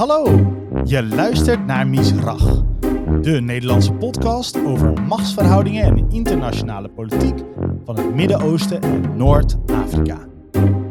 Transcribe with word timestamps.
Hallo, 0.00 0.24
je 0.84 1.06
luistert 1.06 1.66
naar 1.66 1.88
Misrach, 1.88 2.62
de 3.20 3.40
Nederlandse 3.40 3.92
podcast 3.92 4.64
over 4.64 5.02
machtsverhoudingen 5.02 5.84
en 5.84 6.10
internationale 6.10 6.88
politiek 6.88 7.38
van 7.84 7.96
het 7.96 8.14
Midden-Oosten 8.14 8.80
en 8.80 9.16
Noord-Afrika. 9.16 10.18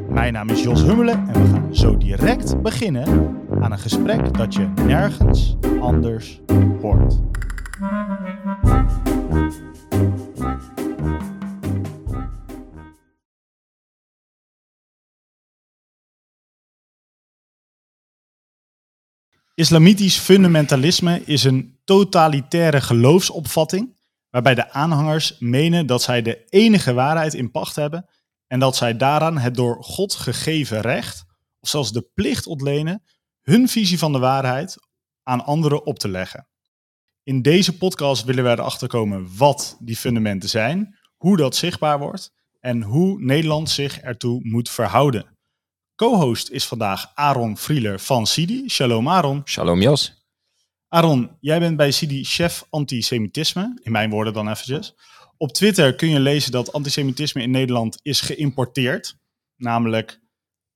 Mijn 0.09 0.33
naam 0.33 0.49
is 0.49 0.63
Jos 0.63 0.83
Hummelen 0.83 1.27
en 1.27 1.41
we 1.41 1.47
gaan 1.47 1.75
zo 1.75 1.97
direct 1.97 2.61
beginnen 2.61 3.35
aan 3.59 3.71
een 3.71 3.79
gesprek 3.79 4.37
dat 4.37 4.53
je 4.53 4.67
nergens 4.85 5.57
anders 5.79 6.41
hoort. 6.81 7.19
Islamitisch 19.59 20.17
fundamentalisme 20.17 21.21
is 21.25 21.43
een 21.43 21.79
totalitaire 21.83 22.81
geloofsopvatting 22.81 23.97
waarbij 24.29 24.55
de 24.55 24.71
aanhangers 24.71 25.35
menen 25.39 25.85
dat 25.85 26.01
zij 26.01 26.21
de 26.21 26.45
enige 26.49 26.93
waarheid 26.93 27.33
in 27.33 27.51
pacht 27.51 27.75
hebben 27.75 28.09
en 28.47 28.59
dat 28.59 28.75
zij 28.75 28.97
daaraan 28.97 29.37
het 29.37 29.55
door 29.55 29.83
God 29.83 30.13
gegeven 30.13 30.81
recht, 30.81 31.25
of 31.59 31.69
zelfs 31.69 31.91
de 31.91 32.09
plicht 32.13 32.47
ontlenen, 32.47 33.03
hun 33.41 33.67
visie 33.67 33.97
van 33.97 34.11
de 34.11 34.19
waarheid 34.19 34.75
aan 35.23 35.45
anderen 35.45 35.85
op 35.85 35.99
te 35.99 36.09
leggen. 36.09 36.47
In 37.23 37.41
deze 37.41 37.77
podcast 37.77 38.23
willen 38.23 38.43
we 38.43 38.49
erachter 38.49 38.87
komen 38.87 39.37
wat 39.37 39.77
die 39.79 39.95
fundamenten 39.95 40.49
zijn, 40.49 40.97
hoe 41.17 41.37
dat 41.37 41.55
zichtbaar 41.55 41.99
wordt 41.99 42.31
en 42.59 42.81
hoe 42.81 43.21
Nederland 43.21 43.69
zich 43.69 43.99
ertoe 43.99 44.39
moet 44.43 44.69
verhouden. 44.69 45.38
Co-host 45.99 46.49
is 46.49 46.67
vandaag 46.67 47.11
Aaron 47.15 47.57
Frieler 47.57 47.99
van 47.99 48.27
Sidi. 48.27 48.69
Shalom 48.69 49.09
Aaron. 49.09 49.41
Shalom 49.45 49.81
Jos. 49.81 50.25
Aaron, 50.87 51.37
jij 51.39 51.59
bent 51.59 51.77
bij 51.77 51.91
Sidi 51.91 52.23
chef 52.23 52.65
antisemitisme, 52.69 53.79
in 53.81 53.91
mijn 53.91 54.09
woorden 54.09 54.33
dan 54.33 54.49
eventjes. 54.49 54.95
Op 55.37 55.53
Twitter 55.53 55.95
kun 55.95 56.09
je 56.09 56.19
lezen 56.19 56.51
dat 56.51 56.73
antisemitisme 56.73 57.41
in 57.41 57.51
Nederland 57.51 57.99
is 58.01 58.21
geïmporteerd. 58.21 59.17
Namelijk 59.55 60.21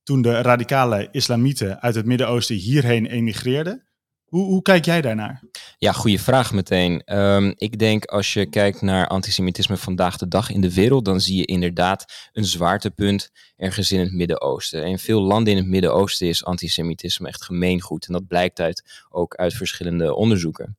toen 0.03 0.21
de 0.21 0.41
radicale 0.41 1.07
islamieten 1.11 1.81
uit 1.81 1.95
het 1.95 2.05
Midden-Oosten 2.05 2.55
hierheen 2.55 3.05
emigreerden. 3.05 3.87
Hoe, 4.33 4.45
hoe, 4.45 4.61
kijk 4.61 4.85
jij 4.85 5.01
daarnaar? 5.01 5.41
Ja, 5.77 5.91
goede 5.91 6.19
vraag 6.19 6.53
meteen. 6.53 7.17
Um, 7.17 7.53
ik 7.57 7.79
denk 7.79 8.05
als 8.05 8.33
je 8.33 8.45
kijkt 8.45 8.81
naar 8.81 9.07
antisemitisme 9.07 9.77
vandaag 9.77 10.17
de 10.17 10.27
dag 10.27 10.49
in 10.49 10.61
de 10.61 10.73
wereld, 10.73 11.05
dan 11.05 11.21
zie 11.21 11.37
je 11.37 11.45
inderdaad 11.45 12.29
een 12.31 12.45
zwaartepunt 12.45 13.31
ergens 13.57 13.91
in 13.91 13.99
het 13.99 14.13
Midden-Oosten. 14.13 14.85
In 14.85 14.99
veel 14.99 15.21
landen 15.21 15.53
in 15.53 15.59
het 15.59 15.67
Midden-Oosten 15.67 16.27
is 16.27 16.45
antisemitisme 16.45 17.27
echt 17.27 17.43
gemeengoed. 17.43 18.07
En 18.07 18.13
dat 18.13 18.27
blijkt 18.27 18.59
uit, 18.59 19.05
ook 19.09 19.35
uit 19.35 19.53
verschillende 19.53 20.15
onderzoeken. 20.15 20.77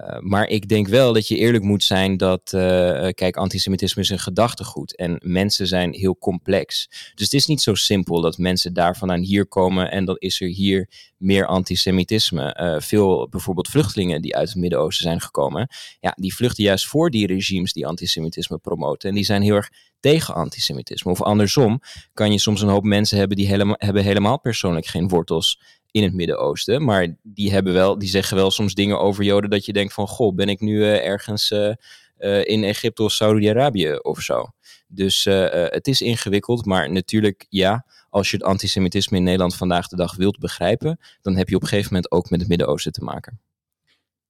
Uh, 0.00 0.18
maar 0.18 0.48
ik 0.48 0.68
denk 0.68 0.88
wel 0.88 1.12
dat 1.12 1.28
je 1.28 1.36
eerlijk 1.36 1.64
moet 1.64 1.84
zijn 1.84 2.16
dat, 2.16 2.52
uh, 2.54 2.60
kijk, 3.08 3.36
antisemitisme 3.36 4.02
is 4.02 4.08
een 4.08 4.18
gedachtegoed 4.18 4.96
en 4.96 5.20
mensen 5.22 5.66
zijn 5.66 5.92
heel 5.92 6.18
complex. 6.18 6.86
Dus 7.14 7.24
het 7.24 7.32
is 7.32 7.46
niet 7.46 7.60
zo 7.60 7.74
simpel 7.74 8.20
dat 8.20 8.38
mensen 8.38 8.72
daar 8.72 8.96
vandaan 8.96 9.20
hier 9.20 9.46
komen 9.46 9.90
en 9.90 10.04
dan 10.04 10.16
is 10.18 10.40
er 10.40 10.48
hier 10.48 10.88
meer 11.16 11.46
antisemitisme. 11.46 12.78
Veel 12.82 13.28
bijvoorbeeld 13.28 13.68
vluchtelingen 13.68 14.22
die 14.22 14.36
uit 14.36 14.48
het 14.48 14.56
Midden-Oosten 14.56 15.04
zijn 15.04 15.20
gekomen, 15.20 15.68
ja, 16.00 16.12
die 16.16 16.34
vluchten 16.34 16.64
juist 16.64 16.86
voor 16.86 17.10
die 17.10 17.26
regimes 17.26 17.72
die 17.72 17.86
antisemitisme 17.86 18.58
promoten 18.58 19.08
en 19.08 19.14
die 19.14 19.24
zijn 19.24 19.42
heel 19.42 19.54
erg 19.54 19.70
tegen 20.00 20.34
antisemitisme. 20.34 21.10
Of 21.10 21.22
andersom 21.22 21.80
kan 22.14 22.32
je 22.32 22.38
soms 22.38 22.60
een 22.62 22.68
hoop 22.68 22.84
mensen 22.84 23.18
hebben 23.18 23.36
die 23.36 23.46
helemaal, 23.46 23.76
hebben 23.78 24.02
helemaal 24.02 24.40
persoonlijk 24.40 24.86
geen 24.86 25.08
wortels 25.08 25.60
in 25.94 26.02
het 26.02 26.14
Midden-Oosten. 26.14 26.84
Maar 26.84 27.16
die, 27.22 27.52
hebben 27.52 27.72
wel, 27.72 27.98
die 27.98 28.08
zeggen 28.08 28.36
wel 28.36 28.50
soms 28.50 28.74
dingen 28.74 29.00
over 29.00 29.24
Joden 29.24 29.50
dat 29.50 29.64
je 29.64 29.72
denkt 29.72 29.92
van... 29.92 30.06
Goh, 30.06 30.34
ben 30.34 30.48
ik 30.48 30.60
nu 30.60 30.78
uh, 30.78 31.06
ergens 31.06 31.50
uh, 31.50 31.72
uh, 32.18 32.44
in 32.44 32.64
Egypte 32.64 33.02
of 33.02 33.12
Saudi-Arabië 33.12 33.92
of 33.92 34.20
zo? 34.20 34.52
Dus 34.88 35.24
het 35.24 35.86
is 35.86 36.00
ingewikkeld, 36.00 36.64
maar 36.64 36.90
natuurlijk 36.90 37.46
ja... 37.48 37.86
Als 38.10 38.30
je 38.30 38.36
het 38.36 38.46
antisemitisme 38.46 39.16
in 39.16 39.22
Nederland 39.22 39.56
vandaag 39.56 39.88
de 39.88 39.96
dag 39.96 40.16
wilt 40.16 40.38
begrijpen... 40.38 41.00
dan 41.22 41.36
heb 41.36 41.48
je 41.48 41.56
op 41.56 41.62
een 41.62 41.68
gegeven 41.68 41.92
moment 41.92 42.12
ook 42.12 42.30
met 42.30 42.40
het 42.40 42.48
Midden-Oosten 42.48 42.92
te 42.92 43.04
maken. 43.04 43.40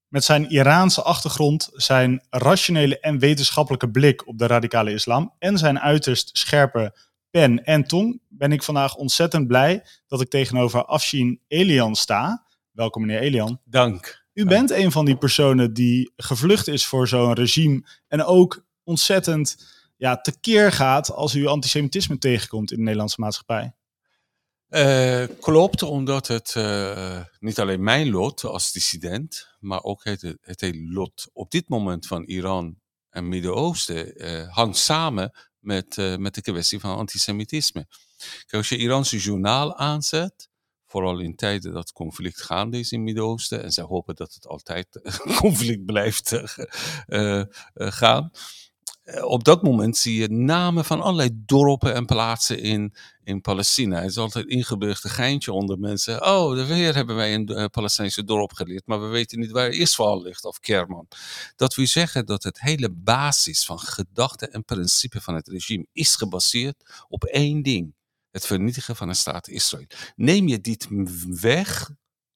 Met 0.09 0.25
zijn 0.25 0.51
Iraanse 0.51 1.03
achtergrond, 1.03 1.71
zijn 1.73 2.23
rationele 2.31 3.01
en 3.01 3.19
wetenschappelijke 3.19 3.91
blik 3.91 4.27
op 4.27 4.39
de 4.39 4.47
radicale 4.47 4.93
islam... 4.93 5.35
en 5.39 5.59
zijn 5.59 5.81
uiterst 5.81 6.31
scherpe 6.33 6.97
pen 7.35 7.65
en 7.65 7.85
tong 7.85 8.21
ben 8.29 8.53
ik 8.53 8.63
vandaag 8.63 8.95
ontzettend 8.95 9.47
blij 9.47 9.85
dat 10.07 10.21
ik 10.21 10.29
tegenover 10.29 10.85
Afshin 10.85 11.41
Elian 11.49 11.95
sta. 11.95 12.47
Welkom 12.71 13.07
meneer 13.07 13.21
Elian. 13.21 13.61
Dank. 13.65 14.25
U 14.33 14.47
bent 14.47 14.71
een 14.71 14.93
van 14.93 15.05
die 15.05 15.17
personen 15.17 15.75
die 15.75 16.13
gevlucht 16.17 16.69
is 16.69 16.87
voor 16.87 17.09
zo'n 17.09 17.33
regime 17.33 17.87
en 18.09 18.25
ook 18.25 18.65
ontzettend 18.85 19.67
ja, 19.97 20.21
tekeer 20.21 20.73
gaat 20.73 21.11
als 21.11 21.35
u 21.35 21.47
antisemitisme 21.47 22.19
tegenkomt 22.19 22.71
in 22.71 22.77
de 22.77 22.83
Nederlandse 22.83 23.21
maatschappij. 23.21 23.75
Uh, 24.69 25.25
klopt, 25.41 25.83
omdat 25.83 26.27
het 26.27 26.55
uh, 26.57 27.21
niet 27.39 27.59
alleen 27.59 27.83
mijn 27.83 28.11
lot 28.11 28.45
als 28.45 28.73
dissident, 28.73 29.49
maar 29.59 29.83
ook 29.83 30.05
het, 30.05 30.37
het 30.41 30.61
hele 30.61 30.93
lot 30.93 31.31
op 31.33 31.51
dit 31.51 31.69
moment 31.69 32.07
van 32.07 32.25
Iran 32.25 32.77
en 33.11 33.29
Midden-Oosten 33.29 34.25
uh, 34.25 34.55
hangt 34.55 34.77
samen 34.77 35.33
met, 35.65 35.97
uh, 35.97 36.17
met 36.17 36.35
de 36.35 36.41
kwestie 36.41 36.81
van 36.81 36.97
antisemitisme. 36.97 37.87
Kijk, 38.19 38.53
als 38.53 38.69
je 38.69 38.77
Iranse 38.77 39.19
journaal 39.19 39.77
aanzet, 39.77 40.49
vooral 40.87 41.19
in 41.19 41.37
tijden 41.37 41.73
dat 41.73 41.93
conflict 41.93 42.43
gaande 42.43 42.79
is 42.79 42.93
in 42.93 42.99
het 42.99 43.07
Midden-Oosten, 43.07 43.63
en 43.63 43.73
zij 43.73 43.85
hopen 43.85 44.15
dat 44.15 44.35
het 44.35 44.47
altijd 44.47 45.01
conflict 45.43 45.85
blijft 45.85 46.33
uh, 47.07 47.43
gaan, 47.75 48.31
op 49.05 49.45
dat 49.45 49.63
moment 49.63 49.97
zie 49.97 50.21
je 50.21 50.29
namen 50.29 50.85
van 50.85 51.01
allerlei 51.01 51.31
dorpen 51.33 51.95
en 51.95 52.07
plaatsen 52.07 52.61
in, 52.61 52.95
in 53.25 53.41
Palestina. 53.41 54.01
Het 54.01 54.11
is 54.11 54.17
altijd 54.17 54.45
een 54.45 54.51
ingeburgde 54.51 55.09
geintje 55.09 55.53
onder 55.53 55.79
mensen. 55.79 56.27
Oh, 56.27 56.67
weer 56.67 56.95
hebben 56.95 57.17
wij 57.17 57.35
een 57.35 57.51
uh, 57.51 57.65
Palestijnse 57.65 58.25
dorp 58.25 58.53
geleerd, 58.53 58.87
maar 58.87 59.01
we 59.01 59.07
weten 59.07 59.39
niet 59.39 59.51
waar 59.51 59.69
Israël 59.69 60.23
ligt 60.23 60.45
of 60.45 60.61
Kerman. 60.61 61.09
Dat 61.57 61.75
wil 61.75 61.87
zeggen 61.87 62.27
dat 62.27 62.43
het 62.43 62.61
hele 62.61 62.91
basis 62.91 63.65
van 63.65 63.79
gedachten 63.79 64.53
en 64.53 64.65
principe 64.65 65.21
van 65.21 65.35
het 65.35 65.49
regime 65.49 65.87
is 65.93 66.17
gebaseerd 66.17 67.05
op 67.09 67.25
één 67.25 67.63
ding. 67.63 67.95
Het 68.31 68.47
vernietigen 68.47 68.97
van 68.97 69.09
de 69.09 69.15
staat 69.15 69.49
Israël. 69.49 69.87
Neem 70.17 70.49
je 70.49 70.61
dit 70.61 70.87
weg 71.41 71.91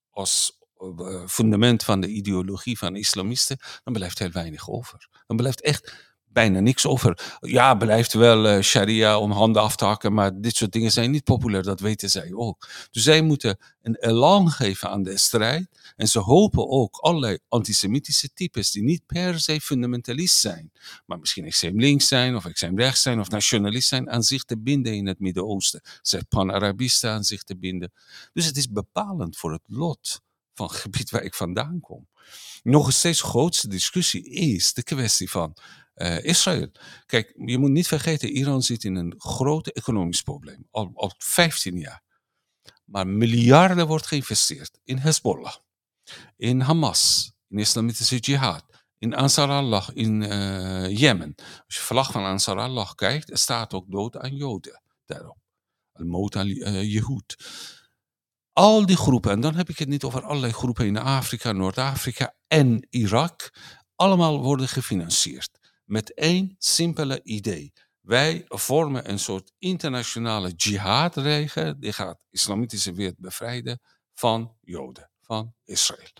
als 0.09 0.57
uh, 0.79 1.27
fundament 1.27 1.83
van 1.83 2.01
de 2.01 2.07
ideologie 2.07 2.77
van 2.77 2.95
islamisten, 2.95 3.59
dan 3.83 3.93
blijft 3.93 4.19
heel 4.19 4.31
weinig 4.31 4.69
over. 4.69 5.07
Dan 5.27 5.37
blijft 5.37 5.61
echt 5.61 6.08
bijna 6.31 6.59
niks 6.59 6.85
over. 6.85 7.37
Ja, 7.39 7.75
blijft 7.75 8.13
wel 8.13 8.45
uh, 8.45 8.61
sharia 8.61 9.19
om 9.19 9.31
handen 9.31 9.61
af 9.61 9.75
te 9.75 9.85
hakken, 9.85 10.13
maar 10.13 10.41
dit 10.41 10.55
soort 10.55 10.71
dingen 10.71 10.91
zijn 10.91 11.11
niet 11.11 11.23
populair, 11.23 11.63
dat 11.63 11.79
weten 11.79 12.09
zij 12.09 12.33
ook. 12.33 12.67
Dus 12.91 13.03
zij 13.03 13.21
moeten 13.21 13.57
een 13.81 13.95
elan 13.95 14.49
geven 14.49 14.89
aan 14.89 15.03
de 15.03 15.17
strijd 15.17 15.67
en 15.95 16.07
ze 16.07 16.19
hopen 16.19 16.69
ook 16.69 16.97
allerlei 16.97 17.37
antisemitische 17.47 18.33
types 18.33 18.71
die 18.71 18.83
niet 18.83 19.05
per 19.05 19.39
se 19.39 19.61
fundamentalist 19.61 20.39
zijn, 20.39 20.71
maar 21.05 21.19
misschien 21.19 21.45
extreem 21.45 21.79
links 21.79 22.07
zijn 22.07 22.35
of 22.35 22.45
extreem 22.45 22.79
rechts 22.79 23.01
zijn 23.01 23.19
of 23.19 23.29
nationalist 23.29 23.87
zijn, 23.87 24.09
aan 24.09 24.23
zich 24.23 24.43
te 24.43 24.57
binden 24.57 24.93
in 24.93 25.07
het 25.07 25.19
Midden-Oosten. 25.19 25.81
Zij 26.01 26.23
pan-Arabisten 26.29 27.11
aan 27.11 27.23
zich 27.23 27.43
te 27.43 27.57
binden. 27.57 27.91
Dus 28.33 28.45
het 28.45 28.57
is 28.57 28.69
bepalend 28.69 29.37
voor 29.37 29.51
het 29.51 29.63
lot 29.65 30.21
van 30.53 30.67
het 30.67 30.75
gebied 30.75 31.09
waar 31.09 31.23
ik 31.23 31.33
vandaan 31.33 31.79
kom. 31.79 32.07
Nog 32.63 32.93
steeds 32.93 33.21
grootste 33.21 33.67
discussie 33.67 34.29
is 34.29 34.73
de 34.73 34.83
kwestie 34.83 35.29
van 35.29 35.57
uh, 35.95 36.23
Israël. 36.23 36.71
Kijk, 37.05 37.33
je 37.45 37.57
moet 37.57 37.69
niet 37.69 37.87
vergeten, 37.87 38.29
Iran 38.29 38.61
zit 38.61 38.83
in 38.83 38.95
een 38.95 39.13
groot 39.17 39.67
economisch 39.67 40.21
probleem. 40.21 40.67
Al, 40.71 40.91
al 40.93 41.13
15 41.17 41.77
jaar. 41.77 42.03
Maar 42.85 43.07
miljarden 43.07 43.87
wordt 43.87 44.07
geïnvesteerd 44.07 44.79
in 44.83 44.97
Hezbollah, 44.97 45.55
in 46.37 46.59
Hamas, 46.59 47.31
in 47.47 47.59
islamitische 47.59 48.17
jihad, 48.17 48.65
in 48.97 49.15
Ansar 49.15 49.49
Allah 49.49 49.89
in 49.93 50.21
uh, 50.21 50.97
Jemen. 50.97 51.35
Als 51.35 51.75
je 51.75 51.81
vlag 51.81 52.11
van 52.11 52.25
Ansar 52.25 52.57
Allah 52.57 52.91
kijkt, 52.95 53.31
er 53.31 53.37
staat 53.37 53.73
ook 53.73 53.91
dood 53.91 54.17
aan 54.17 54.35
Joden 54.35 54.81
daarop. 55.05 55.37
Uh, 55.99 56.83
Yehud. 56.93 57.35
Al 58.59 58.85
die 58.85 58.97
groepen, 58.97 59.31
en 59.31 59.41
dan 59.41 59.55
heb 59.55 59.69
ik 59.69 59.77
het 59.77 59.87
niet 59.87 60.03
over 60.03 60.23
allerlei 60.23 60.53
groepen 60.53 60.85
in 60.85 60.97
Afrika, 60.97 61.51
Noord-Afrika 61.51 62.35
en 62.47 62.87
Irak, 62.89 63.53
allemaal 63.95 64.41
worden 64.41 64.67
gefinancierd 64.67 65.59
met 65.85 66.13
één 66.13 66.55
simpele 66.57 67.23
idee. 67.23 67.73
Wij 68.01 68.45
vormen 68.47 69.09
een 69.09 69.19
soort 69.19 69.51
internationale 69.57 70.51
jihadregen 70.51 71.79
die 71.79 71.93
gaat 71.93 72.17
de 72.17 72.25
islamitische 72.29 72.93
wereld 72.93 73.19
bevrijden 73.19 73.79
van 74.13 74.55
Joden, 74.61 75.11
van 75.21 75.53
Israël. 75.65 76.11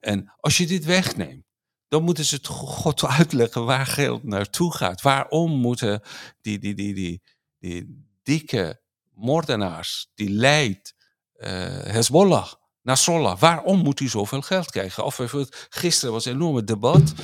En 0.00 0.32
als 0.36 0.56
je 0.56 0.66
dit 0.66 0.84
wegneemt, 0.84 1.44
dan 1.88 2.02
moeten 2.02 2.24
ze 2.24 2.34
het 2.34 2.46
God 2.46 3.04
uitleggen 3.04 3.64
waar 3.64 3.86
geld 3.86 4.22
naartoe 4.24 4.74
gaat. 4.74 5.02
Waarom 5.02 5.52
moeten 5.52 6.02
die, 6.40 6.58
die, 6.58 6.74
die, 6.74 6.94
die, 6.94 7.22
die 7.58 8.06
dikke 8.22 8.82
moordenaars, 9.10 10.10
die 10.14 10.30
leidt 10.30 11.00
Hezbollah, 11.84 12.52
Nasrallah, 12.82 13.38
waarom 13.38 13.78
moet 13.78 13.98
hij 13.98 14.08
zoveel 14.08 14.42
geld 14.42 14.70
krijgen? 14.70 15.04
Of 15.04 15.20
gisteren 15.68 16.12
was 16.12 16.24
een 16.24 16.32
enorme 16.32 16.64
debat 16.64 17.14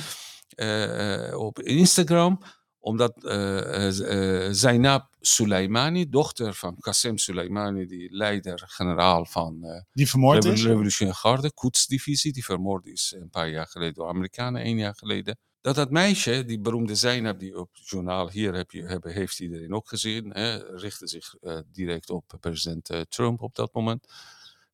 uh, 0.55 1.37
op 1.39 1.59
Instagram, 1.59 2.41
omdat 2.79 3.13
uh, 3.23 4.51
Zainab 4.51 5.15
Soleimani, 5.19 6.09
dochter 6.09 6.53
van 6.53 6.75
Qasem 6.79 7.17
Soleimani, 7.17 7.85
die 7.85 8.15
leider-generaal 8.15 9.25
van 9.25 9.85
die 9.91 10.09
vermoord 10.09 10.41
de? 10.41 10.49
Revolutionaire 10.49 11.19
Garde, 11.19 11.53
Quds-divisie, 11.53 12.33
die 12.33 12.45
vermoord 12.45 12.85
is 12.85 13.15
een 13.19 13.29
paar 13.29 13.49
jaar 13.49 13.67
geleden 13.67 13.93
door 13.93 14.07
Amerikanen, 14.07 14.61
één 14.61 14.77
jaar 14.77 14.95
geleden. 14.95 15.39
Dat 15.61 15.75
dat 15.75 15.91
meisje, 15.91 16.45
die 16.45 16.59
beroemde 16.59 16.95
Zainab, 16.95 17.39
die 17.39 17.57
op 17.57 17.69
het 17.73 17.89
journaal 17.89 18.29
hier 18.29 18.53
heb 18.53 18.71
je, 18.71 18.83
heb, 18.83 19.03
heeft 19.03 19.39
iedereen 19.39 19.73
ook 19.73 19.87
gezien, 19.87 20.29
hè, 20.33 20.57
richtte 20.75 21.07
zich 21.07 21.35
direct 21.71 22.09
op 22.09 22.37
president 22.39 22.91
Trump 23.09 23.41
op 23.41 23.55
dat 23.55 23.73
moment 23.73 24.07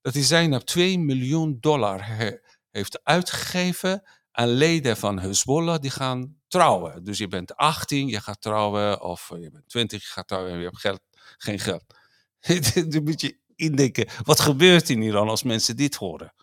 dat 0.06 0.14
hij 0.14 0.24
Zainab 0.24 0.62
2 0.62 1.00
miljoen 1.00 1.58
dollar 1.60 2.02
heeft 2.72 3.04
uitgegeven 3.04 4.04
aan 4.32 4.50
leden 4.50 4.98
van 4.98 5.20
Hezbollah 5.20 5.80
die 5.80 5.92
gaan 5.92 6.38
trouwen. 6.48 7.04
Dus 7.04 7.18
je 7.18 7.28
bent 7.28 7.56
18, 7.56 8.08
je 8.08 8.22
gaat 8.22 8.42
trouwen, 8.42 9.02
of 9.02 9.32
je 9.40 9.52
bent 9.52 9.70
20, 9.70 10.02
je 10.02 10.10
gaat 10.10 10.28
trouwen 10.28 10.52
en 10.52 10.58
je 10.58 10.64
hebt 10.64 10.80
geld, 10.80 11.02
geen 11.38 11.60
geld. 11.60 11.84
Dan 12.92 13.04
moet 13.04 13.22
je 13.22 13.38
indenken, 13.56 14.08
wat 14.24 14.40
gebeurt 14.40 14.90
in 14.90 15.02
Iran 15.02 15.30
als 15.30 15.44
mensen 15.44 15.76
dit 15.76 15.96
horen? 15.96 16.34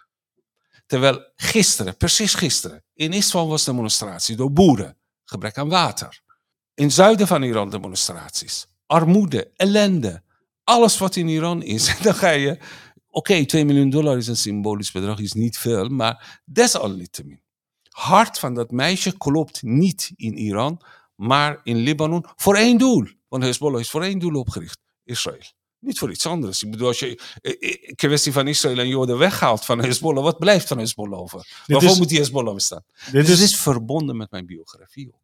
Terwijl 0.92 1.32
gisteren, 1.36 1.96
precies 1.96 2.34
gisteren, 2.34 2.84
in 2.94 3.12
Isfahan 3.12 3.48
was 3.48 3.64
demonstratie 3.64 4.36
door 4.36 4.52
boeren, 4.52 4.96
gebrek 5.24 5.58
aan 5.58 5.68
water. 5.68 6.20
In 6.74 6.84
het 6.84 6.92
zuiden 6.92 7.26
van 7.26 7.42
Iran 7.42 7.70
demonstraties, 7.70 8.66
armoede, 8.86 9.50
ellende, 9.56 10.22
alles 10.64 10.98
wat 10.98 11.16
in 11.16 11.28
Iran 11.28 11.62
is. 11.62 11.94
Dan 12.02 12.14
ga 12.14 12.30
je 12.30 12.58
Oké, 13.08 13.44
2 13.44 13.64
miljoen 13.64 13.90
dollar 13.90 14.16
is 14.16 14.26
een 14.26 14.36
symbolisch 14.36 14.90
bedrag, 14.90 15.18
is 15.18 15.32
niet 15.32 15.58
veel, 15.58 15.88
maar 15.88 16.42
desalniettemin. 16.44 17.42
Hart 17.88 18.38
van 18.38 18.54
dat 18.54 18.70
meisje 18.70 19.16
klopt 19.16 19.62
niet 19.62 20.12
in 20.16 20.36
Iran, 20.36 20.80
maar 21.14 21.60
in 21.62 21.76
Libanon 21.76 22.24
voor 22.36 22.56
één 22.56 22.78
doel. 22.78 23.06
Want 23.28 23.42
Hezbollah 23.42 23.80
is 23.80 23.90
voor 23.90 24.02
één 24.02 24.18
doel 24.18 24.34
opgericht: 24.34 24.78
Israël. 25.04 25.52
Niet 25.82 25.98
voor 25.98 26.10
iets 26.10 26.26
anders. 26.26 26.62
Ik 26.62 26.70
bedoel, 26.70 26.88
als 26.88 26.98
je 26.98 27.20
eh, 27.40 27.52
eh, 27.60 27.94
kwestie 27.94 28.32
van 28.32 28.48
Israël 28.48 28.78
en 28.78 28.88
Joden 28.88 29.18
weghaalt 29.18 29.64
van 29.64 29.78
Hezbollah, 29.84 30.22
wat 30.22 30.38
blijft 30.38 30.68
van 30.68 30.78
Hezbollah 30.78 31.20
over? 31.20 31.48
Waarvoor 31.66 31.96
moet 31.96 32.08
die 32.08 32.18
Hezbollah 32.18 32.54
bestaan? 32.54 32.84
Dit 33.12 33.26
dus 33.26 33.40
is, 33.40 33.40
is 33.40 33.56
verbonden 33.56 34.16
met 34.16 34.30
mijn 34.30 34.46
biografie 34.46 35.08
ook. 35.14 35.20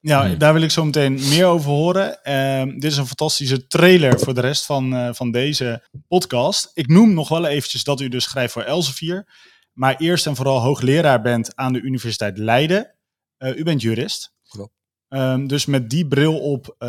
Ja, 0.00 0.26
hmm. 0.26 0.38
daar 0.38 0.52
wil 0.52 0.62
ik 0.62 0.70
zo 0.70 0.84
meteen 0.84 1.12
meer 1.28 1.46
over 1.46 1.70
horen. 1.70 2.18
Uh, 2.24 2.74
dit 2.74 2.84
is 2.84 2.96
een 2.96 3.06
fantastische 3.06 3.66
trailer 3.66 4.20
voor 4.20 4.34
de 4.34 4.40
rest 4.40 4.66
van, 4.66 4.94
uh, 4.94 5.08
van 5.12 5.30
deze 5.30 5.82
podcast. 6.08 6.70
Ik 6.74 6.88
noem 6.88 7.14
nog 7.14 7.28
wel 7.28 7.46
eventjes 7.46 7.84
dat 7.84 8.00
u 8.00 8.08
dus 8.08 8.24
schrijft 8.24 8.52
voor 8.52 8.62
Elsevier. 8.62 9.26
Maar 9.72 9.96
eerst 9.96 10.26
en 10.26 10.36
vooral 10.36 10.60
hoogleraar 10.60 11.22
bent 11.22 11.56
aan 11.56 11.72
de 11.72 11.80
Universiteit 11.80 12.38
Leiden. 12.38 12.94
Uh, 13.38 13.56
u 13.56 13.62
bent 13.62 13.82
jurist. 13.82 14.32
Klopt. 14.48 14.72
Um, 15.08 15.46
dus 15.46 15.66
met 15.66 15.90
die 15.90 16.06
bril 16.08 16.38
op 16.38 16.76
uh, 16.78 16.88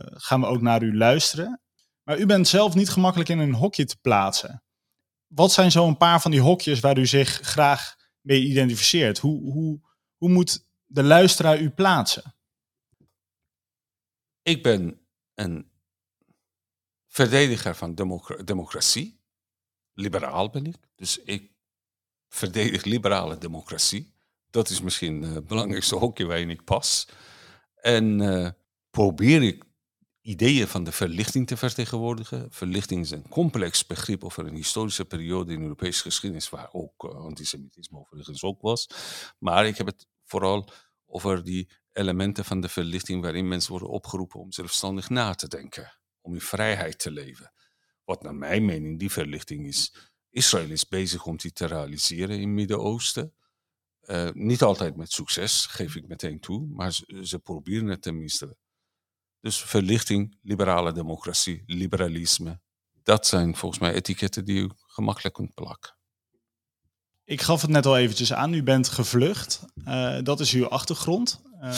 gaan 0.00 0.40
we 0.40 0.46
ook 0.46 0.60
naar 0.60 0.82
u 0.82 0.96
luisteren. 0.96 1.60
Maar 2.04 2.18
u 2.18 2.26
bent 2.26 2.48
zelf 2.48 2.74
niet 2.74 2.90
gemakkelijk 2.90 3.28
in 3.28 3.38
een 3.38 3.54
hokje 3.54 3.84
te 3.84 3.96
plaatsen. 4.00 4.62
Wat 5.26 5.52
zijn 5.52 5.70
zo 5.70 5.86
een 5.86 5.96
paar 5.96 6.20
van 6.20 6.30
die 6.30 6.40
hokjes 6.40 6.80
waar 6.80 6.98
u 6.98 7.06
zich 7.06 7.28
graag 7.28 7.96
mee 8.20 8.42
identificeert? 8.42 9.18
Hoe, 9.18 9.52
hoe, 9.52 9.80
hoe 10.16 10.28
moet 10.28 10.66
de 10.84 11.02
luisteraar 11.02 11.60
u 11.60 11.70
plaatsen? 11.70 12.34
Ik 14.42 14.62
ben 14.62 15.00
een 15.34 15.70
verdediger 17.06 17.74
van 17.74 17.94
democratie. 18.44 19.22
Liberaal 19.92 20.50
ben 20.50 20.66
ik. 20.66 20.76
Dus 20.96 21.18
ik 21.18 21.52
verdedig 22.28 22.84
liberale 22.84 23.38
democratie. 23.38 24.14
Dat 24.50 24.68
is 24.68 24.80
misschien 24.80 25.22
het 25.22 25.46
belangrijkste 25.46 25.96
hokje 25.96 26.24
waarin 26.24 26.50
ik 26.50 26.64
pas. 26.64 27.08
En 27.74 28.20
uh, 28.20 28.50
probeer 28.90 29.42
ik 29.42 29.64
ideeën 30.24 30.68
van 30.68 30.84
de 30.84 30.92
verlichting 30.92 31.46
te 31.46 31.56
vertegenwoordigen. 31.56 32.46
Verlichting 32.50 33.00
is 33.00 33.10
een 33.10 33.28
complex 33.28 33.86
begrip 33.86 34.24
over 34.24 34.46
een 34.46 34.54
historische 34.54 35.04
periode 35.04 35.52
in 35.52 35.58
de 35.58 35.62
Europese 35.62 36.02
geschiedenis, 36.02 36.48
waar 36.48 36.68
ook 36.72 37.04
uh, 37.04 37.10
antisemitisme 37.10 37.98
overigens 37.98 38.42
ook 38.42 38.60
was. 38.60 38.88
Maar 39.38 39.66
ik 39.66 39.76
heb 39.76 39.86
het 39.86 40.06
vooral 40.24 40.68
over 41.06 41.44
die 41.44 41.70
elementen 41.92 42.44
van 42.44 42.60
de 42.60 42.68
verlichting 42.68 43.22
waarin 43.22 43.48
mensen 43.48 43.70
worden 43.70 43.88
opgeroepen 43.88 44.40
om 44.40 44.52
zelfstandig 44.52 45.08
na 45.08 45.34
te 45.34 45.48
denken, 45.48 45.98
om 46.20 46.34
in 46.34 46.40
vrijheid 46.40 46.98
te 46.98 47.10
leven. 47.10 47.52
Wat 48.04 48.22
naar 48.22 48.34
mijn 48.34 48.64
mening 48.64 48.98
die 48.98 49.10
verlichting 49.10 49.66
is. 49.66 49.94
Israël 50.30 50.70
is 50.70 50.88
bezig 50.88 51.26
om 51.26 51.36
die 51.36 51.52
te 51.52 51.66
realiseren 51.66 52.34
in 52.34 52.40
het 52.40 52.50
Midden-Oosten. 52.50 53.34
Uh, 54.02 54.30
niet 54.32 54.62
altijd 54.62 54.96
met 54.96 55.12
succes, 55.12 55.66
geef 55.66 55.96
ik 55.96 56.08
meteen 56.08 56.40
toe, 56.40 56.66
maar 56.66 56.92
ze, 56.92 57.20
ze, 57.22 57.38
proberen 57.38 57.86
het 57.86 58.02
tenminste. 58.02 58.56
Dus 59.44 59.62
verlichting, 59.62 60.38
liberale 60.42 60.92
democratie, 60.92 61.62
liberalisme, 61.66 62.60
dat 63.02 63.26
zijn 63.26 63.56
volgens 63.56 63.80
mij 63.80 63.94
etiketten 63.94 64.44
die 64.44 64.60
u 64.60 64.70
gemakkelijk 64.86 65.34
kunt 65.34 65.54
plakken. 65.54 65.96
Ik 67.24 67.42
gaf 67.42 67.60
het 67.62 67.70
net 67.70 67.86
al 67.86 67.96
eventjes 67.96 68.32
aan, 68.32 68.54
u 68.54 68.62
bent 68.62 68.88
gevlucht. 68.88 69.64
Uh, 69.88 70.18
dat 70.22 70.40
is 70.40 70.52
uw 70.52 70.68
achtergrond. 70.68 71.42
Uh, 71.60 71.76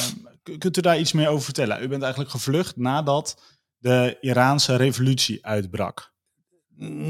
kunt 0.58 0.76
u 0.76 0.80
daar 0.80 0.98
iets 0.98 1.12
meer 1.12 1.28
over 1.28 1.44
vertellen? 1.44 1.82
U 1.82 1.88
bent 1.88 2.02
eigenlijk 2.02 2.30
gevlucht 2.30 2.76
nadat 2.76 3.42
de 3.76 4.18
Iraanse 4.20 4.76
revolutie 4.76 5.46
uitbrak. 5.46 6.12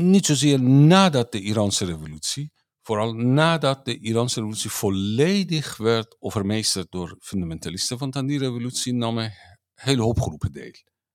Niet 0.00 0.26
zozeer 0.26 0.60
nadat 0.62 1.32
de 1.32 1.40
Iraanse 1.40 1.84
revolutie, 1.84 2.52
vooral 2.82 3.12
nadat 3.12 3.84
de 3.84 3.98
Iraanse 3.98 4.34
revolutie 4.34 4.70
volledig 4.70 5.76
werd 5.76 6.16
overmeesterd 6.18 6.90
door 6.90 7.16
fundamentalisten. 7.20 7.98
Want 7.98 8.16
aan 8.16 8.26
die 8.26 8.38
revolutie 8.38 8.92
namen 8.92 9.32
hele 9.76 10.02
hoop 10.02 10.20
groepen 10.20 10.52
deel. 10.52 10.74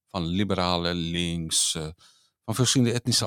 Van 0.09 0.25
liberalen, 0.25 0.95
links, 0.95 1.75
uh, 1.75 1.87
van 2.45 2.55
verschillende 2.55 2.93
etnische 2.93 3.25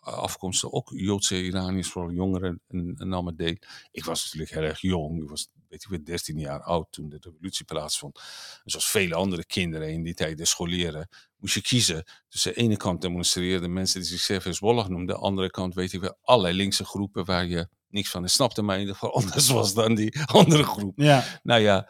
afkomsten, 0.00 0.72
ook 0.72 0.90
Joodse 0.94 1.42
Iraniërs, 1.42 1.88
vooral 1.88 2.10
jongeren, 2.10 2.60
namen 2.94 3.36
deel. 3.36 3.56
Ik 3.90 4.04
was 4.04 4.24
natuurlijk 4.24 4.50
heel 4.50 4.62
erg 4.62 4.80
jong, 4.80 5.22
ik 5.22 5.28
was 5.28 5.48
weet 5.68 5.86
ik 5.90 6.06
13 6.06 6.38
jaar 6.38 6.62
oud 6.62 6.86
toen 6.90 7.08
de 7.08 7.18
revolutie 7.20 7.64
plaatsvond. 7.64 8.18
En 8.64 8.70
zoals 8.70 8.90
vele 8.90 9.14
andere 9.14 9.44
kinderen 9.44 9.92
in 9.92 10.02
die 10.02 10.14
tijd, 10.14 10.38
de 10.38 10.44
scholieren, 10.44 11.08
moest 11.36 11.54
je 11.54 11.62
kiezen. 11.62 12.04
Dus 12.28 12.42
de 12.42 12.54
ene 12.54 12.76
kant 12.76 13.00
demonstreerden 13.00 13.72
mensen 13.72 14.00
die 14.00 14.08
zichzelf 14.08 14.44
Hezbollah 14.44 14.88
noemden, 14.88 15.14
de 15.14 15.22
andere 15.22 15.50
kant 15.50 15.74
weet 15.74 15.92
ik 15.92 16.00
wel 16.00 16.18
allerlei 16.22 16.56
linkse 16.56 16.84
groepen 16.84 17.24
waar 17.24 17.46
je 17.46 17.68
niks 17.88 18.10
van 18.10 18.28
snapte, 18.28 18.62
maar 18.62 18.74
in 18.74 18.80
ieder 18.80 18.96
geval 18.96 19.14
anders 19.20 19.48
was 19.48 19.74
dan 19.74 19.94
die 19.94 20.20
andere 20.24 20.64
groep. 20.64 20.98
Ja. 20.98 21.24
Nou 21.42 21.60
ja, 21.60 21.88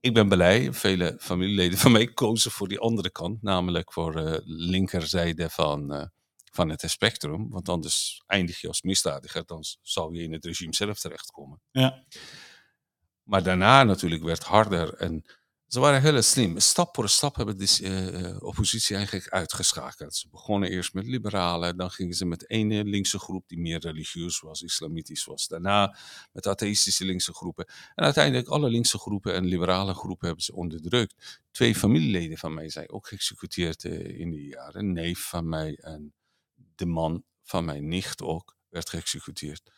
ik 0.00 0.14
ben 0.14 0.28
blij. 0.28 0.72
Vele 0.72 1.16
familieleden 1.20 1.78
van 1.78 1.92
mij 1.92 2.06
kozen 2.06 2.50
voor 2.50 2.68
die 2.68 2.78
andere 2.78 3.10
kant, 3.10 3.42
namelijk 3.42 3.92
voor 3.92 4.12
de 4.12 4.20
uh, 4.22 4.38
linkerzijde 4.44 5.50
van, 5.50 5.94
uh, 5.94 6.04
van 6.52 6.68
het 6.68 6.82
spectrum. 6.86 7.50
Want 7.50 7.68
anders 7.68 8.22
eindig 8.26 8.60
je 8.60 8.68
als 8.68 8.82
misdadiger, 8.82 9.42
dan 9.46 9.64
zou 9.82 10.14
je 10.14 10.22
in 10.22 10.32
het 10.32 10.44
regime 10.44 10.74
zelf 10.74 10.98
terechtkomen. 10.98 11.60
Ja. 11.70 12.04
Maar 13.22 13.42
daarna 13.42 13.84
natuurlijk 13.84 14.22
werd 14.22 14.42
harder 14.42 14.94
en 14.94 15.24
ze 15.70 15.80
waren 15.80 16.02
heel 16.02 16.22
slim. 16.22 16.58
Stap 16.58 16.94
voor 16.94 17.08
stap 17.08 17.36
hebben 17.36 17.58
de 17.58 17.78
uh, 17.80 18.42
oppositie 18.42 18.96
eigenlijk 18.96 19.28
uitgeschakeld. 19.28 20.14
Ze 20.14 20.28
begonnen 20.28 20.70
eerst 20.70 20.94
met 20.94 21.06
liberalen, 21.06 21.76
dan 21.76 21.90
gingen 21.90 22.14
ze 22.14 22.24
met 22.24 22.48
ene 22.50 22.84
linkse 22.84 23.18
groep 23.18 23.48
die 23.48 23.58
meer 23.58 23.80
religieus 23.80 24.40
was, 24.40 24.62
islamitisch 24.62 25.24
was. 25.24 25.48
Daarna 25.48 25.96
met 26.32 26.46
atheïstische 26.46 27.04
linkse 27.04 27.32
groepen. 27.32 27.66
En 27.94 28.04
uiteindelijk 28.04 28.48
alle 28.48 28.70
linkse 28.70 28.98
groepen 28.98 29.34
en 29.34 29.44
liberale 29.44 29.94
groepen 29.94 30.26
hebben 30.26 30.44
ze 30.44 30.54
onderdrukt. 30.54 31.40
Twee 31.50 31.74
familieleden 31.74 32.38
van 32.38 32.54
mij 32.54 32.68
zijn 32.68 32.90
ook 32.90 33.06
geëxecuteerd 33.06 33.84
uh, 33.84 34.20
in 34.20 34.30
die 34.30 34.48
jaren. 34.48 34.80
Een 34.80 34.92
neef 34.92 35.28
van 35.28 35.48
mij 35.48 35.78
en 35.80 36.12
de 36.74 36.86
man 36.86 37.24
van 37.42 37.64
mijn 37.64 37.88
nicht 37.88 38.22
ook 38.22 38.56
werd 38.68 38.88
geëxecuteerd. 38.88 39.72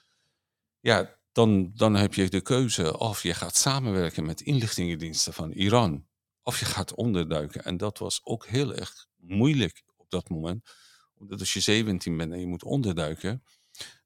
Ja, 0.80 1.16
dan, 1.32 1.70
dan 1.74 1.94
heb 1.94 2.14
je 2.14 2.28
de 2.28 2.40
keuze 2.40 2.98
of 2.98 3.22
je 3.22 3.34
gaat 3.34 3.56
samenwerken 3.56 4.24
met 4.24 4.40
inlichtingendiensten 4.40 5.32
van 5.32 5.50
Iran, 5.50 6.06
of 6.42 6.58
je 6.58 6.64
gaat 6.64 6.94
onderduiken. 6.94 7.64
En 7.64 7.76
dat 7.76 7.98
was 7.98 8.20
ook 8.24 8.46
heel 8.46 8.74
erg 8.74 9.06
moeilijk 9.16 9.84
op 9.96 10.10
dat 10.10 10.28
moment. 10.28 10.70
Omdat 11.14 11.40
als 11.40 11.52
je 11.52 11.60
17 11.60 12.16
bent 12.16 12.32
en 12.32 12.40
je 12.40 12.46
moet 12.46 12.64
onderduiken, 12.64 13.42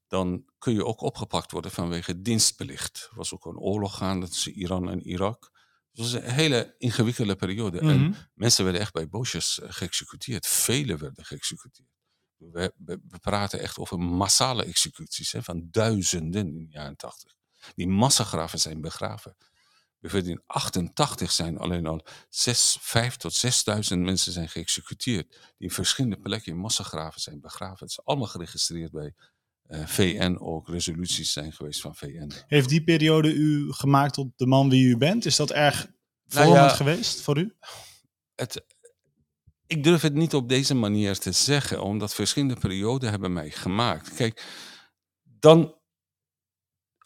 dan 0.07 0.45
kun 0.57 0.73
je 0.73 0.85
ook 0.85 1.01
opgepakt 1.01 1.51
worden 1.51 1.71
vanwege 1.71 2.21
dienstbelicht. 2.21 3.07
Er 3.09 3.15
was 3.15 3.33
ook 3.33 3.45
een 3.45 3.57
oorlog 3.57 3.97
gaande 3.97 4.27
tussen 4.27 4.53
Iran 4.53 4.89
en 4.89 5.07
Irak. 5.07 5.51
Het 5.91 5.99
was 5.99 6.13
een 6.13 6.31
hele 6.31 6.75
ingewikkelde 6.77 7.35
periode. 7.35 7.79
En 7.79 8.01
mhm. 8.01 8.19
mensen 8.33 8.63
werden 8.63 8.81
echt 8.81 8.93
bij 8.93 9.09
bosjes 9.09 9.59
eh, 9.59 9.71
geëxecuteerd. 9.71 10.47
Velen 10.47 10.97
werden 10.97 11.25
geëxecuteerd. 11.25 11.96
We, 12.37 12.73
we, 12.85 12.99
praten 13.21 13.59
echt 13.59 13.77
over 13.77 13.99
massale 13.99 14.63
executies 14.63 15.31
hè, 15.31 15.43
van 15.43 15.67
duizenden 15.71 16.47
in 16.47 16.65
de 16.65 16.71
jaren 16.71 16.95
80. 16.95 17.35
Die 17.75 17.87
massagraven 17.87 18.59
zijn 18.59 18.81
begraven. 18.81 19.35
Bijvoorbeeld 19.99 20.37
in 20.37 20.43
88 20.45 21.31
zijn 21.31 21.57
alleen 21.57 21.85
al 21.85 22.05
6, 22.29 22.77
5 22.81 23.15
tot 23.15 23.33
6000 23.33 24.01
mensen 24.01 24.31
zijn 24.31 24.49
geëxecuteerd. 24.49 25.29
Die 25.29 25.67
in 25.67 25.71
verschillende 25.71 26.19
plekken 26.19 26.51
in 26.51 26.57
massagraven 26.57 27.21
zijn 27.21 27.41
begraven. 27.41 27.79
Het 27.79 27.89
is 27.89 28.05
allemaal 28.05 28.27
geregistreerd 28.27 28.91
bij 28.91 29.13
eh, 29.63 29.85
VN 29.85 30.37
ook 30.39 30.67
resoluties 30.67 31.31
zijn 31.31 31.53
geweest 31.53 31.81
van 31.81 31.95
VN. 31.95 32.31
Heeft 32.47 32.69
die 32.69 32.83
periode 32.83 33.33
u 33.33 33.71
gemaakt 33.71 34.13
tot 34.13 34.27
de 34.35 34.45
man 34.45 34.69
wie 34.69 34.85
u 34.85 34.97
bent? 34.97 35.25
Is 35.25 35.35
dat 35.35 35.51
erg 35.51 35.85
Nou 35.85 36.45
vormend 36.45 36.69
ja, 36.69 36.75
geweest 36.75 37.21
voor 37.21 37.37
u? 37.37 37.55
het, 38.37 38.65
ik 39.67 39.83
durf 39.83 40.01
het 40.01 40.13
niet 40.13 40.33
op 40.33 40.49
deze 40.49 40.75
manier 40.75 41.17
te 41.17 41.31
zeggen, 41.31 41.81
omdat 41.83 42.13
verschillende 42.13 42.55
perioden 42.55 43.09
hebben 43.09 43.33
mij 43.33 43.49
gemaakt. 43.49 44.13
Kijk, 44.13 44.43
dan, 45.23 45.75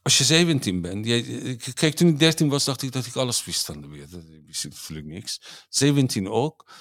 als 0.01 0.17
je 0.17 0.23
17 0.23 0.81
bent, 0.81 1.05
jij- 1.05 1.55
kijk, 1.73 1.95
toen 1.95 2.07
ik 2.07 2.19
13 2.19 2.49
was, 2.49 2.63
dacht 2.63 2.81
ik 2.81 2.91
dat 2.91 3.05
ik 3.05 3.15
alles 3.15 3.45
wist 3.45 3.65
van 3.65 3.81
de 3.81 3.87
wereld. 3.87 4.11
Dat 4.11 4.23
wist 4.45 4.63
ik 4.65 4.71
natuurlijk 4.71 5.07
niks. 5.07 5.41
17 5.69 6.27
ook, 6.29 6.71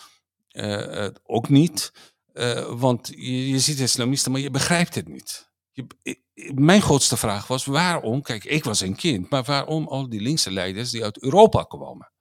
eh, 0.49 1.05
eh, 1.07 1.15
ook 1.23 1.49
niet, 1.49 1.93
eh, 2.33 2.79
want 2.81 3.07
je, 3.17 3.49
je 3.49 3.59
ziet 3.59 3.79
islamisten, 3.79 4.33
maar 4.33 4.41
je 4.41 4.51
begrijpt 4.51 4.95
het 4.95 5.09
niet. 5.09 5.49
Je, 5.73 5.87
ik- 6.03 6.23
ik- 6.35 6.59
mijn 6.59 6.83
grootste 6.83 7.17
vraag 7.17 7.47
was 7.47 7.65
waarom, 7.65 8.23
kijk, 8.23 8.45
ik 8.45 8.65
was 8.65 8.81
een 8.81 8.97
kind, 8.97 9.31
maar 9.31 9.45
waarom 9.45 9.89
al 9.89 10.09
die 10.09 10.21
linkse 10.21 10.51
leiders 10.51 10.91
die 10.91 11.05
uit 11.05 11.23
Europa 11.23 11.63
kwamen? 11.63 12.13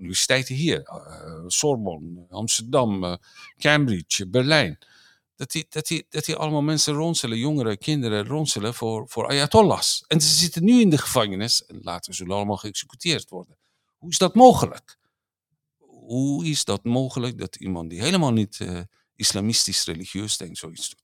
Universiteiten 0.00 0.54
hier, 0.54 0.82
eh, 0.82 1.44
Sorbonne, 1.46 2.26
Amsterdam, 2.28 3.04
eh, 3.04 3.14
Cambridge, 3.58 4.28
Berlijn. 4.28 4.78
Dat 5.36 5.50
die, 5.50 5.66
dat, 5.68 5.86
die, 5.86 6.06
dat 6.08 6.24
die 6.24 6.36
allemaal 6.36 6.62
mensen 6.62 6.94
ronselen, 6.94 7.38
jongeren, 7.38 7.78
kinderen 7.78 8.26
ronselen 8.26 8.74
voor, 8.74 9.08
voor 9.08 9.28
ayatollahs. 9.28 10.04
En 10.06 10.20
ze 10.20 10.28
zitten 10.34 10.64
nu 10.64 10.80
in 10.80 10.90
de 10.90 10.98
gevangenis 10.98 11.66
en 11.66 11.78
later 11.82 12.14
zullen 12.14 12.36
allemaal 12.36 12.56
geëxecuteerd 12.56 13.30
worden. 13.30 13.56
Hoe 13.98 14.10
is 14.10 14.18
dat 14.18 14.34
mogelijk? 14.34 14.98
Hoe 15.78 16.46
is 16.46 16.64
dat 16.64 16.84
mogelijk 16.84 17.38
dat 17.38 17.56
iemand 17.56 17.90
die 17.90 18.00
helemaal 18.02 18.32
niet 18.32 18.60
eh, 18.60 18.80
islamistisch 19.14 19.84
religieus 19.84 20.36
denkt, 20.36 20.58
zoiets 20.58 20.88
doet? 20.88 21.02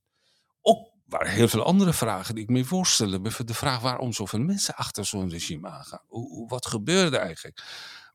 Ook 0.61 0.89
waren 1.05 1.31
heel 1.33 1.49
veel 1.49 1.63
andere 1.65 1.93
vragen 1.93 2.35
die 2.35 2.45
ik 2.45 2.51
me 2.51 2.65
voorstelde. 2.65 3.21
Bijvoorbeeld 3.21 3.59
de 3.59 3.65
vraag 3.67 3.81
waarom 3.81 4.13
zoveel 4.13 4.41
mensen 4.41 4.75
achter 4.75 5.05
zo'n 5.05 5.31
regime 5.31 5.69
aangaan. 5.69 6.03
Hoe, 6.07 6.29
hoe- 6.29 6.49
wat 6.49 6.67
gebeurde 6.67 7.17
eigenlijk? 7.17 7.63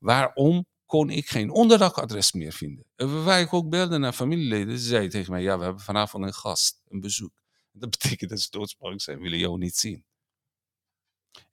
Waarom 0.01 0.65
kon 0.85 1.09
ik 1.09 1.29
geen 1.29 1.49
onderdakadres 1.49 2.31
meer 2.31 2.51
vinden? 2.51 2.85
En 2.95 3.23
waar 3.23 3.39
ik 3.39 3.53
ook 3.53 3.69
belde 3.69 3.97
naar 3.97 4.13
familieleden, 4.13 4.79
ze 4.79 4.85
zeiden 4.85 5.09
tegen 5.09 5.31
mij, 5.31 5.41
ja, 5.41 5.57
we 5.57 5.63
hebben 5.63 5.81
vanavond 5.81 6.23
een 6.23 6.33
gast, 6.33 6.81
een 6.87 6.99
bezoek. 6.99 7.41
Dat 7.71 7.89
betekent 7.99 8.29
dat 8.29 8.39
ze 8.39 8.47
doodsbang 8.49 9.01
zijn, 9.01 9.19
willen 9.19 9.37
jou 9.37 9.57
niet 9.57 9.75
zien. 9.75 10.05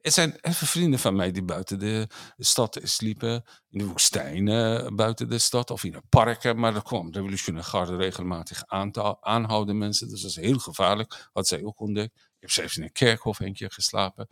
Er 0.00 0.10
zijn 0.10 0.38
even 0.40 0.66
vrienden 0.66 0.98
van 0.98 1.16
mij 1.16 1.30
die 1.30 1.42
buiten 1.42 1.78
de 1.78 2.08
stad 2.36 2.80
sliepen, 2.82 3.44
in 3.68 3.78
de 3.78 3.86
woestijnen 3.86 4.96
buiten 4.96 5.28
de 5.28 5.38
stad 5.38 5.70
of 5.70 5.84
in 5.84 5.92
de 5.92 6.02
parken. 6.08 6.58
Maar 6.58 6.74
er 6.74 6.82
kwam 6.82 7.10
de 7.10 7.18
revolutionaire 7.18 7.70
garde 7.70 7.96
regelmatig 7.96 8.66
aanhouden 9.20 9.78
mensen. 9.78 10.08
Dus 10.08 10.20
dat 10.20 10.30
is 10.30 10.36
heel 10.36 10.58
gevaarlijk, 10.58 11.28
had 11.32 11.48
zij 11.48 11.64
ook 11.64 11.80
ontdekt. 11.80 12.14
Ik 12.14 12.40
heb 12.40 12.50
zelfs 12.50 12.76
in 12.76 12.82
een 12.82 12.92
kerkhof 12.92 13.40
een 13.40 13.54
keer 13.54 13.70
geslapen. 13.70 14.28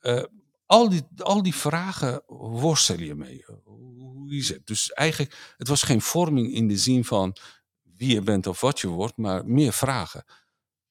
Eh, 0.00 0.24
al, 0.66 0.88
die, 0.88 1.02
al 1.16 1.42
die 1.42 1.54
vragen 1.54 2.22
worstel 2.26 2.98
je 2.98 3.14
mee. 3.14 3.44
Hoe 3.64 4.34
is 4.34 4.48
het? 4.48 4.66
Dus 4.66 4.92
eigenlijk, 4.92 5.54
het 5.56 5.68
was 5.68 5.82
geen 5.82 6.00
vorming 6.00 6.52
in 6.52 6.68
de 6.68 6.76
zin 6.76 7.04
van 7.04 7.36
wie 7.82 8.14
je 8.14 8.22
bent 8.22 8.46
of 8.46 8.60
wat 8.60 8.80
je 8.80 8.88
wordt, 8.88 9.16
maar 9.16 9.46
meer 9.46 9.72
vragen. 9.72 10.24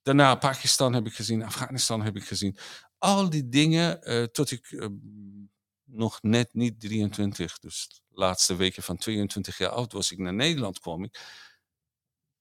Daarna 0.01 0.35
Pakistan 0.35 0.93
heb 0.93 1.05
ik 1.05 1.13
gezien, 1.13 1.43
Afghanistan 1.43 2.01
heb 2.01 2.15
ik 2.15 2.23
gezien. 2.23 2.57
Al 2.97 3.29
die 3.29 3.49
dingen, 3.49 4.03
eh, 4.03 4.23
tot 4.23 4.51
ik 4.51 4.71
eh, 4.71 4.87
nog 5.83 6.21
net 6.21 6.53
niet 6.53 6.79
23, 6.79 7.59
dus 7.59 7.87
de 7.89 8.01
laatste 8.09 8.55
weken 8.55 8.83
van 8.83 8.97
22 8.97 9.57
jaar 9.57 9.69
oud 9.69 9.91
was 9.91 10.11
ik 10.11 10.17
naar 10.17 10.33
Nederland 10.33 10.79
kwam 10.79 11.03
ik. 11.03 11.19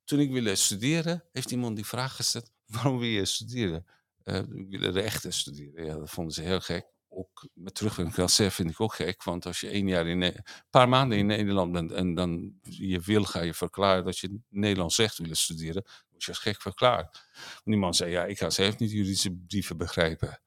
Toen 0.04 0.20
ik 0.20 0.30
wilde 0.30 0.54
studeren, 0.54 1.24
heeft 1.32 1.50
iemand 1.50 1.76
die 1.76 1.86
vraag 1.86 2.16
gesteld, 2.16 2.50
waarom 2.74 2.98
wil 2.98 3.08
je 3.08 3.24
studeren? 3.24 3.86
Eh, 4.22 4.38
ik 4.38 4.66
wilde 4.68 4.90
rechten 4.90 5.32
studeren. 5.32 5.84
Ja, 5.84 5.94
dat 5.94 6.10
vonden 6.10 6.34
ze 6.34 6.42
heel 6.42 6.60
gek. 6.60 6.93
Ook 7.16 7.48
met 7.54 7.74
terugwerkende 7.74 8.16
kracht 8.26 8.54
vind 8.54 8.70
ik 8.70 8.80
ook 8.80 8.94
gek, 8.94 9.22
want 9.22 9.46
als 9.46 9.60
je 9.60 9.68
één 9.68 9.88
jaar 9.88 10.06
in, 10.06 10.22
een 10.22 10.44
paar 10.70 10.88
maanden 10.88 11.18
in 11.18 11.26
Nederland 11.26 11.72
bent 11.72 11.92
en 11.92 12.14
dan 12.14 12.52
je 12.62 13.00
wil 13.00 13.24
ga 13.24 13.40
je 13.40 13.54
verklaren 13.54 14.04
dat 14.04 14.18
je 14.18 14.38
Nederlands 14.48 14.96
recht 14.96 15.18
wil 15.18 15.34
studeren, 15.34 15.84
word 16.10 16.22
je 16.24 16.28
als 16.28 16.38
gek 16.38 16.60
verklaard. 16.62 17.26
Die 17.64 17.76
man 17.76 17.94
zei, 17.94 18.10
ja, 18.10 18.24
ik 18.24 18.38
ga 18.38 18.50
zelf 18.50 18.78
niet 18.78 18.90
juridische 18.90 19.30
brieven 19.46 19.76
begrijpen. 19.76 20.40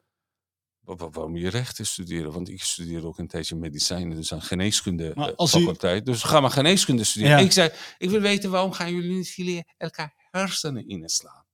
Wa- 0.79 0.95
wa- 0.95 1.09
Waarom 1.09 1.35
je 1.37 1.49
rechten 1.49 1.85
studeren? 1.85 2.31
Want 2.31 2.49
ik 2.49 2.63
studeerde 2.63 3.07
ook 3.07 3.17
een 3.17 3.27
tijdje 3.27 3.55
medicijnen, 3.55 4.15
dus 4.17 4.33
aan 4.33 4.41
geneeskunde 4.41 5.11
Maar 5.15 5.27
eh, 5.33 5.45
u- 5.45 5.47
faculteit. 5.47 6.05
Dus 6.05 6.23
ga 6.23 6.39
maar 6.39 6.51
geneeskunde 6.51 7.03
studeren. 7.03 7.37
Ja. 7.37 7.43
Ik 7.45 7.51
zei, 7.51 7.69
ik 7.97 8.09
wil 8.09 8.21
weten 8.21 8.51
waarom 8.51 8.71
gaan 8.71 8.93
jullie 8.93 9.15
niet 9.17 9.29
jullie 9.29 9.63
elkaar 9.77 10.13
hersenen 10.31 10.87
inslaan? 10.87 11.45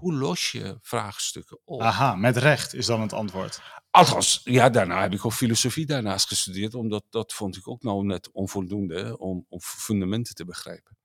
Hoe 0.00 0.14
los 0.14 0.52
je 0.52 0.78
vraagstukken 0.80 1.58
op? 1.64 1.80
Aha, 1.80 2.14
met 2.14 2.36
recht 2.36 2.74
is 2.74 2.86
dan 2.86 3.00
het 3.00 3.12
antwoord. 3.12 3.60
Althans, 3.90 4.40
ja, 4.44 4.70
daarna 4.70 5.00
heb 5.00 5.12
ik 5.12 5.24
ook 5.24 5.32
filosofie 5.32 5.86
daarnaast 5.86 6.28
gestudeerd, 6.28 6.74
omdat 6.74 7.04
dat 7.10 7.32
vond 7.32 7.56
ik 7.56 7.68
ook 7.68 7.82
nou 7.82 8.04
net 8.04 8.30
onvoldoende 8.30 9.18
om, 9.18 9.46
om 9.48 9.60
fundamenten 9.60 10.34
te 10.34 10.44
begrijpen. 10.44 10.96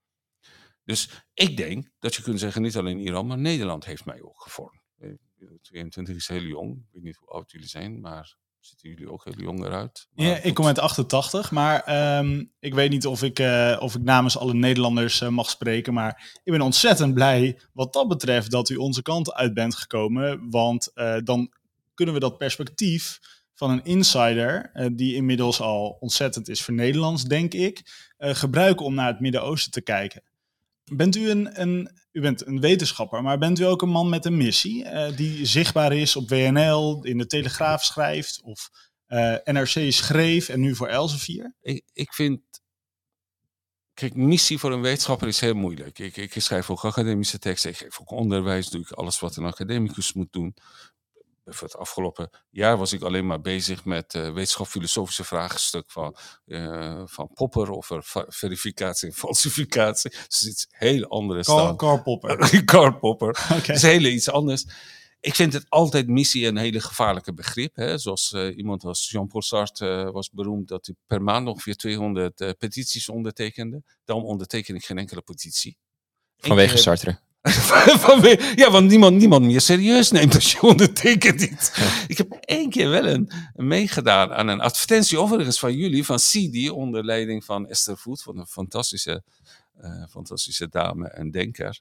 Dus 0.83 1.25
ik 1.33 1.57
denk 1.57 1.89
dat 1.99 2.15
je 2.15 2.21
kunt 2.21 2.39
zeggen, 2.39 2.61
niet 2.61 2.77
alleen 2.77 2.99
Iran, 2.99 3.27
maar 3.27 3.37
Nederland 3.37 3.85
heeft 3.85 4.05
mij 4.05 4.21
ook 4.21 4.41
gevormd. 4.41 4.81
Eh, 4.97 5.09
22 5.61 6.15
is 6.15 6.27
heel 6.27 6.41
jong, 6.41 6.77
ik 6.77 6.87
weet 6.91 7.03
niet 7.03 7.15
hoe 7.15 7.29
oud 7.29 7.51
jullie 7.51 7.67
zijn, 7.67 8.01
maar 8.01 8.37
zitten 8.61 8.89
jullie 8.89 9.11
ook 9.11 9.23
heel 9.23 9.33
jong 9.37 9.65
eruit? 9.65 10.07
Maar 10.11 10.25
Ja, 10.25 10.37
ik 10.37 10.53
kom 10.53 10.65
uit 10.65 10.79
88, 10.79 11.51
maar 11.51 11.83
ehm, 11.83 12.43
ik 12.59 12.73
weet 12.73 12.89
niet 12.89 13.05
of 13.05 13.23
ik, 13.23 13.39
eh, 13.39 13.77
of 13.79 13.95
ik 13.95 14.01
namens 14.03 14.37
alle 14.37 14.53
Nederlanders 14.53 15.21
eh, 15.21 15.29
mag 15.29 15.49
spreken. 15.49 15.93
Maar 15.93 16.39
ik 16.43 16.51
ben 16.51 16.61
ontzettend 16.61 17.13
blij 17.13 17.59
wat 17.73 17.93
dat 17.93 18.07
betreft 18.07 18.51
dat 18.51 18.69
u 18.69 18.75
onze 18.75 19.01
kant 19.01 19.33
uit 19.33 19.53
bent 19.53 19.75
gekomen. 19.75 20.49
Want 20.49 20.91
eh, 20.93 21.15
dan 21.23 21.53
kunnen 21.93 22.13
we 22.13 22.21
dat 22.21 22.37
perspectief 22.37 23.19
van 23.53 23.69
een 23.69 23.83
insider, 23.83 24.71
die 24.95 25.15
inmiddels 25.15 25.61
al 25.61 25.97
ontzettend 25.99 26.49
is 26.49 26.61
voor 26.61 26.73
Nederlands, 26.73 27.23
denk 27.23 27.53
ik, 27.53 27.81
gebruiken 28.17 28.85
om 28.85 28.93
naar 28.93 29.07
het 29.07 29.19
Midden-Oosten 29.19 29.71
te 29.71 29.81
kijken. 29.81 30.23
Bent 30.83 31.15
u 31.15 31.29
een, 31.29 31.61
een, 31.61 32.00
u 32.11 32.21
bent 32.21 32.45
een 32.45 32.59
wetenschapper, 32.59 33.23
maar 33.23 33.37
bent 33.37 33.59
u 33.59 33.63
ook 33.63 33.81
een 33.81 33.89
man 33.89 34.09
met 34.09 34.25
een 34.25 34.37
missie 34.37 34.83
eh, 34.83 35.17
die 35.17 35.45
zichtbaar 35.45 35.93
is 35.93 36.15
op 36.15 36.29
WNL, 36.29 37.03
in 37.03 37.17
de 37.17 37.25
Telegraaf 37.25 37.83
schrijft 37.83 38.41
of 38.41 38.69
eh, 39.05 39.35
NRC 39.43 39.91
schreef 39.91 40.49
en 40.49 40.59
nu 40.59 40.75
voor 40.75 40.87
Elsevier? 40.87 41.55
ik, 41.61 41.83
ik 41.93 42.13
vind. 42.13 42.41
Kijk, 43.93 44.15
missie 44.15 44.57
voor 44.57 44.71
een 44.71 44.81
wetenschapper 44.81 45.27
is 45.27 45.39
heel 45.39 45.53
moeilijk. 45.53 45.99
Ik, 45.99 46.17
ik 46.17 46.33
schrijf 46.37 46.69
ook 46.69 46.85
academische 46.85 47.39
teksten, 47.39 47.69
ik 47.69 47.77
geef 47.77 47.99
ook 48.01 48.11
onderwijs, 48.11 48.69
doe 48.69 48.81
ik 48.81 48.91
alles 48.91 49.19
wat 49.19 49.35
een 49.35 49.45
academicus 49.45 50.13
moet 50.13 50.33
doen. 50.33 50.55
Voor 51.53 51.67
het 51.67 51.77
afgelopen 51.77 52.29
jaar 52.49 52.77
was 52.77 52.93
ik 52.93 53.01
alleen 53.01 53.27
maar 53.27 53.41
bezig 53.41 53.85
met 53.85 54.13
uh, 54.13 54.33
wetenschap-filosofische 54.33 55.23
vraagstuk 55.23 55.91
van, 55.91 56.15
uh, 56.45 57.01
van 57.05 57.29
Popper 57.33 57.71
over 57.71 58.03
verificatie 58.27 59.07
en 59.07 59.15
falsificatie. 59.23 60.11
Dus 60.27 60.47
iets 60.47 60.67
heel 60.69 61.03
andere 61.03 61.43
Karl, 61.43 61.59
staan. 61.59 61.77
Karl 61.77 62.01
Popper. 62.01 62.63
Karl 62.65 62.97
Popper. 62.97 63.45
Dat 63.49 63.69
is 63.69 63.81
heel 63.81 64.03
iets 64.03 64.29
anders. 64.29 64.65
Ik 65.19 65.35
vind 65.35 65.53
het 65.53 65.65
altijd 65.69 66.07
missie 66.07 66.47
een 66.47 66.57
hele 66.57 66.79
gevaarlijke 66.79 67.33
begrip. 67.33 67.75
Hè? 67.75 67.97
Zoals 67.97 68.31
uh, 68.31 68.57
iemand 68.57 68.83
als 68.83 69.09
Jean-Paul 69.09 69.41
Sartre 69.41 70.05
uh, 70.05 70.11
was 70.11 70.29
beroemd 70.29 70.67
dat 70.67 70.85
hij 70.85 70.95
per 71.07 71.21
maand 71.21 71.47
ongeveer 71.47 71.75
200 71.75 72.41
uh, 72.41 72.49
petities 72.57 73.09
ondertekende. 73.09 73.83
Daarom 74.05 74.25
onderteken 74.25 74.75
ik 74.75 74.85
geen 74.85 74.97
enkele 74.97 75.21
petitie. 75.21 75.77
Vanwege 76.37 76.77
Sartre. 76.77 77.19
Ja, 78.55 78.71
want 78.71 78.89
niemand, 78.89 79.17
niemand 79.17 79.45
meer 79.45 79.61
serieus 79.61 80.11
neemt 80.11 80.35
als 80.35 80.51
je 80.51 80.61
ondertekent 80.61 81.41
iets. 81.41 81.71
Ja. 81.75 82.05
Ik 82.07 82.17
heb 82.17 82.31
één 82.31 82.69
keer 82.69 82.89
wel 82.89 83.07
een, 83.07 83.31
een, 83.55 83.67
meegedaan 83.67 84.33
aan 84.33 84.47
een 84.47 84.61
advertentie, 84.61 85.17
overigens 85.17 85.59
van 85.59 85.73
jullie, 85.73 86.05
van 86.05 86.17
CD, 86.17 86.69
onder 86.69 87.05
leiding 87.05 87.45
van 87.45 87.67
Esther 87.67 87.97
Voet, 87.97 88.21
van 88.21 88.37
een 88.37 88.47
fantastische, 88.47 89.23
uh, 89.83 90.03
fantastische 90.09 90.69
dame 90.69 91.07
en 91.07 91.31
denker. 91.31 91.79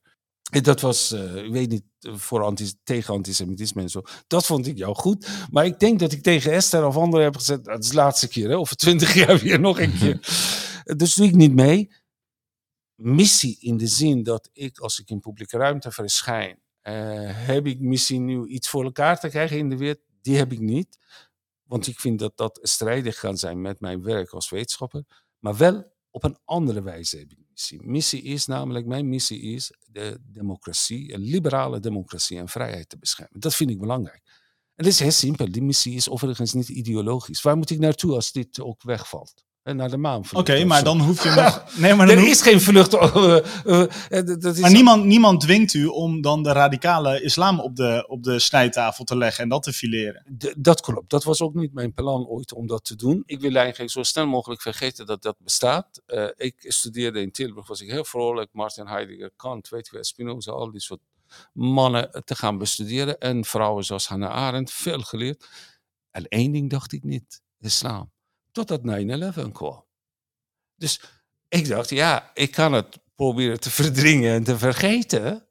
En 0.51 0.63
dat 0.63 0.81
was, 0.81 1.13
uh, 1.13 1.37
ik 1.37 1.53
weet 1.53 1.69
niet, 1.69 1.85
voor 2.01 2.43
anti 2.43 2.73
tegen 2.85 3.15
antisemitisme 3.15 3.83
en 3.83 3.89
zo. 3.89 4.03
Dat 4.27 4.47
vond 4.47 4.67
ik 4.67 4.79
jou 4.79 4.95
goed. 4.95 5.29
Maar 5.51 5.65
ik 5.65 5.79
denk 5.79 5.99
dat 5.99 6.13
ik 6.13 6.23
tegen 6.23 6.53
Esther 6.53 6.87
of 6.87 6.97
anderen 6.97 7.25
heb 7.25 7.37
gezegd, 7.37 7.65
dat 7.65 7.83
is 7.83 7.89
de 7.89 7.95
laatste 7.95 8.29
keer, 8.29 8.49
hè? 8.49 8.57
of 8.57 8.75
twintig 8.75 9.15
jaar 9.25 9.39
weer 9.39 9.61
nog 9.61 9.81
een 9.81 9.99
keer. 9.99 10.19
dus 10.97 11.15
doe 11.15 11.27
ik 11.27 11.35
niet 11.35 11.55
mee 11.55 11.91
missie 13.01 13.57
in 13.61 13.77
de 13.77 13.87
zin 13.87 14.23
dat 14.23 14.51
ik, 14.53 14.79
als 14.79 15.01
ik 15.01 15.11
in 15.11 15.21
publieke 15.21 15.57
ruimte 15.57 15.91
verschijn, 15.91 16.59
uh, 16.83 16.95
heb 17.47 17.67
ik 17.67 17.81
missie 17.81 18.21
nu 18.21 18.47
iets 18.47 18.69
voor 18.69 18.85
elkaar 18.85 19.21
te 19.21 19.29
krijgen 19.29 19.59
in 19.59 19.69
de 19.69 19.77
wereld? 19.77 20.01
Die 20.23 20.37
heb 20.37 20.53
ik 20.53 20.61
niet. 20.61 20.99
Want 21.63 21.87
ik 21.87 22.01
vind 22.01 22.19
dat 22.19 22.37
dat 22.37 22.59
strijdig 22.63 23.19
kan 23.19 23.39
zijn 23.39 23.61
met 23.61 23.81
mijn 23.81 24.03
werk 24.03 24.31
als 24.31 24.51
wetenschapper. 24.51 25.05
Maar 25.39 25.57
wel 25.57 25.93
op 26.11 26.25
een 26.25 26.39
andere 26.45 26.83
wijze 26.83 27.19
heb 27.19 27.31
ik 27.31 27.39
missie. 27.51 27.83
Missie 27.83 28.23
is 28.23 28.47
namelijk, 28.47 28.87
mijn 28.87 29.09
missie 29.09 29.41
is 29.41 29.73
de 29.87 30.19
democratie, 30.23 31.13
een 31.15 31.21
liberale 31.21 31.81
democratie 31.81 32.39
en 32.39 32.49
vrijheid 32.49 32.89
te 32.89 32.99
beschermen. 32.99 33.41
Dat 33.41 33.55
vind 33.55 33.71
ik 33.71 33.79
belangrijk. 33.79 34.23
En 34.75 34.85
dat 34.85 34.93
is 34.93 34.99
heel 34.99 35.11
simpel. 35.11 35.53
Die 35.53 35.63
missie 35.63 35.95
is 35.95 36.09
overigens 36.09 36.53
niet 36.53 36.69
ideologisch. 36.69 37.43
Waar 37.43 37.57
moet 37.57 37.71
ik 37.71 37.79
naartoe 37.79 38.15
als 38.15 38.33
dit 38.33 38.61
ook 38.61 38.83
wegvalt? 38.83 39.45
En 39.71 39.77
naar 39.77 39.91
de 39.91 39.97
maan 39.97 40.23
Oké, 40.33 40.65
maar 40.65 40.85
dan 40.85 41.01
hoef 41.01 41.23
je 41.23 41.31
nog... 41.43 41.65
Nee, 41.77 41.95
maar 41.95 42.07
dan 42.07 42.17
Er 42.17 42.23
hoef- 42.23 42.31
is 42.31 42.43
geen 42.43 42.61
vlucht. 42.61 42.95
eh, 42.95 43.37
eh, 43.65 43.83
eh, 44.09 44.27
dat 44.39 44.45
is 44.55 44.61
Maar 44.61 44.71
niemand, 44.73 45.05
niemand 45.05 45.41
dwingt 45.41 45.75
u 45.75 45.87
om 45.87 46.21
dan 46.21 46.43
de 46.43 46.53
radicale 46.53 47.23
islam 47.23 47.61
op 47.61 47.77
de, 47.77 48.05
op 48.09 48.23
de 48.23 48.39
snijtafel 48.39 49.05
te 49.05 49.17
leggen 49.17 49.43
en 49.43 49.49
dat 49.49 49.63
te 49.63 49.73
fileren. 49.73 50.25
D- 50.39 50.55
dat 50.57 50.81
klopt. 50.81 51.11
Dat 51.11 51.25
was 51.25 51.41
ook 51.41 51.55
niet 51.55 51.73
mijn 51.73 51.95
plan 51.95 52.27
ooit 52.27 52.53
om 52.53 52.67
dat 52.67 52.85
te 52.85 52.97
doen. 52.97 53.23
Ik 53.27 53.41
wil 53.41 53.55
eigenlijk 53.55 53.91
zo 53.93 54.03
snel 54.03 54.27
mogelijk 54.27 54.63
vergeten 54.63 55.07
dat 55.07 55.23
dat 55.23 55.37
bestaat. 55.39 56.03
Eh, 56.07 56.25
ik 56.37 56.55
studeerde 56.59 57.21
in 57.21 57.31
Tilburg, 57.33 57.67
was 57.67 57.81
ik 57.81 57.91
heel 57.91 58.05
vrolijk. 58.05 58.49
Martin 58.53 58.87
Heidegger, 58.87 59.31
Kant, 59.37 59.69
weet 59.69 59.87
je 59.87 59.93
wel, 59.93 60.05
Spinoza, 60.05 60.51
al 60.53 60.71
die 60.71 60.81
soort 60.81 61.01
mannen 61.53 62.23
te 62.25 62.35
gaan 62.35 62.59
bestuderen. 62.59 63.19
En 63.19 63.45
vrouwen 63.45 63.85
zoals 63.85 64.09
Hannah 64.09 64.31
Arendt, 64.33 64.73
veel 64.73 65.01
geleerd. 65.01 65.49
En 66.11 66.25
één 66.29 66.53
ding 66.53 66.71
dacht 66.71 66.93
ik 66.93 67.05
niet, 67.05 67.41
islam. 67.61 68.11
Totdat 68.65 69.03
9-11 69.49 69.53
kwam. 69.53 69.85
Dus 70.77 71.01
ik 71.49 71.69
dacht, 71.69 71.91
ja, 71.91 72.31
ik 72.35 72.51
kan 72.51 72.73
het 72.73 72.99
proberen 73.15 73.61
te 73.61 73.71
verdringen 73.81 74.35
en 74.35 74.45
te 74.45 74.59
vergeten. 74.59 75.45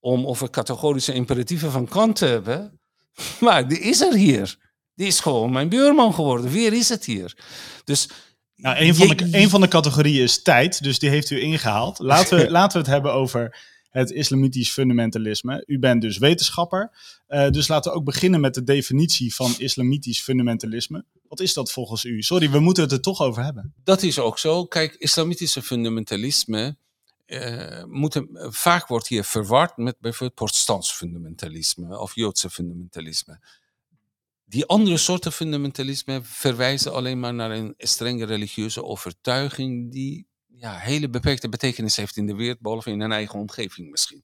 Om 0.00 0.26
over 0.26 0.50
categorische 0.50 1.12
imperatieven 1.12 1.70
van 1.70 1.88
Kant 1.88 2.16
te 2.16 2.26
hebben. 2.26 2.80
Maar 3.40 3.68
die 3.68 3.78
is 3.78 4.00
er 4.00 4.14
hier. 4.14 4.58
Die 4.94 5.06
is 5.06 5.20
gewoon 5.20 5.52
mijn 5.52 5.68
buurman 5.68 6.14
geworden. 6.14 6.50
Weer 6.50 6.72
is 6.72 6.88
het 6.88 7.04
hier. 7.04 7.36
Dus 7.84 8.08
Nou, 8.56 8.76
een, 8.78 8.94
van 8.94 9.08
de, 9.08 9.28
een 9.38 9.48
van 9.48 9.60
de 9.60 9.68
categorieën 9.68 10.22
is 10.22 10.42
tijd, 10.42 10.82
dus 10.82 10.98
die 10.98 11.10
heeft 11.10 11.30
u 11.30 11.40
ingehaald. 11.40 11.98
Laten 11.98 12.38
we, 12.38 12.50
laten 12.58 12.72
we 12.72 12.84
het 12.84 12.94
hebben 12.94 13.12
over 13.12 13.58
het 13.88 14.10
islamitisch 14.10 14.72
fundamentalisme. 14.72 15.62
U 15.66 15.78
bent 15.78 16.02
dus 16.02 16.18
wetenschapper, 16.18 16.90
eh, 17.26 17.50
dus 17.50 17.68
laten 17.68 17.92
we 17.92 17.98
ook 17.98 18.04
beginnen 18.04 18.40
met 18.40 18.54
de 18.54 18.64
definitie 18.64 19.34
van 19.34 19.54
islamitisch 19.58 20.22
fundamentalisme. 20.22 21.04
Wat 21.28 21.40
is 21.40 21.54
dat 21.54 21.72
volgens 21.72 22.04
u? 22.04 22.22
Sorry, 22.22 22.50
we 22.50 22.58
moeten 22.60 22.82
het 22.82 22.92
er 22.92 23.00
toch 23.00 23.20
over 23.20 23.44
hebben. 23.44 23.74
dat 23.84 24.02
is 24.02 24.18
ook 24.18 24.38
zo. 24.38 24.64
Kijk, 24.66 24.94
islamitische 24.94 25.62
fundamentalisme. 25.62 26.76
hem- 28.14 28.28
vaak 28.52 28.86
wordt 28.86 29.08
hier 29.08 29.24
verward 29.24 29.76
met 29.76 29.96
bijvoorbeeld 30.00 30.34
protestants 30.34 30.92
fundamentalisme 30.92 31.98
of 31.98 32.14
Joodse 32.14 32.50
fundamentalisme. 32.50 33.40
Die 34.44 34.66
andere 34.66 34.96
soorten 34.96 35.32
fundamentalisme 35.32 36.20
verwijzen 36.22 36.92
alleen 36.92 37.20
maar 37.20 37.34
naar 37.34 37.50
een 37.50 37.74
strenge 37.78 38.24
religieuze 38.24 38.84
overtuiging 38.84 39.92
die 39.92 40.26
ja, 40.46 40.78
hele 40.78 41.08
beperkte 41.08 41.48
betekenis 41.48 41.96
heeft 41.96 42.16
in 42.16 42.26
de 42.26 42.34
wereld, 42.34 42.60
behalve 42.60 42.90
in 42.90 43.00
een 43.00 43.12
eigen 43.12 43.38
omgeving 43.38 43.90
misschien. 43.90 44.22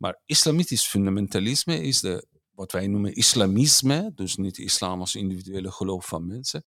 Maar 0.00 0.20
islamitisch 0.26 0.86
fundamentalisme 0.86 1.82
is 1.82 2.00
de, 2.00 2.26
wat 2.50 2.72
wij 2.72 2.86
noemen 2.86 3.14
islamisme, 3.14 4.12
dus 4.14 4.36
niet 4.36 4.58
islam 4.58 5.00
als 5.00 5.14
individuele 5.14 5.70
geloof 5.70 6.06
van 6.06 6.26
mensen. 6.26 6.64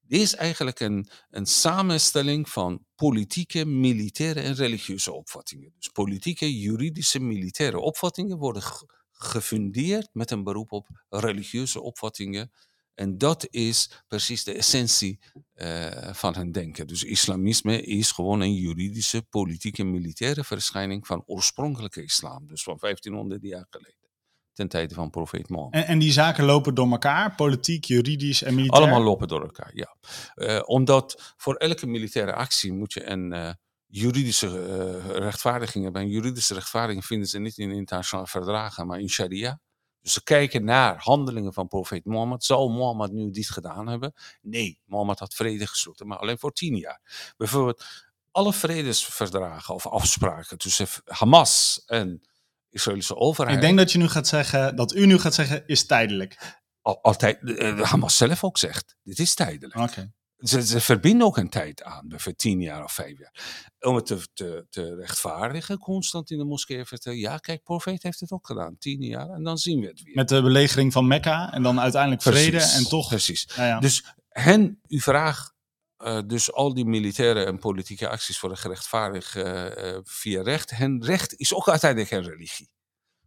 Dit 0.00 0.20
is 0.20 0.34
eigenlijk 0.34 0.80
een, 0.80 1.08
een 1.30 1.46
samenstelling 1.46 2.48
van 2.48 2.84
politieke, 2.94 3.64
militaire 3.64 4.40
en 4.40 4.54
religieuze 4.54 5.12
opvattingen. 5.12 5.72
Dus 5.76 5.88
politieke, 5.88 6.58
juridische, 6.58 7.20
militaire 7.20 7.78
opvattingen 7.80 8.38
worden 8.38 8.62
ge- 8.62 8.86
gefundeerd 9.10 10.08
met 10.12 10.30
een 10.30 10.42
beroep 10.44 10.72
op 10.72 10.88
religieuze 11.08 11.80
opvattingen. 11.80 12.52
En 12.98 13.18
dat 13.18 13.46
is 13.50 13.90
precies 14.08 14.44
de 14.44 14.52
essentie 14.52 15.18
eh, 15.54 16.12
van 16.12 16.34
hun 16.34 16.52
denken. 16.52 16.86
Dus 16.86 17.02
islamisme 17.02 17.82
is 17.82 18.12
gewoon 18.12 18.40
een 18.40 18.54
juridische, 18.54 19.22
politieke, 19.22 19.84
militaire 19.84 20.44
verschijning 20.44 21.06
van 21.06 21.22
oorspronkelijke 21.26 22.02
islam. 22.02 22.46
Dus 22.46 22.62
van 22.62 22.76
1500 22.80 23.42
jaar 23.42 23.66
geleden. 23.70 24.08
Ten 24.52 24.68
tijde 24.68 24.94
van 24.94 25.10
profeet 25.10 25.48
Mohammed. 25.48 25.74
En, 25.74 25.86
en 25.86 25.98
die 25.98 26.12
zaken 26.12 26.44
lopen 26.44 26.74
door 26.74 26.90
elkaar, 26.90 27.34
politiek, 27.34 27.84
juridisch 27.84 28.42
en 28.42 28.54
militair. 28.54 28.82
Allemaal 28.82 29.02
lopen 29.02 29.28
door 29.28 29.42
elkaar, 29.42 29.70
ja. 29.74 29.96
Eh, 30.34 30.62
omdat 30.64 31.34
voor 31.36 31.54
elke 31.54 31.86
militaire 31.86 32.32
actie 32.32 32.72
moet 32.72 32.92
je 32.92 33.06
een 33.06 33.32
eh, 33.32 33.52
juridische 33.86 35.00
rechtvaardiging 35.18 35.84
hebben. 35.84 36.02
En 36.02 36.08
juridische 36.08 36.54
rechtvaardiging 36.54 37.04
vinden 37.04 37.28
ze 37.28 37.38
niet 37.38 37.58
in 37.58 37.70
internationale 37.70 38.28
verdragen, 38.28 38.86
maar 38.86 39.00
in 39.00 39.10
sharia. 39.10 39.60
Dus 40.02 40.12
ze 40.12 40.22
kijken 40.22 40.64
naar 40.64 40.96
handelingen 40.98 41.52
van 41.52 41.68
profeet 41.68 42.04
Mohammed. 42.04 42.44
Zou 42.44 42.70
Mohammed 42.70 43.12
nu 43.12 43.30
dit 43.30 43.50
gedaan 43.50 43.86
hebben? 43.88 44.14
Nee, 44.42 44.80
Mohammed 44.84 45.18
had 45.18 45.34
vrede 45.34 45.66
gesloten, 45.66 46.06
maar 46.06 46.18
alleen 46.18 46.38
voor 46.38 46.52
tien 46.52 46.76
jaar. 46.76 47.32
Bijvoorbeeld 47.36 47.84
alle 48.30 48.52
vredesverdragen 48.52 49.74
of 49.74 49.86
afspraken 49.86 50.58
tussen 50.58 50.86
Hamas 51.04 51.82
en 51.86 52.22
Israëlische 52.70 53.16
overheid. 53.16 53.56
Ik 53.56 53.62
denk 53.62 53.78
dat 53.78 53.92
je 53.92 53.98
nu 53.98 54.08
gaat 54.08 54.26
zeggen, 54.28 54.76
dat 54.76 54.94
u 54.94 55.06
nu 55.06 55.18
gaat 55.18 55.34
zeggen, 55.34 55.66
is 55.66 55.86
tijdelijk. 55.86 56.56
al- 56.82 57.02
altijd, 57.02 57.58
eh, 57.58 57.80
Hamas 57.82 58.16
zelf 58.16 58.44
ook 58.44 58.58
zegt, 58.58 58.96
dit 59.02 59.18
is 59.18 59.34
tijdelijk. 59.34 59.76
Oké. 59.80 60.12
Ze, 60.38 60.66
ze 60.66 60.80
verbinden 60.80 61.26
ook 61.26 61.36
een 61.36 61.48
tijd 61.48 61.82
aan, 61.82 62.08
bijvoorbeeld 62.08 62.38
tien 62.38 62.60
jaar 62.60 62.84
of 62.84 62.92
vijf 62.92 63.18
jaar. 63.18 63.72
Om 63.80 63.94
het 63.94 64.06
te, 64.06 64.28
te, 64.34 64.66
te 64.70 64.94
rechtvaardigen, 64.94 65.78
constant 65.78 66.30
in 66.30 66.38
de 66.38 66.44
moskee 66.44 66.84
vertellen. 66.84 67.18
Ja, 67.18 67.36
kijk, 67.36 67.62
profeet 67.62 68.02
heeft 68.02 68.20
het 68.20 68.32
ook 68.32 68.46
gedaan, 68.46 68.78
tien 68.78 69.02
jaar. 69.02 69.28
En 69.28 69.42
dan 69.42 69.58
zien 69.58 69.80
we 69.80 69.86
het 69.86 70.02
weer. 70.02 70.14
Met 70.14 70.28
de 70.28 70.42
belegering 70.42 70.92
van 70.92 71.06
Mekka 71.06 71.52
en 71.52 71.62
dan 71.62 71.80
uiteindelijk 71.80 72.22
vrede 72.22 72.50
Precies, 72.50 72.76
en 72.76 72.88
toch... 72.88 73.08
Precies. 73.08 73.48
Ja. 73.56 73.80
Dus 73.80 74.04
hen, 74.28 74.80
uw 74.86 75.00
vraag, 75.00 75.56
eh, 75.96 76.20
dus 76.26 76.52
al 76.52 76.74
die 76.74 76.84
militaire 76.84 77.44
en 77.44 77.58
politieke 77.58 78.08
acties 78.08 78.40
worden 78.40 78.58
gerechtvaardigd 78.58 79.34
eh, 79.34 79.94
eh, 79.94 80.00
via 80.04 80.42
recht. 80.42 80.70
Hen 80.70 81.04
recht 81.04 81.34
is 81.34 81.54
ook 81.54 81.68
uiteindelijk 81.68 82.10
een 82.10 82.22
religie. 82.22 82.70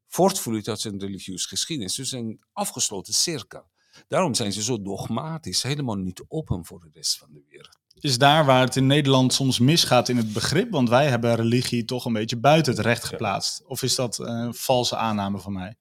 Voortvloeit 0.08 0.68
uit 0.68 0.84
een 0.84 1.00
religieus 1.00 1.46
geschiedenis. 1.46 1.96
Dus 1.96 2.12
een 2.12 2.44
afgesloten 2.54 3.14
cirkel. 3.14 3.71
Daarom 4.08 4.34
zijn 4.34 4.54
ze 4.54 4.64
zo 4.64 4.82
dogmatisch, 4.82 5.64
helemaal 5.64 5.96
niet 5.96 6.24
open 6.28 6.66
voor 6.66 6.80
de 6.80 6.90
rest 6.94 7.18
van 7.18 7.28
de 7.32 7.44
wereld. 7.50 7.80
is 8.00 8.18
daar 8.18 8.46
waar 8.46 8.66
het 8.66 8.76
in 8.76 8.88
Nederland 8.88 9.34
soms 9.34 9.60
misgaat 9.60 10.10
in 10.10 10.18
het 10.18 10.34
begrip, 10.34 10.72
want 10.72 10.90
wij 10.90 11.08
hebben 11.08 11.36
religie 11.36 11.86
toch 11.86 12.06
een 12.06 12.14
beetje 12.14 12.40
buiten 12.40 12.74
het 12.74 12.82
recht 12.82 13.04
geplaatst. 13.04 13.66
Of 13.66 13.84
is 13.84 13.96
dat 13.96 14.18
een 14.18 14.54
valse 14.54 14.96
aanname 14.96 15.40
van 15.40 15.54
mij? 15.54 15.76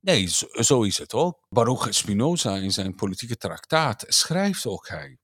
Nee, 0.00 0.26
zo, 0.26 0.46
zo 0.50 0.82
is 0.82 0.98
het 0.98 1.14
ook. 1.14 1.38
Baruch 1.48 1.94
Spinoza 1.94 2.56
in 2.56 2.72
zijn 2.72 2.94
politieke 2.94 3.36
traktaat 3.36 4.04
schrijft 4.08 4.66
ook 4.66 4.88
hij 4.88 5.19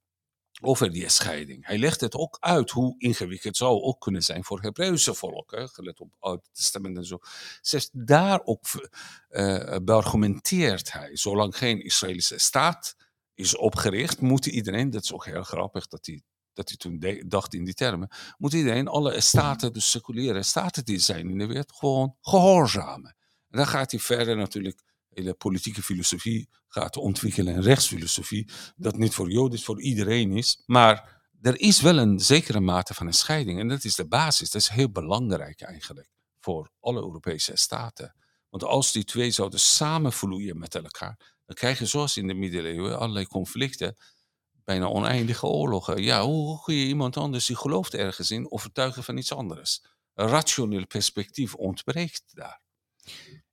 over 0.67 0.93
die 0.93 1.09
scheiding. 1.09 1.67
Hij 1.67 1.79
legt 1.79 2.01
het 2.01 2.15
ook 2.15 2.37
uit 2.41 2.71
hoe 2.71 2.95
ingewikkeld 2.99 3.57
zou 3.57 3.81
ook 3.81 4.01
kunnen 4.01 4.23
zijn 4.23 4.45
voor 4.45 4.61
Hebreeuwse 4.61 5.15
volk, 5.15 5.53
gelet 5.73 6.01
op 6.01 6.11
het 6.11 6.21
Oude 6.21 6.43
Testament 6.53 6.97
en 6.97 7.05
zo. 7.05 7.19
Zelfs 7.61 7.89
daar 7.93 8.41
ook 8.45 8.65
uh, 9.31 9.77
beargumenteert 9.83 10.93
hij. 10.93 11.17
Zolang 11.17 11.57
geen 11.57 11.85
Israëlische 11.85 12.39
staat 12.39 12.97
is 13.35 13.57
opgericht, 13.57 14.21
moet 14.21 14.47
iedereen, 14.47 14.91
dat 14.91 15.03
is 15.03 15.13
ook 15.13 15.25
heel 15.25 15.43
grappig 15.43 15.87
dat 15.87 16.07
hij 16.07 16.23
dat 16.57 16.69
hij 16.69 16.77
toen 16.77 16.99
de, 16.99 17.25
dacht 17.27 17.55
in 17.55 17.65
die 17.65 17.75
termen, 17.75 18.11
moet 18.39 18.53
iedereen, 18.53 18.89
alle 18.89 19.21
staten, 19.21 19.73
dus 19.73 19.91
seculiere 19.91 20.43
staten 20.43 20.85
die 20.85 20.99
zijn 20.99 21.31
in 21.31 21.39
de 21.39 21.47
wereld, 21.47 21.73
gewoon 21.73 22.17
gehoorzamen. 22.21 23.17
En 23.51 23.59
dan 23.59 23.67
gaat 23.67 23.91
hij 23.91 24.01
verder 24.01 24.37
natuurlijk, 24.37 24.83
hele 25.17 25.35
politieke 25.35 25.83
filosofie 25.83 26.49
gaat 26.69 26.97
ontwikkelen 26.97 27.55
en 27.55 27.63
rechtsfilosofie, 27.63 28.51
dat 28.77 28.97
niet 28.97 29.15
voor 29.15 29.31
Joden 29.31 29.59
voor 29.59 29.83
iedereen 29.83 30.37
is. 30.37 30.63
Maar 30.67 31.23
er 31.41 31.61
is 31.61 31.81
wel 31.81 31.99
een 31.99 32.21
zekere 32.21 32.61
mate 32.61 32.95
van 32.95 33.07
een 33.07 33.15
scheiding 33.15 33.61
en 33.61 33.69
dat 33.69 33.85
is 33.85 33.95
de 33.95 34.09
basis. 34.09 34.51
Dat 34.51 34.61
is 34.61 34.69
heel 34.69 34.91
belangrijk 34.91 35.61
eigenlijk 35.61 36.11
voor 36.41 36.71
alle 36.81 37.01
Europese 37.01 37.57
staten. 37.57 38.15
Want 38.51 38.65
als 38.65 38.93
die 38.93 39.05
twee 39.05 39.31
zouden 39.31 39.61
samenvloeien 39.61 40.59
met 40.59 40.75
elkaar, 40.75 41.35
dan 41.47 41.57
krijg 41.57 41.79
je 41.79 41.87
zoals 41.87 42.17
in 42.17 42.27
de 42.27 42.35
middeleeuwen 42.35 42.99
allerlei 42.99 43.27
conflicten 43.27 43.97
bijna 44.65 44.87
oneindige 44.87 45.47
oorlogen. 45.47 46.03
Ja, 46.03 46.23
hoe 46.25 46.63
kun 46.63 46.75
je 46.75 46.87
iemand 46.87 47.17
anders 47.17 47.47
die 47.47 47.57
gelooft 47.57 47.95
ergens 47.95 48.31
in 48.31 48.51
overtuigen 48.51 49.05
van 49.05 49.17
iets 49.17 49.33
anders? 49.33 49.85
Een 50.15 50.29
rationeel 50.29 50.87
perspectief 50.87 51.55
ontbreekt 51.55 52.23
daar. 52.35 52.61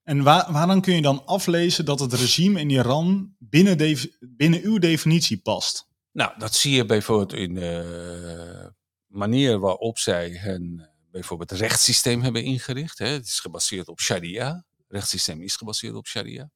En 0.03 0.23
waar, 0.23 0.51
waaraan 0.51 0.81
kun 0.81 0.95
je 0.95 1.01
dan 1.01 1.25
aflezen 1.25 1.85
dat 1.85 1.99
het 1.99 2.13
regime 2.13 2.59
in 2.59 2.69
Iran 2.69 3.35
binnen, 3.39 3.77
de, 3.77 4.17
binnen 4.19 4.61
uw 4.63 4.77
definitie 4.77 5.37
past? 5.37 5.87
Nou, 6.11 6.31
dat 6.37 6.55
zie 6.55 6.75
je 6.75 6.85
bijvoorbeeld 6.85 7.33
in 7.33 7.53
de 7.53 8.73
manier 9.07 9.59
waarop 9.59 9.97
zij 9.97 10.29
hun 10.29 10.87
bijvoorbeeld 11.11 11.51
rechtssysteem 11.51 12.21
hebben 12.21 12.43
ingericht. 12.43 12.97
Hè. 12.97 13.07
Het 13.07 13.25
is 13.25 13.39
gebaseerd 13.39 13.87
op 13.87 13.99
sharia. 13.99 14.65
Het 14.77 14.85
rechtssysteem 14.87 15.41
is 15.41 15.55
gebaseerd 15.55 15.95
op 15.95 16.07
sharia. 16.07 16.51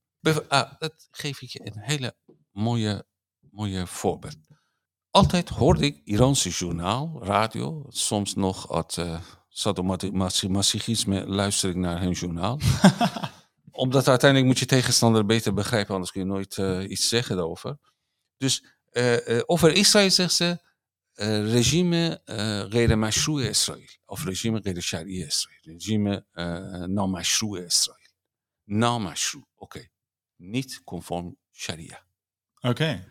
Ah, 0.47 0.71
dat 0.79 1.07
geef 1.11 1.41
ik 1.41 1.49
je 1.49 1.65
een 1.65 1.79
hele 1.79 2.15
mooie, 2.51 3.05
mooie 3.51 3.87
voorbeeld. 3.87 4.37
Altijd 5.11 5.49
hoorde 5.49 5.85
ik 5.85 6.01
Iraanse 6.03 6.49
journaal, 6.49 7.19
radio, 7.23 7.85
soms 7.89 8.35
nog 8.35 8.71
uit 8.71 8.97
sadomasochisme 9.56 11.26
luister 11.26 11.70
ik 11.70 11.76
naar 11.76 12.00
hun 12.00 12.12
journaal. 12.12 12.60
Omdat 13.70 14.08
uiteindelijk 14.08 14.50
moet 14.50 14.58
je 14.58 14.66
tegenstander 14.66 15.26
beter 15.26 15.54
begrijpen, 15.54 15.94
anders 15.94 16.12
kun 16.12 16.20
je 16.20 16.26
nooit 16.26 16.56
uh, 16.56 16.90
iets 16.90 17.08
zeggen 17.08 17.36
daarover. 17.36 17.78
Dus 18.36 18.64
uh, 18.92 19.40
over 19.46 19.72
Israël 19.72 20.10
zegt 20.10 20.34
ze, 20.34 20.70
regime 21.52 22.20
غیر 22.70 22.98
مشروع 22.98 23.48
Israël. 23.48 23.86
Of 24.04 24.24
regime 24.24 24.60
غیر 24.60 24.82
شرعی 24.82 25.24
Israël. 25.24 25.58
Regime 25.62 26.26
نامشروع 26.88 27.64
Israël. 27.64 28.00
Namashru, 28.64 29.38
oké. 29.38 29.76
Okay. 29.76 29.90
Niet 30.36 30.80
conform 30.84 31.36
sharia. 31.50 32.04
Oké. 32.56 32.68
Okay. 32.68 33.04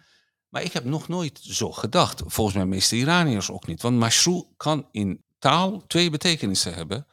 Maar 0.49 0.63
ik 0.63 0.73
heb 0.73 0.83
nog 0.83 1.07
nooit 1.07 1.39
zo 1.41 1.71
gedacht. 1.71 2.21
Volgens 2.25 2.55
mij 2.55 2.65
de 2.65 2.69
meeste 2.69 2.95
Iraniërs 2.95 3.51
ook 3.51 3.67
niet. 3.67 3.81
Want 3.81 3.97
mashrou 3.97 4.47
kan 4.57 4.87
in 4.91 5.23
taal 5.46 5.86
twee 5.86 6.10
betekenissen 6.10 6.74
hebben. 6.74 7.06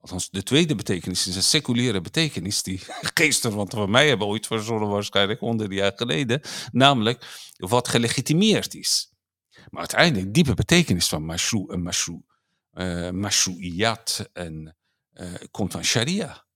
Althans, 0.00 0.30
de 0.30 0.42
tweede 0.42 0.74
betekenis 0.74 1.26
is 1.26 1.36
een 1.36 1.42
seculiere 1.42 2.00
betekenis. 2.00 2.62
Die 2.62 2.80
geesten 3.14 3.52
van 3.52 3.90
mij 3.90 4.08
hebben 4.08 4.26
ooit 4.26 4.46
verzonnen 4.46 4.88
waarschijnlijk 4.88 5.40
honderden 5.40 5.76
jaar 5.76 5.92
geleden. 5.96 6.40
Namelijk 6.72 7.50
wat 7.56 7.88
gelegitimeerd 7.88 8.74
is. 8.74 9.12
Maar 9.70 9.80
uiteindelijk, 9.80 10.34
diepe 10.34 10.54
betekenis 10.54 11.08
van 11.08 11.24
mashrou 11.24 11.72
en 11.72 11.82
mashrou. 11.82 12.22
Uh, 12.72 13.10
mashrouiyat 13.10 14.30
en 14.32 14.76
uh, 15.14 15.34
komt 15.50 15.72
van 15.72 15.84
sharia. 15.84 16.46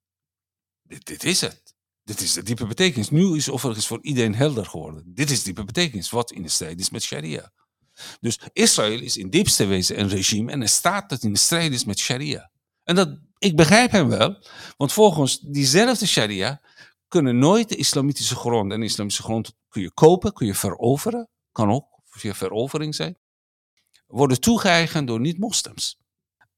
Dit, 0.83 1.25
is 1.25 1.41
het. 1.41 1.75
Dit 2.05 2.21
is 2.21 2.33
de 2.33 2.43
diepe 2.43 2.67
betekenis. 2.67 3.11
Nu 3.11 3.37
is 3.37 3.51
overigens 3.51 3.87
voor 3.87 3.99
iedereen 4.03 4.35
helder 4.35 4.67
geworden. 4.67 5.15
Dit 5.15 5.31
is 5.31 5.43
diepe 5.43 5.65
betekenis, 5.65 6.11
wat 6.11 6.33
in 6.33 6.43
de 6.43 6.49
strijd 6.49 6.81
is 6.81 6.91
met 6.91 7.03
sharia. 7.03 7.53
Dus 8.21 8.39
Israël 8.53 9.01
is 9.01 9.17
in 9.17 9.31
diepste 9.31 9.67
wezen 9.67 10.01
een 10.01 10.09
regime 10.09 10.53
en 10.53 10.61
een 10.61 10.69
staat 10.69 11.09
dat 11.09 11.23
in 11.23 11.37
strijd 11.37 11.73
is 11.73 11.85
met 11.85 11.99
sharia. 11.99 12.51
En 12.85 12.95
dat, 12.95 13.19
ik 13.39 13.57
begrijp 13.57 13.91
hem 13.91 14.09
wel, 14.09 14.45
want 14.77 14.93
volgens 14.93 15.41
diezelfde 15.41 16.07
sharia 16.07 16.61
kunnen 17.09 17.39
nooit 17.39 17.69
de 17.69 17.77
islamitische 17.77 18.35
grond, 18.35 18.73
en 18.73 18.81
de 18.81 18.87
islamitische 18.87 19.23
grond 19.23 19.53
kun 19.69 19.83
je 19.83 19.93
kopen, 19.93 20.33
kun 20.33 20.47
je 20.47 20.55
veroveren, 20.55 21.29
kan 21.53 21.71
ook 21.71 21.87
via 22.05 22.35
verovering 22.35 22.95
zijn, 22.95 23.19
worden 24.07 24.41
toegeëigend 24.41 25.07
door 25.07 25.21
niet-moslims. 25.21 25.99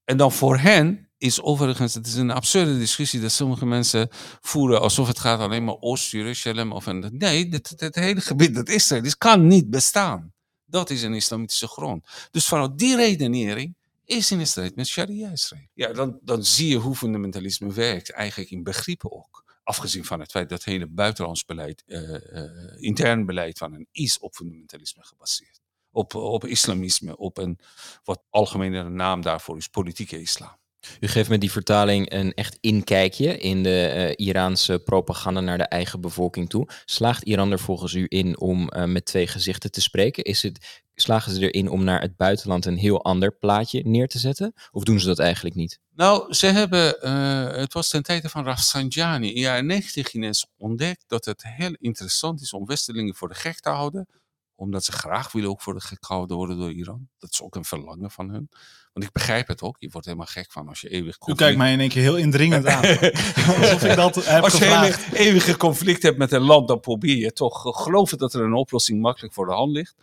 En 0.04 0.16
dan 0.16 0.32
voor 0.32 0.58
hen 0.58 1.10
is 1.18 1.40
overigens, 1.40 1.94
het 1.94 2.06
is 2.06 2.14
een 2.14 2.30
absurde 2.30 2.78
discussie 2.78 3.20
dat 3.20 3.32
sommige 3.32 3.66
mensen 3.66 4.08
voeren 4.40 4.80
alsof 4.80 5.06
het 5.06 5.18
gaat 5.18 5.40
alleen 5.40 5.64
maar 5.64 5.76
Oost-Jeruzalem 5.80 6.72
of 6.72 6.86
een. 6.86 7.10
Nee, 7.12 7.48
het, 7.48 7.72
het 7.76 7.94
hele 7.94 8.20
gebied 8.20 8.54
dat 8.54 8.68
Israël 8.68 9.04
is, 9.04 9.16
kan 9.16 9.46
niet 9.46 9.70
bestaan. 9.70 10.32
Dat 10.72 10.90
is 10.90 11.02
een 11.02 11.14
islamitische 11.14 11.66
grond. 11.66 12.06
Dus 12.30 12.46
vanuit 12.46 12.78
die 12.78 12.96
redenering 12.96 13.74
is 14.04 14.30
in 14.30 14.46
strijd 14.46 14.76
met 14.76 14.86
Sharia-Israël. 14.86 15.66
Ja, 15.74 15.92
dan, 15.92 16.18
dan 16.22 16.44
zie 16.44 16.68
je 16.68 16.76
hoe 16.76 16.94
fundamentalisme 16.94 17.72
werkt, 17.72 18.10
eigenlijk 18.10 18.50
in 18.50 18.62
begrippen 18.62 19.12
ook. 19.12 19.44
Afgezien 19.62 20.04
van 20.04 20.20
het 20.20 20.30
feit 20.30 20.48
dat 20.48 20.58
het 20.58 20.72
hele 20.72 20.86
buitenlands 20.86 21.44
beleid, 21.44 21.82
uh, 21.86 22.10
uh, 22.10 22.50
intern 22.76 23.26
beleid 23.26 23.58
van 23.58 23.72
hen 23.72 23.86
is 23.90 24.18
op 24.18 24.34
fundamentalisme 24.34 25.04
gebaseerd. 25.04 25.60
Op, 25.90 26.14
op 26.14 26.44
islamisme, 26.44 27.16
op 27.16 27.38
een 27.38 27.58
wat 28.04 28.22
algemene 28.30 28.88
naam 28.88 29.22
daarvoor 29.22 29.56
is 29.56 29.68
politieke 29.68 30.20
islam. 30.20 30.56
U 31.00 31.06
geeft 31.06 31.28
met 31.28 31.40
die 31.40 31.52
vertaling 31.52 32.12
een 32.12 32.34
echt 32.34 32.58
inkijkje 32.60 33.38
in 33.38 33.62
de 33.62 34.14
uh, 34.18 34.26
Iraanse 34.26 34.78
propaganda 34.78 35.40
naar 35.40 35.58
de 35.58 35.64
eigen 35.64 36.00
bevolking 36.00 36.48
toe. 36.48 36.68
Slaagt 36.84 37.22
Iran 37.22 37.52
er 37.52 37.58
volgens 37.58 37.94
u 37.94 38.06
in 38.08 38.40
om 38.40 38.70
uh, 38.76 38.84
met 38.84 39.04
twee 39.04 39.26
gezichten 39.26 39.70
te 39.70 39.80
spreken? 39.80 40.24
Is 40.24 40.42
het, 40.42 40.82
slagen 40.94 41.32
ze 41.32 41.50
erin 41.50 41.68
om 41.68 41.84
naar 41.84 42.00
het 42.00 42.16
buitenland 42.16 42.64
een 42.64 42.76
heel 42.76 43.04
ander 43.04 43.32
plaatje 43.32 43.82
neer 43.84 44.08
te 44.08 44.18
zetten? 44.18 44.52
Of 44.70 44.84
doen 44.84 45.00
ze 45.00 45.06
dat 45.06 45.18
eigenlijk 45.18 45.54
niet? 45.54 45.78
Nou, 45.94 46.34
ze 46.34 46.46
hebben, 46.46 46.96
uh, 47.02 47.56
het 47.56 47.72
was 47.72 47.88
ten 47.88 48.02
tijde 48.02 48.28
van 48.28 48.44
Rafsanjani 48.44 49.32
in 49.34 49.40
jaren 49.40 49.66
90 49.66 50.12
ineens 50.12 50.46
ontdekt 50.56 51.04
dat 51.06 51.24
het 51.24 51.42
heel 51.42 51.76
interessant 51.78 52.40
is 52.40 52.52
om 52.52 52.66
Westelingen 52.66 53.14
voor 53.14 53.28
de 53.28 53.34
gek 53.34 53.60
te 53.60 53.68
houden 53.68 54.08
omdat 54.54 54.84
ze 54.84 54.92
graag 54.92 55.32
willen 55.32 55.48
ook 55.48 55.62
voor 55.62 55.74
de 55.74 55.80
gek 55.80 56.06
gehouden 56.06 56.36
worden 56.36 56.58
door 56.58 56.72
Iran. 56.72 57.08
Dat 57.18 57.30
is 57.30 57.42
ook 57.42 57.54
een 57.54 57.64
verlangen 57.64 58.10
van 58.10 58.30
hun. 58.30 58.48
Want 58.92 59.06
ik 59.06 59.12
begrijp 59.12 59.48
het 59.48 59.62
ook. 59.62 59.76
Je 59.78 59.88
wordt 59.90 60.06
helemaal 60.06 60.26
gek 60.26 60.52
van 60.52 60.68
als 60.68 60.80
je 60.80 60.88
eeuwig 60.88 61.18
conflict... 61.18 61.40
U 61.40 61.44
kijkt 61.44 61.58
mij 61.58 61.72
in 61.72 61.80
één 61.80 61.88
keer 61.88 62.02
heel 62.02 62.16
indringend 62.16 62.66
aan. 62.66 62.84
Alsof 63.60 63.84
ik 63.84 63.96
dat 63.96 64.14
heb 64.14 64.42
Als 64.42 64.58
je 64.58 64.66
een 64.66 65.16
eeuwige 65.16 65.56
conflict 65.56 66.02
hebt 66.02 66.18
met 66.18 66.32
een 66.32 66.40
land, 66.40 66.68
dan 66.68 66.80
probeer 66.80 67.16
je 67.16 67.32
toch 67.32 67.82
geloven 67.82 68.18
dat 68.18 68.34
er 68.34 68.42
een 68.42 68.54
oplossing 68.54 69.00
makkelijk 69.00 69.34
voor 69.34 69.46
de 69.46 69.52
hand 69.52 69.72
ligt. 69.72 69.94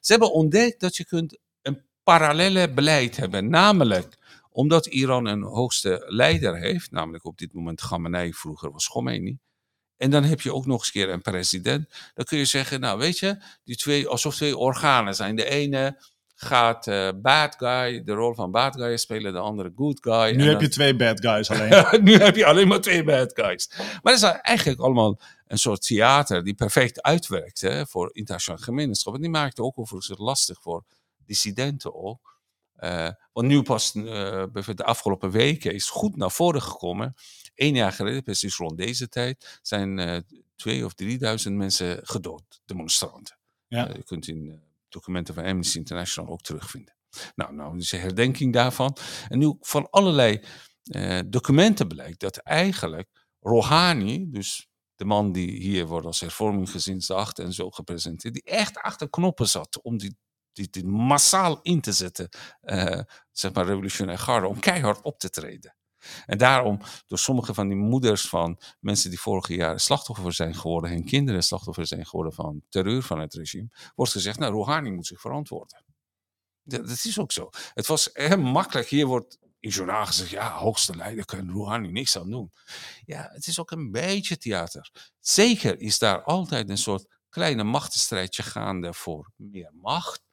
Ze 0.00 0.12
hebben 0.12 0.32
ontdekt 0.32 0.80
dat 0.80 0.96
je 0.96 1.04
kunt 1.04 1.38
een 1.62 1.82
parallele 2.02 2.72
beleid 2.72 3.16
hebben. 3.16 3.48
Namelijk, 3.48 4.16
omdat 4.50 4.86
Iran 4.86 5.26
een 5.26 5.42
hoogste 5.42 6.04
leider 6.06 6.56
heeft, 6.56 6.90
namelijk 6.90 7.24
op 7.24 7.38
dit 7.38 7.52
moment 7.52 7.80
Khamenei, 7.80 8.32
vroeger 8.32 8.70
was 8.70 8.88
Khomeini. 8.88 9.38
En 9.96 10.10
dan 10.10 10.24
heb 10.24 10.40
je 10.40 10.54
ook 10.54 10.66
nog 10.66 10.78
eens 10.78 10.90
keer 10.90 11.08
een 11.08 11.22
president. 11.22 11.88
Dan 12.14 12.24
kun 12.24 12.38
je 12.38 12.44
zeggen, 12.44 12.80
nou 12.80 12.98
weet 12.98 13.18
je, 13.18 13.42
die 13.64 13.76
twee, 13.76 14.08
alsof 14.08 14.34
twee 14.34 14.56
organen 14.56 15.14
zijn. 15.14 15.36
De 15.36 15.44
ene 15.44 16.00
gaat 16.34 16.86
uh, 16.86 17.08
bad 17.22 17.54
guy, 17.58 18.04
de 18.04 18.12
rol 18.12 18.34
van 18.34 18.50
bad 18.50 18.76
guy 18.76 18.96
spelen, 18.96 19.32
de 19.32 19.38
andere 19.38 19.72
good 19.76 19.98
guy. 20.00 20.36
Nu 20.36 20.42
heb 20.42 20.52
dan... 20.52 20.62
je 20.62 20.68
twee 20.68 20.96
bad 20.96 21.20
guys 21.20 21.50
alleen. 21.50 21.86
nu 22.04 22.14
heb 22.14 22.36
je 22.36 22.46
alleen 22.46 22.68
maar 22.68 22.80
twee 22.80 23.04
bad 23.04 23.32
guys. 23.34 23.68
Maar 23.76 24.00
dat 24.02 24.14
is 24.14 24.22
eigenlijk 24.22 24.80
allemaal 24.80 25.20
een 25.46 25.58
soort 25.58 25.86
theater 25.86 26.44
die 26.44 26.54
perfect 26.54 27.02
uitwerkt 27.02 27.60
hè, 27.60 27.86
voor 27.86 28.10
internationale 28.12 28.64
gemeenschap. 28.64 29.14
En 29.14 29.20
die 29.20 29.30
maakt 29.30 29.60
ook 29.60 29.78
overigens 29.78 30.18
lastig 30.18 30.58
voor 30.60 30.84
dissidenten 31.26 31.94
ook. 31.94 32.35
Uh, 32.80 33.08
want 33.32 33.46
nu 33.46 33.62
pas, 33.62 33.94
uh, 33.94 34.04
de 34.52 34.84
afgelopen 34.84 35.30
weken, 35.30 35.74
is 35.74 35.88
goed 35.88 36.16
naar 36.16 36.30
voren 36.30 36.62
gekomen. 36.62 37.14
Eén 37.54 37.74
jaar 37.74 37.92
geleden, 37.92 38.22
precies 38.22 38.56
rond 38.56 38.78
deze 38.78 39.08
tijd, 39.08 39.58
zijn 39.62 39.98
uh, 39.98 40.16
twee 40.56 40.84
of 40.84 40.94
drieduizend 40.94 41.56
mensen 41.56 42.00
gedood, 42.02 42.60
demonstranten. 42.64 43.38
Ja. 43.68 43.88
je 43.94 44.04
kunt 44.04 44.28
in 44.28 44.62
documenten 44.88 45.34
van 45.34 45.44
Amnesty 45.44 45.78
International 45.78 46.32
ook 46.32 46.42
terugvinden. 46.42 46.94
Nou, 47.34 47.54
nou 47.54 47.78
is 47.78 47.92
een 47.92 48.00
herdenking 48.00 48.52
daarvan. 48.52 48.96
En 49.28 49.38
nu 49.38 49.56
van 49.60 49.90
allerlei 49.90 50.40
documenten 51.26 51.88
blijkt 51.88 52.20
dat 52.20 52.36
eigenlijk 52.36 53.08
Rouhani, 53.40 54.30
dus 54.30 54.68
de 54.96 55.04
man 55.04 55.32
die 55.32 55.50
hier 55.50 55.86
wordt 55.86 56.06
als 56.06 56.20
hervorming 56.20 56.70
gezinsdacht 56.70 57.38
en 57.38 57.52
zo 57.52 57.70
gepresenteerd, 57.70 58.34
die 58.34 58.42
echt 58.42 58.78
achter 58.78 59.10
knoppen 59.10 59.48
zat 59.48 59.82
om 59.82 59.98
die 59.98 60.16
die, 60.56 60.68
die 60.70 60.86
massaal 60.86 61.60
in 61.62 61.80
te 61.80 61.92
zetten, 61.92 62.28
uh, 62.62 63.00
zeg 63.32 63.52
maar 63.52 63.66
revolutionaire 63.66 64.22
garde, 64.22 64.46
om 64.46 64.60
keihard 64.60 65.02
op 65.02 65.18
te 65.18 65.30
treden. 65.30 65.76
En 66.26 66.38
daarom, 66.38 66.80
door 67.06 67.18
sommige 67.18 67.54
van 67.54 67.68
die 67.68 67.76
moeders 67.76 68.28
van 68.28 68.60
mensen 68.80 69.10
die 69.10 69.20
vorige 69.20 69.54
jaren 69.54 69.80
slachtoffer 69.80 70.32
zijn 70.32 70.54
geworden, 70.54 70.90
hun 70.90 71.04
kinderen 71.04 71.42
slachtoffer 71.42 71.86
zijn 71.86 72.06
geworden 72.06 72.32
van 72.32 72.62
terreur 72.68 73.02
van 73.02 73.18
het 73.18 73.34
regime, 73.34 73.68
wordt 73.94 74.12
gezegd, 74.12 74.38
nou, 74.38 74.52
Rouhani 74.52 74.90
moet 74.90 75.06
zich 75.06 75.20
verantwoorden. 75.20 75.84
Dat, 76.62 76.88
dat 76.88 77.04
is 77.04 77.18
ook 77.18 77.32
zo. 77.32 77.50
Het 77.74 77.86
was 77.86 78.10
heel 78.12 78.38
makkelijk, 78.38 78.88
hier 78.88 79.06
wordt 79.06 79.38
in 79.60 79.70
journaal 79.70 80.06
gezegd, 80.06 80.30
ja, 80.30 80.58
hoogste 80.58 80.96
leider 80.96 81.24
kan 81.24 81.50
Rouhani 81.50 81.90
niks 81.90 82.18
aan 82.18 82.30
doen. 82.30 82.52
Ja, 83.04 83.28
het 83.32 83.46
is 83.46 83.60
ook 83.60 83.70
een 83.70 83.90
beetje 83.90 84.38
theater. 84.38 84.90
Zeker 85.20 85.80
is 85.80 85.98
daar 85.98 86.22
altijd 86.22 86.68
een 86.68 86.78
soort 86.78 87.14
kleine 87.28 87.64
machtsstrijdje 87.64 88.42
gaande 88.42 88.94
voor 88.94 89.30
meer 89.36 89.70
macht. 89.74 90.25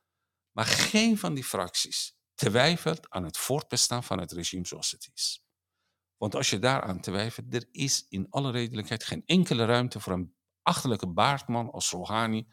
Maar 0.53 0.65
geen 0.65 1.17
van 1.17 1.33
die 1.33 1.43
fracties 1.43 2.15
twijfelt 2.33 3.09
aan 3.09 3.23
het 3.23 3.37
voortbestaan 3.37 4.03
van 4.03 4.19
het 4.19 4.31
regime 4.31 4.67
zoals 4.67 4.91
het 4.91 5.09
is. 5.13 5.43
Want 6.17 6.35
als 6.35 6.49
je 6.49 6.59
daaraan 6.59 6.99
twijfelt, 6.99 7.53
er 7.53 7.67
is 7.71 8.05
in 8.09 8.27
alle 8.29 8.51
redelijkheid 8.51 9.03
geen 9.03 9.23
enkele 9.25 9.65
ruimte 9.65 9.99
voor 9.99 10.13
een 10.13 10.35
achterlijke 10.61 11.07
baardman 11.07 11.71
als 11.71 11.91
Rouhani 11.91 12.47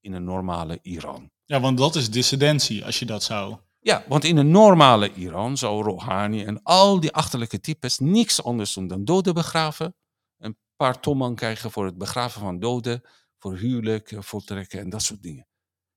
in 0.00 0.12
een 0.12 0.24
normale 0.24 0.78
Iran. 0.82 1.30
Ja, 1.44 1.60
want 1.60 1.78
dat 1.78 1.94
is 1.94 2.10
dissidentie 2.10 2.84
als 2.84 2.98
je 2.98 3.06
dat 3.06 3.22
zou. 3.22 3.58
Ja, 3.80 4.04
want 4.08 4.24
in 4.24 4.36
een 4.36 4.50
normale 4.50 5.12
Iran 5.12 5.56
zou 5.56 5.82
Rouhani 5.82 6.44
en 6.44 6.62
al 6.62 7.00
die 7.00 7.12
achterlijke 7.12 7.60
types 7.60 7.98
niks 7.98 8.42
anders 8.42 8.74
doen 8.74 8.86
dan 8.86 9.04
doden 9.04 9.34
begraven. 9.34 9.96
Een 10.38 10.58
paar 10.76 11.00
tomman 11.00 11.34
krijgen 11.34 11.70
voor 11.70 11.84
het 11.84 11.98
begraven 11.98 12.40
van 12.40 12.58
doden, 12.58 13.02
voor 13.38 13.56
huwelijk, 13.56 14.16
voltrekken 14.18 14.80
en 14.80 14.90
dat 14.90 15.02
soort 15.02 15.22
dingen. 15.22 15.46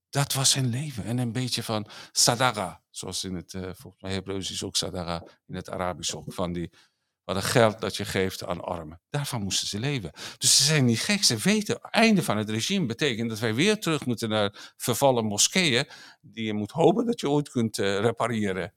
Dat 0.10 0.34
was 0.34 0.52
zijn 0.52 0.70
leven. 0.70 1.04
En 1.04 1.18
een 1.18 1.32
beetje 1.32 1.64
van 1.64 1.88
sadaqa, 2.12 2.82
zoals 2.90 3.24
in 3.24 3.36
het, 3.36 3.54
uh, 3.54 3.62
volgens 3.62 4.02
mij 4.02 4.12
Hebreeuws 4.12 4.52
is 4.52 4.64
ook 4.64 4.76
sadaqa, 4.76 5.28
in 5.46 5.56
het 5.56 5.70
Arabisch 5.70 6.14
ook, 6.14 6.34
van 6.34 6.54
die, 6.54 6.72
wat 7.24 7.36
een 7.36 7.44
geld 7.44 7.80
dat 7.82 7.96
je 7.98 8.06
geeft 8.06 8.44
aan 8.44 8.62
armen. 8.62 9.02
Daarvan 9.10 9.44
moesten 9.44 9.68
ze 9.68 9.80
leven. 9.80 10.12
Dus 10.38 10.58
ze 10.58 10.64
zijn 10.64 10.86
niet 10.86 11.00
gek, 11.00 11.24
ze 11.24 11.38
weten, 11.38 11.76
het 11.82 11.92
einde 11.92 12.24
van 12.24 12.38
het 12.38 12.50
regime 12.50 12.86
betekent 12.86 13.30
dat 13.30 13.40
wij 13.40 13.54
weer 13.54 13.80
terug 13.80 14.06
moeten 14.06 14.30
naar 14.30 14.74
vervallen 14.78 15.26
moskeeën, 15.26 15.88
die 16.22 16.46
je 16.46 16.54
moet 16.54 16.72
hopen 16.72 17.06
dat 17.06 17.20
je 17.20 17.30
ooit 17.30 17.50
kunt 17.50 17.78
uh, 17.78 18.00
repareren. 18.00 18.74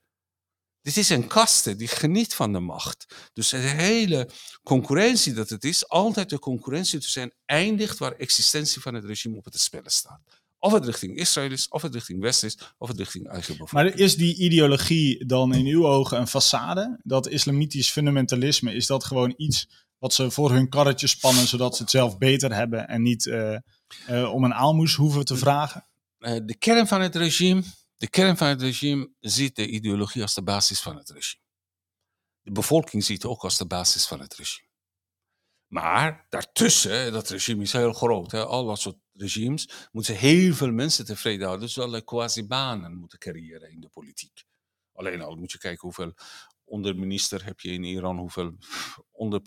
Dit 0.82 0.96
is 0.96 1.08
een 1.08 1.26
kaste 1.26 1.76
die 1.76 1.88
geniet 1.88 2.34
van 2.34 2.52
de 2.52 2.60
macht. 2.60 3.30
Dus 3.32 3.48
de 3.48 3.56
hele 3.56 4.30
concurrentie 4.62 5.32
dat 5.32 5.48
het 5.48 5.64
is, 5.64 5.88
altijd 5.88 6.30
de 6.30 6.38
concurrentie 6.38 6.98
tussen 6.98 7.34
eindigt 7.44 7.98
waar 7.98 8.12
existentie 8.12 8.82
van 8.82 8.94
het 8.94 9.04
regime 9.04 9.36
op 9.36 9.44
het 9.44 9.60
spelen 9.60 9.90
staat. 9.90 10.39
Of 10.62 10.72
het 10.72 10.84
richting 10.84 11.16
Israël 11.16 11.50
is, 11.50 11.68
of 11.68 11.82
het 11.82 11.94
richting 11.94 12.20
West 12.20 12.44
is, 12.44 12.58
of 12.78 12.88
het 12.88 12.98
richting 12.98 13.26
eigen 13.26 13.56
bevolking. 13.56 13.82
Maar 13.82 13.98
is 13.98 14.16
die 14.16 14.36
ideologie 14.36 15.26
dan 15.26 15.54
in 15.54 15.66
uw 15.66 15.86
ogen 15.86 16.18
een 16.18 16.28
façade? 16.28 17.00
Dat 17.02 17.28
islamitisch 17.28 17.90
fundamentalisme, 17.90 18.74
is 18.74 18.86
dat 18.86 19.04
gewoon 19.04 19.34
iets 19.36 19.68
wat 19.98 20.14
ze 20.14 20.30
voor 20.30 20.50
hun 20.50 20.68
karretje 20.68 21.06
spannen, 21.06 21.46
zodat 21.46 21.76
ze 21.76 21.82
het 21.82 21.90
zelf 21.90 22.18
beter 22.18 22.54
hebben 22.54 22.88
en 22.88 23.02
niet 23.02 23.26
uh, 23.26 23.56
uh, 24.10 24.32
om 24.32 24.44
een 24.44 24.54
aalmoes 24.54 24.94
hoeven 24.94 25.24
te 25.24 25.36
vragen? 25.36 25.86
Uh, 26.18 26.36
de 26.44 26.56
kern 26.58 26.86
van 26.86 27.00
het 27.00 27.16
regime, 27.16 27.62
de 27.96 28.08
kern 28.08 28.36
van 28.36 28.48
het 28.48 28.60
regime 28.60 29.10
ziet 29.20 29.56
de 29.56 29.68
ideologie 29.68 30.22
als 30.22 30.34
de 30.34 30.42
basis 30.42 30.80
van 30.80 30.96
het 30.96 31.10
regime. 31.10 31.42
De 32.42 32.52
bevolking 32.52 33.04
ziet 33.04 33.22
het 33.22 33.30
ook 33.30 33.42
als 33.42 33.58
de 33.58 33.66
basis 33.66 34.06
van 34.06 34.20
het 34.20 34.34
regime. 34.34 34.68
Maar 35.66 36.26
daartussen, 36.28 37.12
dat 37.12 37.28
regime 37.28 37.62
is 37.62 37.72
heel 37.72 37.92
groot, 37.92 38.30
hè, 38.30 38.44
al 38.44 38.66
dat 38.66 38.80
soort 38.80 38.98
regimes 39.20 39.88
moeten 39.92 40.14
ze 40.14 40.20
heel 40.20 40.54
veel 40.54 40.72
mensen 40.72 41.04
tevreden 41.04 41.46
houden. 41.46 41.66
Dus 41.66 41.76
wel 41.76 42.04
quasi-banen 42.04 42.96
moeten 42.96 43.18
creëren 43.18 43.70
in 43.70 43.80
de 43.80 43.88
politiek. 43.88 44.44
Alleen 44.92 45.22
al 45.22 45.36
moet 45.36 45.52
je 45.52 45.58
kijken 45.58 45.80
hoeveel 45.80 46.12
onderminister 46.64 47.44
heb 47.44 47.60
je 47.60 47.72
in 47.72 47.84
Iran, 47.84 48.18
hoeveel 48.18 48.56
onder 49.10 49.42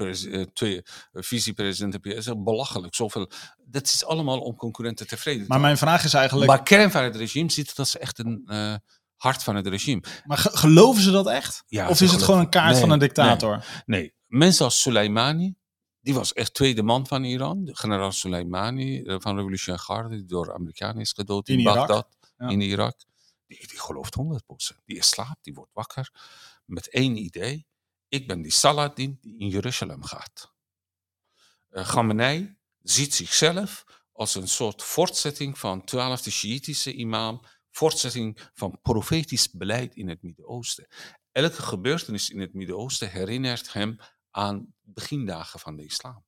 twee 0.53 0.81
vicepresident 1.11 1.93
heb 1.93 2.05
je. 2.05 2.09
Dat 2.15 2.25
is 2.25 2.33
belachelijk. 2.43 2.95
Zoveel. 2.95 3.29
Dat 3.65 3.83
is 3.83 4.05
allemaal 4.05 4.39
om 4.39 4.55
concurrenten 4.55 5.07
tevreden 5.07 5.41
te 5.41 5.47
Maar 5.47 5.59
mijn 5.59 5.77
vraag 5.77 6.03
is 6.03 6.13
eigenlijk... 6.13 6.49
Maar 6.49 6.63
kern 6.63 6.91
van 6.91 7.03
het 7.03 7.15
regime 7.15 7.51
ziet 7.51 7.69
het 7.69 7.79
als 7.79 7.97
echt 7.97 8.19
een 8.19 8.41
uh, 8.45 8.75
hart 9.15 9.43
van 9.43 9.55
het 9.55 9.67
regime. 9.67 10.03
Maar 10.25 10.37
ge- 10.37 10.57
geloven 10.57 11.01
ze 11.01 11.11
dat 11.11 11.27
echt? 11.27 11.63
Ja, 11.67 11.89
of 11.89 11.97
ze 11.97 12.03
is 12.03 12.11
het 12.11 12.23
gewoon 12.23 12.39
een 12.39 12.49
kaart 12.49 12.71
Nee, 12.71 12.79
van 12.79 12.91
een 12.91 12.99
dictator? 12.99 13.65
Nee, 13.85 14.13
mensen 14.27 14.65
als 14.65 14.81
Soleimani, 14.81 15.55
die 16.03 16.13
was 16.13 16.33
echt 16.33 16.53
tweede 16.53 16.83
man 16.83 17.07
van 17.07 17.23
Iran. 17.23 17.69
Generaal 17.71 18.11
Soleimani 18.11 19.01
eh, 19.01 19.15
van 19.19 19.35
Revolutionaire 19.35 19.85
Garde, 19.85 20.15
die 20.15 20.25
door 20.25 20.53
Amerikanen 20.53 21.01
is 21.01 21.11
gedood 21.11 21.49
in, 21.49 21.59
In 21.59 21.63
ja. 21.63 22.05
in 22.37 22.61
Irak. 22.61 22.97
Die, 23.47 23.67
die 23.67 23.79
gelooft 23.79 24.15
100%. 24.75 24.83
Die 24.85 25.03
slaapt, 25.03 25.43
die 25.43 25.53
wordt 25.53 25.73
wakker 25.73 26.11
met 26.65 26.89
één 26.89 27.17
idee. 27.17 27.67
Ik 28.07 28.27
ben 28.27 28.41
die 28.41 28.51
Saladin 28.51 29.17
die 29.21 29.37
in 29.37 29.47
Jeruzalem 29.47 30.03
gaat. 30.03 30.53
Uh, 31.71 31.87
Khamenei 31.87 32.57
ziet 32.81 33.13
zichzelf 33.13 33.83
als 34.11 34.35
een 34.35 34.47
soort 34.47 34.83
voortzetting 34.83 35.59
van 35.59 35.81
12e 35.81 36.31
Shiïtische 36.31 36.93
imam, 36.93 37.41
voortzetting 37.71 38.49
van 38.53 38.79
profetisch 38.81 39.51
beleid 39.51 39.95
in 39.95 40.09
het 40.09 40.21
Midden-Oosten. 40.21 40.87
Elke 41.31 41.61
gebeurtenis 41.61 42.29
in 42.29 42.39
het 42.39 42.53
Midden-Oosten 42.53 43.09
herinnert 43.09 43.73
hem 43.73 43.97
aan 44.35 44.73
begindagen 44.81 45.59
van 45.59 45.75
de 45.75 45.85
islam. 45.85 46.25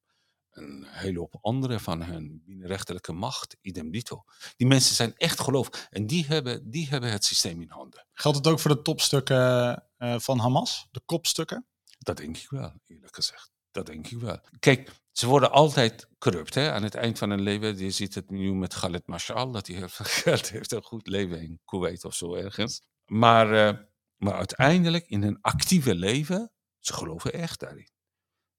Een 0.52 0.86
hele 0.88 1.20
hoop 1.20 1.38
andere 1.42 1.80
van 1.80 2.04
hun 2.04 2.42
binnenrechtelijke 2.46 3.14
macht, 3.14 3.58
idem 3.62 3.92
dito. 3.92 4.24
Die 4.56 4.68
mensen 4.68 4.96
zijn 4.96 5.16
echt 5.16 5.40
geloof 5.40 5.88
en 5.90 6.08
die 6.08 6.26
hebben, 6.26 6.70
die 6.70 6.88
hebben 6.90 7.12
het 7.12 7.26
systeem 7.26 7.62
in 7.62 7.70
handen. 7.70 8.08
Geldt 8.14 8.38
het 8.38 8.48
ook 8.48 8.60
voor 8.60 8.76
de 8.76 8.82
topstukken 8.82 9.84
eh, 9.98 10.20
van 10.20 10.40
Hamas? 10.40 10.88
De 10.92 11.02
kopstukken? 11.06 11.66
Dat 11.98 12.18
denk 12.18 12.38
ik 12.38 12.50
wel, 12.50 12.74
eerlijk 12.86 13.16
gezegd. 13.16 13.52
Dat 13.72 13.86
denk 13.86 14.08
ik 14.08 14.20
wel. 14.20 14.40
Kijk, 14.60 14.92
ze 15.12 15.28
worden 15.28 15.52
altijd 15.52 16.10
corrupt. 16.18 16.54
Hè? 16.54 16.72
Aan 16.72 16.84
het 16.84 16.96
eind 16.96 17.18
van 17.18 17.30
hun 17.30 17.42
leven, 17.42 17.78
je 17.78 17.92
ziet 17.92 18.16
het 18.16 18.30
nu 18.30 18.54
met 18.54 18.74
Khaled 18.74 19.08
Mashal, 19.08 19.52
dat 19.52 19.68
hij 19.68 19.76
heel 19.76 19.90
veel 19.90 20.06
geld 20.24 20.50
heeft, 20.50 20.72
een 20.72 20.84
goed 20.84 21.08
leven 21.08 21.42
in 21.42 21.60
Kuwait 21.66 22.06
of 22.06 22.16
zo 22.16 22.36
ergens. 22.36 22.82
Maar, 23.06 23.54
uh, 23.54 23.80
maar 24.16 24.34
uiteindelijk 24.34 25.08
in 25.08 25.24
hun 25.24 25.38
actieve 25.42 25.96
leven, 25.96 26.52
ze 26.80 26.94
geloven 26.94 27.34
echt 27.34 27.60
daarin. 27.60 27.90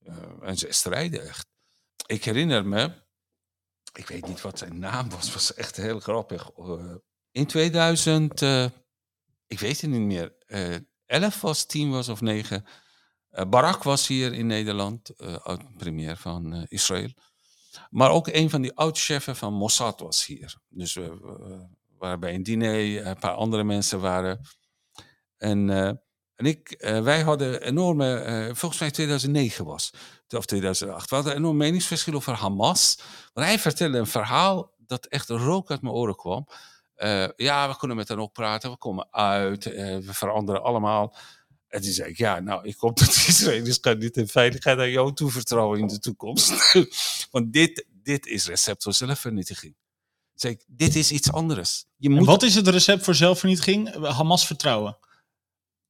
Uh, 0.07 0.49
en 0.49 0.57
ze 0.57 0.67
strijden 0.71 1.27
echt. 1.27 1.47
Ik 2.07 2.25
herinner 2.25 2.67
me, 2.67 2.93
ik 3.93 4.09
weet 4.09 4.27
niet 4.27 4.41
wat 4.41 4.59
zijn 4.59 4.79
naam 4.79 5.11
was, 5.11 5.33
was 5.33 5.55
echt 5.55 5.77
heel 5.77 6.01
grappig. 6.01 6.51
Uh, 6.59 6.95
in 7.31 7.47
2000, 7.47 8.41
ik 9.47 9.59
weet 9.61 9.81
het 9.81 9.91
niet 9.91 10.01
meer, 10.01 10.35
11 11.07 11.41
was, 11.41 11.67
10 11.67 11.91
was 11.91 12.09
of 12.09 12.21
9. 12.21 12.65
Uh, 13.31 13.45
Barak 13.49 13.83
was 13.83 14.07
hier 14.07 14.33
in 14.33 14.47
Nederland, 14.47 15.19
oud-premier 15.43 16.17
van 16.17 16.67
Israël. 16.69 17.11
Maar 17.91 18.11
ook 18.11 18.27
een 18.27 18.51
van 18.51 18.63
die 18.63 18.77
oud-chefen 18.77 19.37
van 19.37 19.53
Mossad 19.53 20.01
was 20.01 20.27
hier. 20.27 20.57
Dus 20.69 20.95
we 20.95 21.69
waren 21.99 22.21
bij 22.21 22.35
een 22.35 22.43
diner, 22.43 23.07
een 23.07 23.19
paar 23.19 23.35
andere 23.35 23.65
mensen 23.65 24.01
waren. 24.01 24.41
En, 25.37 25.69
en 26.37 26.47
ik, 26.47 26.75
wij 27.03 27.21
hadden 27.21 27.63
enorme, 27.63 28.51
volgens 28.55 28.81
mij 28.81 28.91
2009 28.91 29.65
was, 29.65 29.91
of 30.29 30.47
2008, 30.47 31.09
we 31.09 31.15
hadden 31.15 31.33
een 31.33 31.39
enorm 31.39 31.57
meningsverschil 31.57 32.15
over 32.15 32.33
Hamas. 32.33 32.99
Want 33.33 33.47
hij 33.47 33.59
vertelde 33.59 33.99
een 33.99 34.07
verhaal 34.07 34.75
dat 34.87 35.07
echt 35.07 35.29
rook 35.29 35.71
uit 35.71 35.83
mijn 35.83 35.95
oren 35.95 36.17
kwam. 36.17 36.47
ja, 37.37 37.69
we 37.69 37.77
kunnen 37.77 37.97
met 37.97 38.09
hen 38.09 38.19
ook 38.19 38.33
praten, 38.33 38.71
we 38.71 38.77
komen 38.77 39.09
uit, 39.11 39.65
we 39.65 40.13
veranderen 40.13 40.63
allemaal. 40.63 41.15
En 41.69 41.83
toen 41.83 41.93
zei 41.93 42.11
ik, 42.11 42.17
ja, 42.17 42.41
nou, 42.41 42.69
ik 42.69 42.77
hoop 42.79 42.99
dat 42.99 43.15
de 43.15 43.25
Israëli's 43.27 43.81
kan 43.81 43.99
niet 43.99 44.17
in 44.17 44.29
veiligheid 44.29 44.79
aan 44.79 44.91
jou 44.91 45.15
toevertrouwen 45.15 45.81
in 45.81 45.87
de 45.87 45.99
toekomst. 45.99 46.73
Want 47.31 47.53
dit, 47.53 47.87
dit 48.03 48.27
is 48.27 48.47
recept 48.47 48.83
voor 48.83 48.93
zelfvernietiging. 48.93 49.75
Zei 50.35 50.53
ik, 50.53 50.65
dit 50.67 50.97
is 50.97 51.11
iets 51.11 51.33
anders. 51.33 51.85
Je 51.97 52.09
En 52.09 52.15
moet, 52.15 52.27
wat 52.27 52.43
is 52.43 52.55
het 52.55 52.69
recept 52.69 53.05
voor 53.05 53.15
zelfvernietiging? 53.15 53.95
Hamas 54.05 54.47
vertrouwen. 54.47 54.99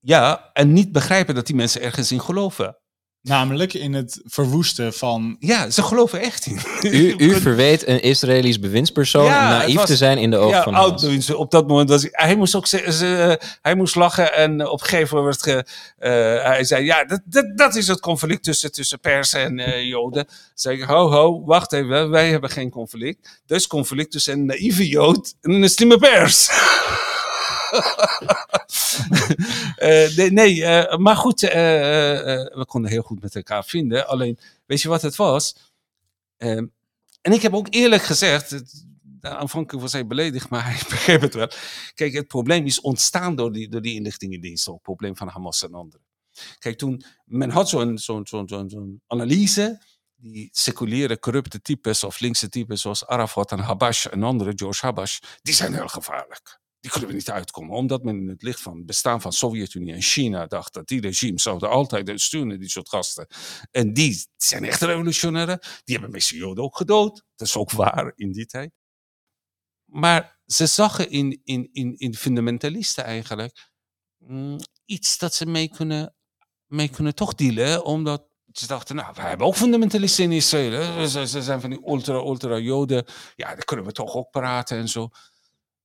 Ja, 0.00 0.50
en 0.52 0.72
niet 0.72 0.92
begrijpen 0.92 1.34
dat 1.34 1.46
die 1.46 1.56
mensen 1.56 1.82
ergens 1.82 2.12
in 2.12 2.20
geloven. 2.20 2.76
Namelijk 3.22 3.74
in 3.74 3.94
het 3.94 4.20
verwoesten 4.24 4.92
van... 4.94 5.36
Ja, 5.38 5.70
ze 5.70 5.82
geloven 5.82 6.20
echt 6.20 6.46
in. 6.46 6.60
U, 6.82 7.14
u 7.26 7.40
verweet 7.40 7.86
een 7.86 8.02
Israëlisch 8.02 8.58
bewindspersoon 8.58 9.24
Ja, 9.24 9.48
naïef 9.48 9.74
was- 9.74 9.86
te 9.86 9.96
zijn 9.96 10.18
in 10.18 10.30
de 10.30 10.36
ogen 10.36 10.56
ja, 10.56 10.62
van 10.62 10.74
oud. 10.74 11.34
Op 11.34 11.50
dat 11.50 11.66
moment 11.68 11.88
was 11.88 12.02
hij, 12.02 12.10
hij 12.12 12.36
moest 12.36 12.54
ook 12.54 12.66
ze, 12.66 12.84
ze- 12.92 13.40
hij 13.62 13.74
moest 13.74 13.94
lachen 13.94 14.32
en 14.34 14.68
op 14.68 14.80
een 14.80 14.86
gegeven 14.86 15.16
moment 15.16 15.42
werd 15.44 15.66
ge, 15.66 15.72
eh, 15.98 16.44
hij 16.44 16.64
zei 16.64 16.84
ja 16.84 17.04
dat, 17.04 17.20
dat, 17.24 17.56
dat 17.58 17.74
is 17.76 17.86
het 17.86 18.00
conflict 18.00 18.42
tussen, 18.44 18.72
tussen 18.72 19.00
Persen 19.00 19.40
en 19.40 19.58
eh, 19.58 19.84
Joden. 19.88 20.26
Zei 20.54 20.76
ik 20.78 20.84
ho 20.84 21.10
ho 21.10 21.44
wacht 21.44 21.72
even 21.72 22.10
wij 22.10 22.30
hebben 22.30 22.50
geen 22.50 22.70
conflict. 22.70 23.42
Is 23.46 23.66
conflict 23.66 24.10
tussen 24.10 24.32
een 24.32 24.46
naïeve 24.46 24.88
Jood 24.88 25.34
en 25.40 25.50
een 25.50 25.68
slimme 25.68 25.98
Pers. 25.98 26.48
Eh, 29.76 30.30
nee, 30.30 30.64
eh, 30.64 30.98
maar 30.98 31.16
goed, 31.16 31.42
eh, 31.42 31.50
we 31.50 32.64
konden 32.66 32.90
heel 32.90 33.02
goed 33.02 33.22
met 33.22 33.34
elkaar 33.36 33.64
vinden. 33.64 34.06
Alleen, 34.08 34.38
weet 34.66 34.80
je 34.80 34.88
wat 34.88 35.02
het 35.02 35.16
was? 35.16 35.56
Ehm, 36.36 36.66
en 37.20 37.32
ik 37.32 37.42
heb 37.42 37.54
ook 37.54 37.66
eerlijk 37.70 38.02
gezegd, 38.02 38.62
aanvankelijk 39.20 39.82
was 39.82 39.92
hij 39.92 40.06
beledigd, 40.06 40.48
maar 40.48 40.64
hij 40.70 40.80
begreep 40.88 41.20
het 41.20 41.34
wel. 41.34 41.50
Kijk, 41.94 42.12
het 42.12 42.26
probleem 42.26 42.66
is 42.66 42.80
ontstaan 42.80 43.36
door 43.36 43.52
die, 43.52 43.68
door 43.68 43.82
die 43.82 44.02
het 44.02 44.82
probleem 44.82 45.16
van 45.16 45.28
Hamas 45.28 45.62
en 45.62 45.74
anderen. 45.74 46.06
Kijk, 46.58 46.78
toen 46.78 47.04
men 47.24 47.50
had 47.50 47.68
zo'n 47.68 49.02
analyse, 49.06 49.80
die 50.16 50.48
seculiere, 50.52 51.18
corrupte 51.18 51.62
types 51.62 52.04
of 52.04 52.20
linkse 52.20 52.48
types 52.48 52.80
zoals 52.80 53.06
Arafat 53.06 53.52
en 53.52 53.58
Habash 53.58 54.06
en 54.06 54.22
andere, 54.22 54.52
George 54.54 54.86
Habash, 54.86 55.18
die 55.42 55.54
zijn 55.54 55.74
heel 55.74 55.88
gevaarlijk. 55.88 56.60
Die 56.80 56.90
kunnen 56.90 57.10
we 57.10 57.16
niet 57.16 57.30
uitkomen, 57.30 57.76
omdat 57.76 58.02
men 58.02 58.16
in 58.16 58.28
het 58.28 58.42
licht 58.42 58.60
van 58.60 58.76
het 58.76 58.86
bestaan 58.86 59.20
van 59.20 59.32
Sovjet-Unie 59.32 59.94
en 59.94 60.02
China 60.02 60.46
dacht 60.46 60.74
dat 60.74 60.88
die 60.88 61.00
regimes 61.00 61.42
zouden 61.42 61.70
altijd 61.70 62.20
steunen, 62.20 62.58
die 62.58 62.68
soort 62.68 62.88
gasten. 62.88 63.26
En 63.70 63.92
die 63.92 64.26
zijn 64.36 64.64
echt 64.64 64.80
revolutionairen. 64.82 65.58
Die 65.84 65.94
hebben 65.94 66.10
meeste 66.10 66.36
Joden 66.36 66.64
ook 66.64 66.76
gedood. 66.76 67.22
Dat 67.36 67.46
is 67.46 67.56
ook 67.56 67.70
waar 67.70 68.12
in 68.14 68.32
die 68.32 68.46
tijd. 68.46 68.70
Maar 69.84 70.38
ze 70.46 70.66
zagen 70.66 71.10
in, 71.10 71.40
in, 71.44 71.68
in, 71.72 71.96
in 71.96 72.14
fundamentalisten 72.14 73.04
eigenlijk 73.04 73.70
mm, 74.18 74.58
iets 74.84 75.18
dat 75.18 75.34
ze 75.34 75.46
mee 75.46 75.68
kunnen, 75.68 76.14
mee 76.66 76.88
kunnen 76.88 77.14
toch 77.14 77.34
dealen. 77.34 77.84
Omdat 77.84 78.28
ze 78.52 78.66
dachten, 78.66 78.96
nou, 78.96 79.14
we 79.14 79.20
hebben 79.20 79.46
ook 79.46 79.56
fundamentalisten 79.56 80.24
in 80.24 80.32
Israël. 80.32 81.08
Ze, 81.08 81.26
ze 81.26 81.42
zijn 81.42 81.60
van 81.60 81.70
die 81.70 81.86
ultra-ultra-joden. 81.86 83.04
Ja, 83.34 83.46
daar 83.54 83.64
kunnen 83.64 83.84
we 83.84 83.92
toch 83.92 84.14
ook 84.14 84.30
praten 84.30 84.78
en 84.78 84.88
zo. 84.88 85.08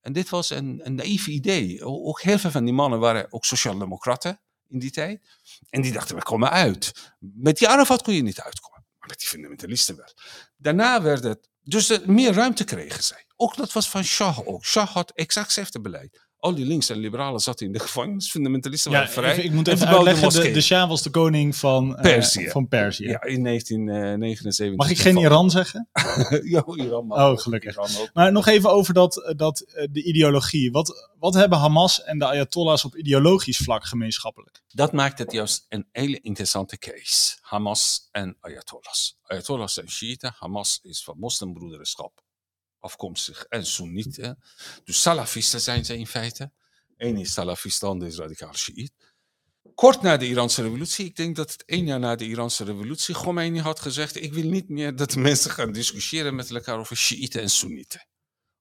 En 0.01 0.13
dit 0.13 0.29
was 0.29 0.49
een, 0.49 0.79
een 0.83 0.95
naïef 0.95 1.27
idee. 1.27 1.83
Ook 1.83 2.21
heel 2.21 2.39
veel 2.39 2.51
van 2.51 2.63
die 2.63 2.73
mannen 2.73 2.99
waren 2.99 3.33
ook 3.33 3.45
sociaaldemocraten 3.45 4.41
in 4.67 4.79
die 4.79 4.91
tijd. 4.91 5.21
En 5.69 5.81
die 5.81 5.91
dachten, 5.91 6.15
we 6.15 6.23
komen 6.23 6.49
uit. 6.49 7.13
Met 7.19 7.57
die 7.57 7.67
Arafat 7.67 8.01
kon 8.01 8.13
je 8.13 8.21
niet 8.21 8.41
uitkomen. 8.41 8.85
Maar 8.97 9.07
met 9.09 9.19
die 9.19 9.27
fundamentalisten 9.27 9.95
wel. 9.95 10.13
Daarna 10.57 11.01
werd 11.01 11.23
het... 11.23 11.49
Dus 11.63 11.89
er 11.89 12.11
meer 12.11 12.33
ruimte 12.33 12.63
kregen 12.63 13.03
zij. 13.03 13.25
Ook 13.35 13.55
dat 13.55 13.71
was 13.71 13.89
van 13.89 14.03
Shah 14.03 14.47
ook. 14.47 14.65
Shah 14.65 14.87
had 14.87 15.11
exact 15.11 15.45
hetzelfde 15.45 15.81
beleid. 15.81 16.27
Al 16.41 16.55
die 16.55 16.65
links 16.65 16.89
en 16.89 16.97
liberalen 16.97 17.39
zaten 17.39 17.65
in 17.65 17.71
de 17.71 17.79
gevangenis. 17.87 18.31
Fundamentalisten 18.31 18.91
Ja, 18.91 18.97
waren 18.97 19.13
vrij. 19.13 19.31
even- 19.31 19.43
ik 19.43 19.51
moet 19.51 19.67
en 19.67 19.73
even 19.73 19.87
uitleggen, 19.87 20.29
de, 20.29 20.51
de 20.51 20.61
Shah 20.61 20.89
was 20.89 21.01
de 21.01 21.09
koning 21.09 21.55
van 21.55 21.95
eh, 21.95 22.01
Perzië. 22.01 22.49
Van 22.49 22.67
Perzië. 22.67 23.03
Ja, 23.07 23.23
in 23.23 23.43
1979. 23.43 24.77
Mag 24.77 24.89
ik 24.89 24.99
geen 24.99 25.17
Iran 25.17 25.49
zeggen? 25.49 25.89
ja, 26.43 26.63
Iran 26.75 27.05
mag 27.07 27.17
Oh, 27.31 27.37
gelukkig. 27.37 27.71
Iran 27.73 27.89
ook. 27.99 28.09
Maar 28.13 28.31
nog 28.31 28.47
even 28.47 28.71
over 28.71 28.93
dat, 28.93 29.23
eh, 29.23 29.35
dat, 29.37 29.59
eh, 29.59 29.87
de 29.91 30.03
ideologie. 30.03 30.71
Wat, 30.71 31.09
wat 31.19 31.33
hebben 31.33 31.57
Hamas 31.57 32.03
en 32.03 32.19
de 32.19 32.25
Ayatollahs 32.25 32.85
op 32.85 32.95
ideologisch 32.95 33.57
vlak 33.57 33.85
gemeenschappelijk? 33.85 34.61
Dat 34.67 34.91
maakt 34.93 35.19
het 35.19 35.31
juist 35.31 35.65
een 35.69 35.87
hele 35.91 36.19
interessante 36.21 36.77
case. 36.77 37.37
Hamas 37.41 38.07
en 38.11 38.37
Ayatollahs. 38.39 39.17
Ayatollahs 39.23 39.73
zijn 39.73 39.89
Shiiten, 39.89 40.35
Hamas 40.39 40.79
is 40.83 41.03
van 41.03 41.15
moslimbroederschap 41.19 42.23
afkomstig 42.81 43.43
en 43.43 43.65
Soenieten. 43.65 44.43
Dus 44.83 45.01
Salafisten 45.01 45.61
zijn 45.61 45.85
ze 45.85 45.97
in 45.97 46.07
feite. 46.07 46.51
Eén 46.97 47.17
is 47.17 47.33
Salafist, 47.33 47.79
de 47.79 47.85
ander 47.85 48.07
is 48.07 48.17
radicaal 48.17 48.55
Shiït. 48.55 48.91
Kort 49.75 50.01
na 50.01 50.17
de 50.17 50.27
Iraanse 50.27 50.61
revolutie, 50.61 51.05
ik 51.05 51.15
denk 51.15 51.35
dat 51.35 51.51
het 51.51 51.65
één 51.65 51.85
jaar 51.85 51.99
na 51.99 52.15
de 52.15 52.25
Iraanse 52.25 52.63
revolutie, 52.63 53.15
Khomeini 53.15 53.59
had 53.59 53.79
gezegd, 53.79 54.15
ik 54.15 54.33
wil 54.33 54.49
niet 54.49 54.69
meer 54.69 54.95
dat 54.95 55.15
mensen 55.29 55.51
gaan 55.51 55.71
discussiëren 55.71 56.35
met 56.35 56.51
elkaar 56.51 56.79
over 56.79 56.95
Shiiten 56.95 57.41
en 57.41 57.49
Soenieten. 57.49 58.07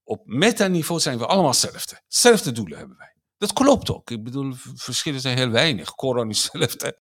Op 0.03 0.27
meta-niveau 0.27 1.01
zijn 1.01 1.19
we 1.19 1.27
allemaal 1.27 1.51
hetzelfde. 1.51 2.01
Hetzelfde 2.05 2.53
doelen 2.53 2.79
hebben 2.79 2.97
wij. 2.97 3.15
Dat 3.39 3.53
klopt 3.53 3.91
ook. 3.91 4.11
Ik 4.11 4.25
bedoel, 4.25 4.55
verschillen 4.75 5.21
zijn 5.21 5.37
heel 5.37 5.51
weinig. 5.51 5.95
Koran 5.95 6.31
is 6.31 6.43
hetzelfde. 6.43 7.01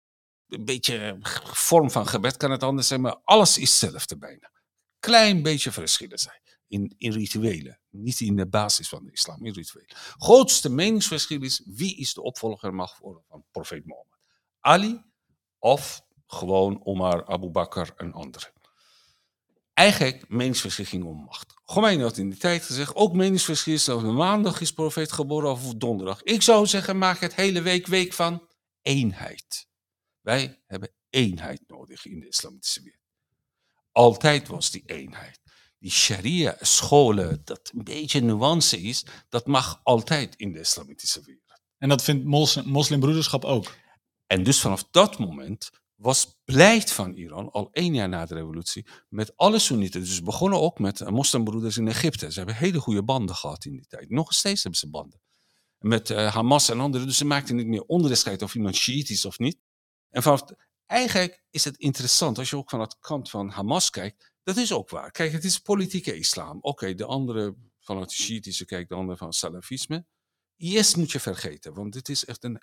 Een 0.48 0.66
beetje 0.66 1.18
vorm 1.44 1.92
van 1.92 2.08
gebed 2.08 2.38
kan 2.38 2.52
het 2.52 2.64
anders 2.64 2.88
zijn, 2.88 3.02
maar 3.02 3.18
alles 3.24 3.58
is 3.58 3.82
hetzelfde 3.82 4.18
bijna. 4.18 4.52
Klein 5.00 5.42
beetje 5.42 5.72
verschillen 5.72 6.20
zijn. 6.20 6.42
In, 6.76 6.94
in 6.98 7.12
rituelen. 7.12 7.80
Niet 7.90 8.20
in 8.20 8.36
de 8.36 8.48
basis 8.48 8.90
van 8.90 9.04
de 9.04 9.12
islam, 9.12 9.46
in 9.46 9.54
rituelen. 9.54 9.96
Grootste 10.18 10.70
meningsverschil 10.70 11.42
is 11.42 11.62
wie 11.66 11.98
is 11.98 12.14
de 12.14 12.22
opvolger 12.22 12.74
mag 12.74 12.98
worden 12.98 13.24
van 13.28 13.44
profeet 13.52 13.86
Mohammed. 13.86 14.18
Ali 14.60 15.04
of 15.60 16.02
gewoon 16.28 16.86
Omar, 16.86 17.26
Abu 17.26 17.50
Bakr 17.50 17.92
en 17.96 18.14
anderen. 18.14 18.54
Eigenlijk 19.74 20.30
meningsverschil 20.30 20.86
ging 20.86 21.04
om 21.04 21.24
macht. 21.24 21.54
Khomeini 21.66 22.02
had 22.02 22.18
in 22.18 22.30
die 22.30 22.40
tijd 22.40 22.64
gezegd, 22.64 22.96
ook 22.96 23.14
meningsverschil 23.14 23.74
is 23.74 23.84
dat 23.84 24.02
maandag 24.02 24.62
is 24.62 24.74
profeet 24.74 25.12
geboren 25.12 25.52
of 25.52 25.74
donderdag. 25.74 26.24
Ik 26.24 26.42
zou 26.42 26.66
zeggen, 26.66 26.98
maak 26.98 27.20
het 27.20 27.36
hele 27.36 27.62
week 27.62 27.88
week 27.88 28.14
van 28.14 28.48
eenheid. 28.82 29.68
Wij 30.22 30.62
hebben 30.66 30.92
eenheid 31.10 31.62
nodig 31.68 32.06
in 32.06 32.20
de 32.20 32.28
islamitische 32.28 32.82
wereld. 32.82 33.04
Altijd 33.92 34.48
was 34.48 34.72
die 34.72 34.84
eenheid. 34.86 35.40
Die 35.80 35.92
sharia-scholen, 35.92 37.42
dat 37.44 37.72
een 37.74 37.84
beetje 37.84 38.20
nuance 38.20 38.82
is, 38.82 39.06
dat 39.30 39.48
mag 39.48 39.80
altijd 39.84 40.36
in 40.36 40.52
de 40.52 40.60
islamitische 40.60 41.22
wereld. 41.22 41.62
En 41.78 41.90
dat 41.90 42.04
vindt 42.04 42.26
mos 42.26 42.64
moslimbroederschap 42.64 43.46
ook. 43.46 43.76
En 44.28 44.44
dus 44.44 44.60
vanaf 44.60 44.88
dat 44.92 45.20
moment 45.20 45.70
was 45.96 46.38
beleid 46.46 46.92
van 46.92 47.14
Iran, 47.14 47.52
al 47.52 47.70
één 47.72 47.94
jaar 47.94 48.10
na 48.10 48.26
de 48.26 48.34
revolutie, 48.34 48.88
met 49.10 49.38
alle 49.38 49.60
Soenieten. 49.60 50.00
Dus 50.00 50.22
begonnen 50.22 50.62
ook 50.62 50.80
met 50.80 51.02
eh, 51.02 51.08
moslimbroeders 51.08 51.78
in 51.78 51.88
Egypte. 51.88 52.32
Ze 52.32 52.38
hebben 52.38 52.56
hele 52.56 52.80
goede 52.80 53.04
banden 53.04 53.36
gehad 53.36 53.66
in 53.66 53.72
die 53.72 53.88
tijd. 53.88 54.10
Nog 54.10 54.34
steeds 54.34 54.62
hebben 54.62 54.80
ze 54.80 54.90
banden. 54.90 55.22
Met 55.80 56.10
uh, 56.10 56.34
Hamas 56.34 56.70
en 56.70 56.80
anderen. 56.80 57.08
Dus 57.08 57.18
ze 57.18 57.26
maakten 57.26 57.56
niet 57.56 57.68
meer 57.68 57.84
onderscheid 57.84 58.42
of 58.42 58.56
iemand 58.56 58.76
Shiït 58.76 59.10
is 59.10 59.26
of 59.26 59.40
niet. 59.40 59.58
En 60.10 60.24
vanaf, 60.24 60.44
eigenlijk 60.86 61.44
is 61.50 61.64
het 61.64 61.78
interessant, 61.78 62.38
als 62.38 62.50
je 62.50 62.58
ook 62.58 62.70
van 62.70 62.80
het 62.80 63.00
kant 63.00 63.30
van 63.30 63.50
Hamas 63.50 63.90
kijkt, 63.90 64.34
dat 64.46 64.58
is 64.58 64.74
ook 64.74 64.90
waar. 64.90 65.12
Kijk, 65.12 65.32
het 65.32 65.44
is 65.44 65.60
politieke 65.60 66.18
islam. 66.18 66.58
Oké, 66.62 66.94
de 66.94 67.06
andere 67.06 67.56
van 67.80 68.00
het 68.00 68.12
Shiïtische 68.12 68.66
kijkt, 68.66 68.90
de 68.90 68.96
andere 68.96 69.18
van 69.18 69.28
het 69.28 69.36
Salafisme. 69.36 70.06
IS 70.58 70.96
moet 70.96 71.12
je 71.12 71.20
vergeten, 71.20 71.74
want 71.74 71.94
dit 71.94 72.10
is 72.10 72.26
echt 72.26 72.44
een 72.44 72.62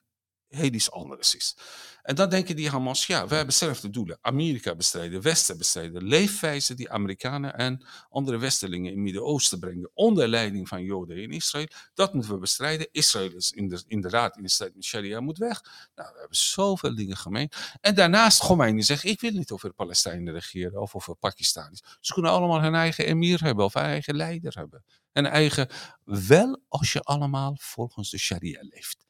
heel 0.54 0.72
iets 0.72 0.90
anders 0.90 1.34
is. 1.34 1.56
En 2.02 2.14
dan 2.14 2.30
denken 2.30 2.56
die 2.56 2.70
Hamas, 2.70 3.06
ja, 3.06 3.22
we 3.26 3.34
hebben 3.34 3.46
dezelfde 3.46 3.90
doelen. 3.90 4.18
Amerika 4.20 4.74
bestrijden, 4.74 5.22
Westen 5.22 5.58
bestrijden, 5.58 6.02
leefwijze 6.02 6.74
die 6.74 6.90
Amerikanen 6.90 7.54
en 7.54 7.86
andere 8.08 8.38
Westelingen 8.38 8.90
in 8.90 8.96
het 8.96 9.04
Midden-Oosten 9.04 9.58
brengen, 9.58 9.90
onder 9.94 10.28
leiding 10.28 10.68
van 10.68 10.82
Joden 10.82 11.16
in 11.16 11.30
Israël, 11.30 11.66
dat 11.94 12.14
moeten 12.14 12.32
we 12.32 12.38
bestrijden. 12.38 12.88
Israël 12.90 13.32
is 13.34 13.50
inderdaad 13.86 14.36
in 14.36 14.42
de 14.42 14.48
strijd 14.48 14.74
met 14.74 14.84
Sharia 14.84 15.20
moet 15.20 15.38
weg. 15.38 15.62
Nou, 15.94 16.12
we 16.12 16.18
hebben 16.18 16.36
zoveel 16.36 16.94
dingen 16.94 17.16
gemeen. 17.16 17.50
En 17.80 17.94
daarnaast 17.94 18.40
Khomeini 18.40 18.82
zegt, 18.82 19.04
ik 19.04 19.20
wil 19.20 19.32
niet 19.32 19.50
over 19.50 19.72
Palestijnen 19.72 20.32
regeren 20.32 20.80
of 20.80 20.94
over 20.94 21.16
Pakistanis. 21.16 21.82
Ze 22.00 22.12
kunnen 22.12 22.30
allemaal 22.30 22.62
hun 22.62 22.74
eigen 22.74 23.06
emir 23.06 23.42
hebben 23.42 23.64
of 23.64 23.74
hun 23.74 23.82
eigen 23.82 24.16
leider 24.16 24.54
hebben. 24.54 24.84
Een 25.12 25.26
eigen, 25.26 25.68
wel 26.04 26.60
als 26.68 26.92
je 26.92 27.00
allemaal 27.00 27.56
volgens 27.60 28.10
de 28.10 28.18
Sharia 28.18 28.60
leeft. 28.62 29.01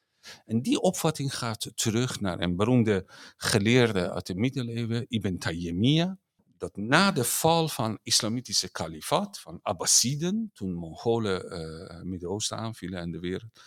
En 0.45 0.63
die 0.63 0.81
opvatting 0.81 1.37
gaat 1.37 1.71
terug 1.75 2.21
naar 2.21 2.41
een 2.41 2.57
beroemde 2.57 3.05
geleerde 3.37 4.13
uit 4.13 4.27
de 4.27 4.35
middeleeuwen, 4.35 5.05
Ibn 5.09 5.39
Taymiyyah, 5.39 6.13
dat 6.63 6.77
na 6.77 7.13
de 7.13 7.25
val 7.25 7.69
van 7.69 7.99
islamitische 8.03 8.71
kalifaat, 8.71 9.41
van 9.41 9.59
Abbasiden, 9.63 10.51
toen 10.55 10.75
Mongolen 10.75 11.45
uh, 11.45 12.03
Midden-Oosten 12.03 12.57
aanvielen 12.57 13.01
en 13.01 13.11
de 13.11 13.19
wereld. 13.19 13.61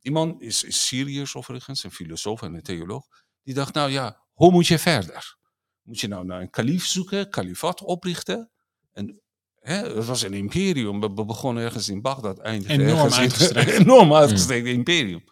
Die 0.00 0.12
man 0.12 0.40
is, 0.40 0.62
is 0.62 0.86
Syriërs 0.86 1.34
overigens, 1.34 1.84
een 1.84 1.90
filosoof 1.90 2.42
en 2.42 2.54
een 2.54 2.62
theoloog. 2.62 3.06
Die 3.42 3.54
dacht, 3.54 3.74
nou 3.74 3.90
ja, 3.90 4.22
hoe 4.32 4.50
moet 4.50 4.66
je 4.66 4.78
verder? 4.78 5.36
Moet 5.82 6.00
je 6.00 6.08
nou 6.08 6.24
naar 6.24 6.40
een 6.40 6.50
kalif 6.50 6.86
zoeken, 6.86 7.30
kalifaat 7.30 7.80
oprichten? 7.80 8.50
En 8.92 9.20
hè, 9.60 9.76
het 9.76 10.06
was 10.06 10.22
een 10.22 10.34
imperium. 10.34 11.00
We 11.00 11.24
begonnen 11.24 11.64
ergens 11.64 11.88
in 11.88 12.02
Bagdad, 12.02 12.38
eindigde 12.38 12.72
enorm 12.72 13.12
uitgestrekt. 13.12 13.70
enorm 13.80 14.14
uitgestrekt 14.14 14.66
imperium. 14.66 15.24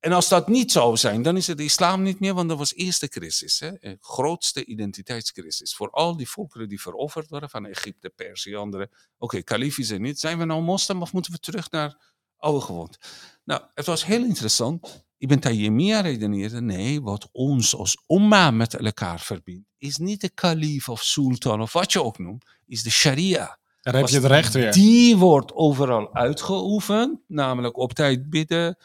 En 0.00 0.12
als 0.12 0.28
dat 0.28 0.48
niet 0.48 0.72
zou 0.72 0.96
zijn, 0.96 1.22
dan 1.22 1.36
is 1.36 1.46
het 1.46 1.56
de 1.56 1.64
islam 1.64 2.02
niet 2.02 2.20
meer, 2.20 2.34
want 2.34 2.48
dat 2.48 2.58
was 2.58 2.74
eerste 2.74 3.08
crisis. 3.08 3.60
Hè? 3.60 3.70
Een 3.80 3.96
grootste 4.00 4.64
identiteitscrisis. 4.64 5.74
Voor 5.74 5.90
al 5.90 6.16
die 6.16 6.28
volkeren 6.28 6.68
die 6.68 6.80
veroverd 6.80 7.28
waren, 7.28 7.50
van 7.50 7.66
Egypte, 7.66 8.08
Perzië, 8.08 8.54
andere. 8.54 8.90
Oké, 9.18 9.36
okay, 9.36 9.70
er 9.90 10.00
niet. 10.00 10.20
Zijn 10.20 10.38
we 10.38 10.44
nou 10.44 10.62
moslim 10.62 11.02
of 11.02 11.12
moeten 11.12 11.32
we 11.32 11.38
terug 11.38 11.70
naar 11.70 12.14
oude 12.36 12.60
gewoonte? 12.60 12.98
Nou, 13.44 13.62
het 13.74 13.86
was 13.86 14.04
heel 14.04 14.24
interessant. 14.24 15.04
Ibn 15.18 15.38
Taymiyyah 15.38 16.02
redeneerde, 16.02 16.60
nee, 16.60 17.02
wat 17.02 17.28
ons 17.32 17.74
als 17.74 18.02
umma 18.06 18.50
met 18.50 18.74
elkaar 18.74 19.20
verbindt, 19.20 19.68
is 19.78 19.96
niet 19.96 20.20
de 20.20 20.28
kalif 20.28 20.88
of 20.88 21.02
sultan 21.02 21.60
of 21.60 21.72
wat 21.72 21.92
je 21.92 22.02
ook 22.02 22.18
noemt, 22.18 22.44
is 22.66 22.82
de 22.82 22.90
sharia. 22.90 23.58
Daar 23.80 23.94
heb 23.94 24.08
je 24.08 24.14
het 24.14 24.24
recht 24.24 24.52
weer. 24.52 24.72
Die 24.72 25.16
wordt 25.16 25.54
overal 25.54 26.14
uitgeoefend, 26.14 27.20
namelijk 27.26 27.76
op 27.76 27.92
tijd 27.92 28.30
bidden, 28.30 28.76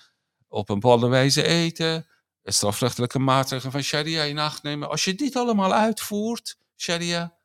op 0.56 0.70
een 0.70 0.80
bepaalde 0.80 1.08
wijze 1.08 1.44
eten, 1.44 2.08
strafrechtelijke 2.44 3.20
maatregelen 3.20 3.72
van 3.72 3.82
sharia 3.82 4.24
in 4.24 4.40
acht 4.40 4.64
nemen. 4.64 4.90
Als 4.90 5.04
je 5.04 5.16
dit 5.16 5.36
allemaal 5.36 5.74
uitvoert, 5.74 6.58
sharia, 6.76 7.38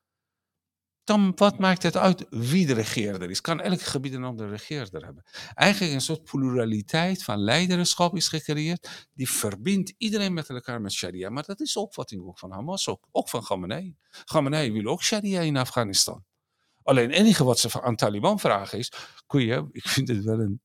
dan 1.05 1.33
wat 1.37 1.59
maakt 1.59 1.83
het 1.83 1.97
uit 1.97 2.27
wie 2.31 2.67
de 2.67 2.73
regeerder 2.73 3.31
is? 3.31 3.41
Kan 3.41 3.61
elk 3.61 3.81
gebied 3.81 4.13
een 4.13 4.25
andere 4.25 4.49
regeerder 4.49 5.05
hebben? 5.05 5.25
Eigenlijk 5.55 5.95
een 5.95 6.01
soort 6.01 6.25
pluraliteit 6.25 7.25
van 7.25 7.39
leiderschap 7.39 8.17
is 8.17 8.29
gecreëerd, 8.29 9.09
die 9.15 9.31
verbindt 9.31 9.95
iedereen 9.99 10.33
met 10.33 10.49
elkaar 10.49 10.81
met 10.81 10.93
sharia. 10.93 11.31
Maar 11.31 11.45
dat 11.45 11.61
is 11.61 11.73
de 11.73 11.81
opvatting 11.81 12.27
ook 12.27 12.39
van 12.39 12.51
Hamas, 12.51 12.89
ook, 12.89 13.29
van 13.29 13.43
Khamenei. 13.43 13.97
Khamenei 14.25 14.73
wil 14.73 14.93
ook 14.93 15.03
sharia 15.03 15.41
in 15.41 15.57
Afghanistan. 15.57 16.25
Alleen 16.83 17.09
het 17.09 17.19
enige 17.19 17.45
wat 17.45 17.59
ze 17.59 17.83
aan 17.83 17.97
Taliban 17.97 18.41
vragen 18.41 18.79
is, 18.79 18.93
kun 19.27 19.41
je, 19.41 19.69
ik 19.73 19.89
vind 19.89 20.09
het 20.09 20.25
wel 20.25 20.41
een 20.41 20.61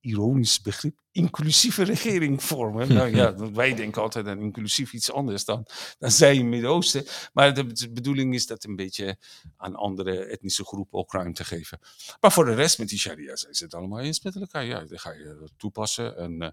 ironisch 0.00 0.60
begrip, 0.60 0.98
inclusieve 1.10 1.82
regering 1.82 2.42
vormen. 2.42 2.94
nou 2.94 3.16
ja, 3.16 3.34
wij 3.52 3.74
denken 3.74 4.02
altijd 4.02 4.26
aan 4.26 4.40
inclusief 4.40 4.92
iets 4.92 5.12
anders 5.12 5.44
dan, 5.44 5.66
dan 5.98 6.10
zij 6.10 6.34
in 6.34 6.40
het 6.40 6.48
Midden-Oosten. 6.48 7.04
Maar 7.32 7.54
de, 7.54 7.90
bedoeling 7.90 8.34
is 8.34 8.46
dat 8.46 8.64
een 8.64 8.76
beetje 8.76 9.16
aan 9.56 9.74
andere 9.74 10.24
etnische 10.24 10.64
groepen 10.64 10.98
ook 10.98 11.12
ruimte 11.12 11.44
geven. 11.44 11.78
Maar 12.20 12.32
voor 12.32 12.44
de 12.44 12.54
rest 12.54 12.78
met 12.78 12.88
die 12.88 12.98
sharia 12.98 13.36
zijn 13.36 13.54
ze 13.54 13.64
het 13.64 13.74
allemaal 13.74 14.00
eens 14.00 14.22
met 14.22 14.36
elkaar. 14.36 14.64
Ja, 14.64 14.84
dan 14.84 14.98
ga 14.98 15.12
je 15.12 15.48
toepassen. 15.56 16.16
En 16.16 16.42
uh, 16.42 16.48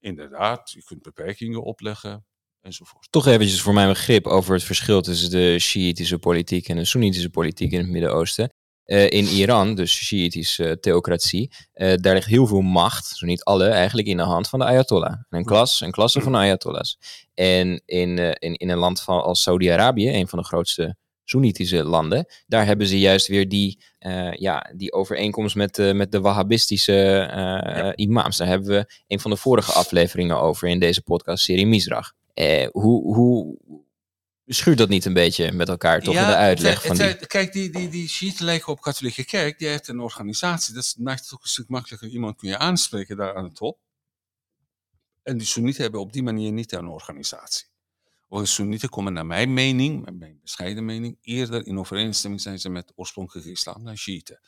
inderdaad, 0.00 0.70
je 0.70 0.84
kunt 0.84 1.02
beperkingen 1.02 1.62
opleggen. 1.62 2.24
Enzovoort. 2.60 3.06
Toch 3.10 3.26
eventjes 3.26 3.62
voor 3.62 3.72
mijn 3.72 3.88
begrip 3.88 4.26
over 4.26 4.54
het 4.54 4.62
verschil 4.62 5.02
tussen 5.02 5.30
de 5.30 5.58
Shiïtische 5.58 6.18
politiek 6.18 6.68
en 6.68 6.76
de 6.76 6.84
Soenitische 6.84 7.30
politiek 7.30 7.72
in 7.72 7.78
het 7.78 7.88
Midden-Oosten. 7.88 8.52
Uh, 8.90 9.10
in 9.10 9.26
Iran, 9.26 9.74
dus 9.74 9.92
Shiïtische 9.92 10.64
uh, 10.64 10.72
theocratie, 10.72 11.50
uh, 11.74 11.94
daar 11.94 12.14
ligt 12.14 12.26
heel 12.26 12.46
veel 12.46 12.60
macht, 12.60 13.06
zo 13.06 13.26
niet 13.26 13.44
alle, 13.44 13.68
eigenlijk 13.68 14.08
in 14.08 14.16
de 14.16 14.22
hand 14.22 14.48
van 14.48 14.58
de 14.58 14.64
Ayatollah. 14.64 15.14
Een, 15.28 15.44
klas, 15.44 15.80
een 15.80 15.90
klasse 15.90 16.20
van 16.20 16.32
de 16.32 16.38
Ayatollahs. 16.38 16.98
En 17.34 17.82
in, 17.86 18.18
in, 18.18 18.54
in 18.54 18.70
een 18.70 18.78
land 18.78 19.02
van, 19.02 19.22
als 19.22 19.42
Saudi-Arabië, 19.42 20.08
een 20.08 20.28
van 20.28 20.38
de 20.38 20.44
grootste 20.44 20.96
Soenitische 21.24 21.84
landen, 21.84 22.26
daar 22.46 22.66
hebben 22.66 22.86
ze 22.86 22.98
juist 22.98 23.26
weer 23.26 23.48
die, 23.48 23.78
ja, 24.32 24.72
die 24.76 24.92
overeenkomst 24.92 25.56
met, 25.56 25.92
met 25.94 26.12
de 26.12 26.20
Wahhabistische 26.20 26.92
ja. 26.92 27.96
imams. 27.96 28.36
Daar 28.36 28.48
hebben 28.48 28.68
we 28.68 28.92
een 29.06 29.20
van 29.20 29.30
de 29.30 29.36
vorige 29.36 29.72
afleveringen 29.72 30.40
over 30.40 30.68
in 30.68 30.78
deze 30.78 31.02
podcast-serie 31.02 31.66
Misrach. 31.66 32.12
hoe, 32.70 33.14
hoe, 33.14 33.58
schuurt 34.54 34.78
dat 34.78 34.88
niet 34.88 35.04
een 35.04 35.12
beetje 35.12 35.52
met 35.52 35.68
elkaar, 35.68 36.00
toch? 36.00 36.14
in 36.14 36.26
de 36.26 36.34
uitleg 36.34 36.82
van 36.82 36.96
die... 36.96 37.26
Kijk, 37.26 37.52
die, 37.52 37.70
die, 37.70 37.88
die 37.88 38.08
Shiiten 38.08 38.44
lijken 38.44 38.72
op 38.72 38.80
katholieke 38.80 39.24
kerk. 39.24 39.58
Die 39.58 39.68
heeft 39.68 39.88
een 39.88 40.00
organisatie. 40.00 40.74
Dat 40.74 40.94
maakt 40.98 41.20
het 41.20 41.34
ook 41.34 41.42
een 41.42 41.48
stuk 41.48 41.68
makkelijker. 41.68 42.08
Iemand 42.08 42.36
kun 42.36 42.48
je 42.48 42.58
aanspreken 42.58 43.16
daar 43.16 43.34
aan 43.34 43.44
de 43.44 43.52
top. 43.52 43.78
En 45.22 45.38
die 45.38 45.46
Soenieten 45.46 45.82
hebben 45.82 46.00
op 46.00 46.12
die 46.12 46.22
manier 46.22 46.52
niet 46.52 46.72
een 46.72 46.88
organisatie. 46.88 47.66
Of 48.28 48.40
de 48.40 48.46
Soenieten 48.46 48.88
komen 48.88 49.12
naar 49.12 49.26
mijn 49.26 49.52
mening, 49.52 50.18
mijn 50.18 50.38
bescheiden 50.42 50.84
mening, 50.84 51.18
eerder 51.20 51.66
in 51.66 51.78
overeenstemming 51.78 52.42
zijn 52.42 52.58
ze 52.58 52.68
met 52.68 52.92
oorspronkelijke 52.94 53.50
islam 53.50 53.84
dan 53.84 53.96
Shiiten. 53.96 54.40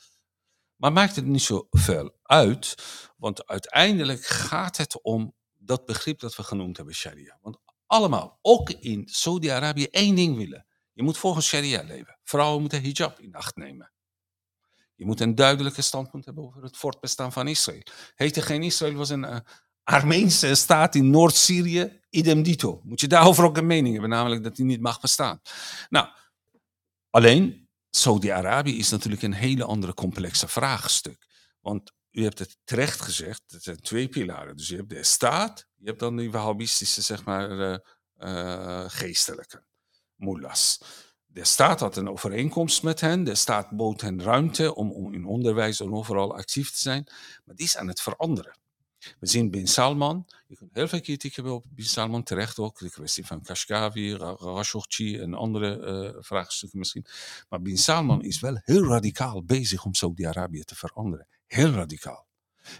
Maar 0.77 0.93
maakt 0.93 1.17
het 1.17 1.27
niet 1.27 1.43
zo 1.43 1.67
veel 1.71 2.19
uit, 2.23 2.75
want 3.17 3.47
uiteindelijk 3.47 4.25
gaat 4.25 4.77
het 4.77 5.03
om 5.03 5.35
dat 5.59 5.87
begrip 5.87 6.21
dat 6.21 6.37
we 6.37 6.43
genoemd 6.43 6.77
hebben, 6.77 6.95
sharia. 6.95 7.39
Want 7.41 7.59
allemaal, 7.93 8.39
ook 8.43 8.71
in 8.71 9.09
Saudi-Arabië, 9.09 9.87
één 9.87 10.15
ding 10.15 10.37
willen. 10.37 10.67
Je 10.93 11.03
moet 11.03 11.19
volgens 11.19 11.47
sharia 11.47 11.83
leven. 11.83 12.19
Vrouwen 12.25 12.61
moeten 12.61 12.83
hijab 12.83 13.21
in 13.21 13.35
acht 13.35 13.57
nemen. 13.57 13.93
Je 14.95 15.07
moet 15.07 15.21
een 15.21 15.35
duidelijke 15.35 15.83
standpunt 15.83 16.25
hebben 16.25 16.45
over 16.45 16.63
het 16.63 16.77
voortbestaan 16.77 17.33
van 17.33 17.49
Israël. 17.49 17.83
Heette 18.15 18.43
geen 18.43 18.63
Israël, 18.63 18.95
was 18.95 19.11
een 19.11 19.23
uh, 19.23 19.37
Armeense 19.85 20.55
staat 20.55 20.95
in 20.95 21.11
Noord-Syrië, 21.11 22.01
idem 22.11 22.43
dito. 22.43 22.81
Moet 22.85 23.01
je 23.01 23.07
daarover 23.09 23.45
ook 23.45 23.57
een 23.57 23.67
mening 23.67 23.93
hebben, 23.93 24.11
namelijk 24.11 24.43
dat 24.43 24.57
die 24.57 24.65
niet 24.65 24.81
mag 24.81 25.01
bestaan. 25.01 25.41
Nou, 25.89 26.09
alleen 27.11 27.69
Saudi-Arabië 27.91 28.79
is 28.79 28.91
natuurlijk 28.91 29.23
een 29.23 29.33
hele 29.33 29.65
andere 29.65 29.95
complexe 29.95 30.49
vraagstuk. 30.49 31.27
Want 31.61 31.93
u 32.13 32.23
hebt 32.23 32.39
het 32.39 32.57
terecht 32.65 33.01
gezegd, 33.01 33.43
het 33.47 33.63
zijn 33.63 33.81
twee 33.81 34.09
pilaren. 34.09 34.57
Dus 34.57 34.69
je 34.69 34.77
hebt 34.77 34.89
de 34.89 35.05
staat, 35.05 35.67
je 35.77 35.87
hebt 35.87 36.01
dan 36.01 36.17
die 36.17 36.31
Wahhabistische, 36.31 37.03
zeg 37.03 37.25
maar, 37.25 37.51
uh, 37.51 37.77
uh, 38.19 38.85
geestelijke, 38.87 39.65
mullahs. 40.15 40.81
De 41.27 41.45
staat 41.45 41.81
had 41.81 41.97
een 41.97 42.09
overeenkomst 42.09 42.83
met 42.83 43.01
hen. 43.01 43.25
De 43.25 43.35
staat 43.35 43.71
bood 43.71 44.01
hen 44.01 44.23
ruimte 44.23 44.75
om, 44.75 44.93
om 44.93 45.15
in 45.15 45.25
onderwijs 45.25 45.81
en 45.81 45.93
overal 45.93 46.35
actief 46.37 46.71
te 46.71 46.79
zijn. 46.79 47.07
Maar 47.45 47.55
die 47.55 47.67
is 47.67 47.77
aan 47.77 47.89
het 47.89 48.01
veranderen. 48.01 48.57
We 49.21 49.27
zien 49.27 49.51
Bin 49.51 49.67
Salman, 49.67 50.27
je 50.47 50.57
kunt 50.57 50.75
heel 50.75 50.89
veel 50.89 51.01
kritiek 51.01 51.35
hebben 51.35 51.55
op 51.55 51.65
Bin 51.69 51.85
Salman, 51.85 52.23
terecht 52.23 52.59
ook. 52.59 52.79
De 52.79 52.91
kwestie 52.91 53.27
van 53.27 53.43
Kashgavi, 53.43 54.17
Khashoggi 54.17 55.19
en 55.19 55.35
andere 55.35 55.79
uh, 56.15 56.23
vraagstukken 56.23 56.79
misschien. 56.79 57.07
Maar 57.49 57.63
Bin 57.63 57.79
Salman 57.79 58.23
is 58.23 58.41
wel 58.41 58.61
heel 58.65 58.85
radicaal 58.85 59.45
bezig 59.45 59.85
om 59.85 59.95
Saudi-Arabië 59.95 60.65
te 60.65 60.75
veranderen. 60.75 61.27
Heel 61.47 61.71
radicaal. 61.71 62.27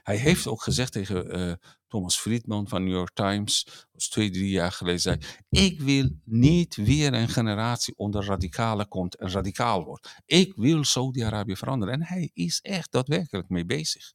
Hij 0.03 0.17
heeft 0.17 0.47
ook 0.47 0.63
gezegd 0.63 0.93
tegen 0.93 1.39
uh, 1.39 1.55
Thomas 1.89 2.19
Friedman 2.19 2.69
van 2.69 2.85
New 2.85 2.93
York 2.93 3.15
Times, 3.15 3.87
was 3.93 4.09
twee, 4.09 4.31
drie 4.31 4.51
jaar 4.51 4.73
geleden, 4.73 5.01
zei, 5.01 5.19
ik 5.49 5.81
wil 5.81 6.11
niet 6.25 6.77
weer 6.77 7.15
een 7.15 7.29
generatie 7.29 7.95
onder 7.97 8.25
radicalen 8.25 8.89
komt 8.89 9.15
en 9.15 9.31
radicaal 9.31 9.85
wordt. 9.85 10.15
Ik 10.25 10.53
wil 10.57 10.85
Saudi-Arabië 10.85 11.57
veranderen. 11.57 11.95
En 11.95 12.03
hij 12.03 12.31
is 12.35 12.61
echt 12.61 12.93
daadwerkelijk 12.93 13.49
mee 13.49 13.65
bezig. 13.65 14.13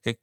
Kijk, 0.00 0.20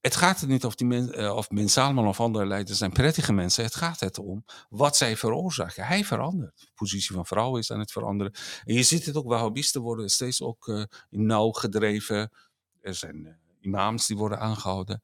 het 0.00 0.16
gaat 0.16 0.40
er 0.40 0.48
niet 0.48 0.64
of, 0.64 0.74
die 0.74 0.86
men, 0.86 1.20
uh, 1.20 1.36
of 1.36 1.48
Ben 1.48 1.68
Salman 1.68 2.06
of 2.06 2.20
andere 2.20 2.46
leiders 2.46 2.78
zijn 2.78 2.92
prettige 2.92 3.32
mensen. 3.32 3.64
Het 3.64 3.74
gaat 3.74 4.00
het 4.00 4.18
om 4.18 4.44
wat 4.68 4.96
zij 4.96 5.16
veroorzaken. 5.16 5.86
Hij 5.86 6.04
verandert. 6.04 6.60
De 6.60 6.70
positie 6.74 7.14
van 7.14 7.26
vrouwen 7.26 7.60
is 7.60 7.72
aan 7.72 7.78
het 7.78 7.92
veranderen. 7.92 8.32
En 8.64 8.74
je 8.74 8.82
ziet 8.82 9.04
het 9.06 9.16
ook, 9.16 9.26
Wahhabisten 9.26 9.80
worden 9.80 10.10
steeds 10.10 10.42
ook 10.42 10.66
uh, 10.66 10.84
in 11.10 11.26
nauw 11.26 11.50
gedreven. 11.50 12.32
Er 12.80 12.94
zijn 12.94 13.24
uh, 13.24 13.32
imams 13.60 14.06
die 14.06 14.16
worden 14.16 14.38
aangehouden. 14.38 15.02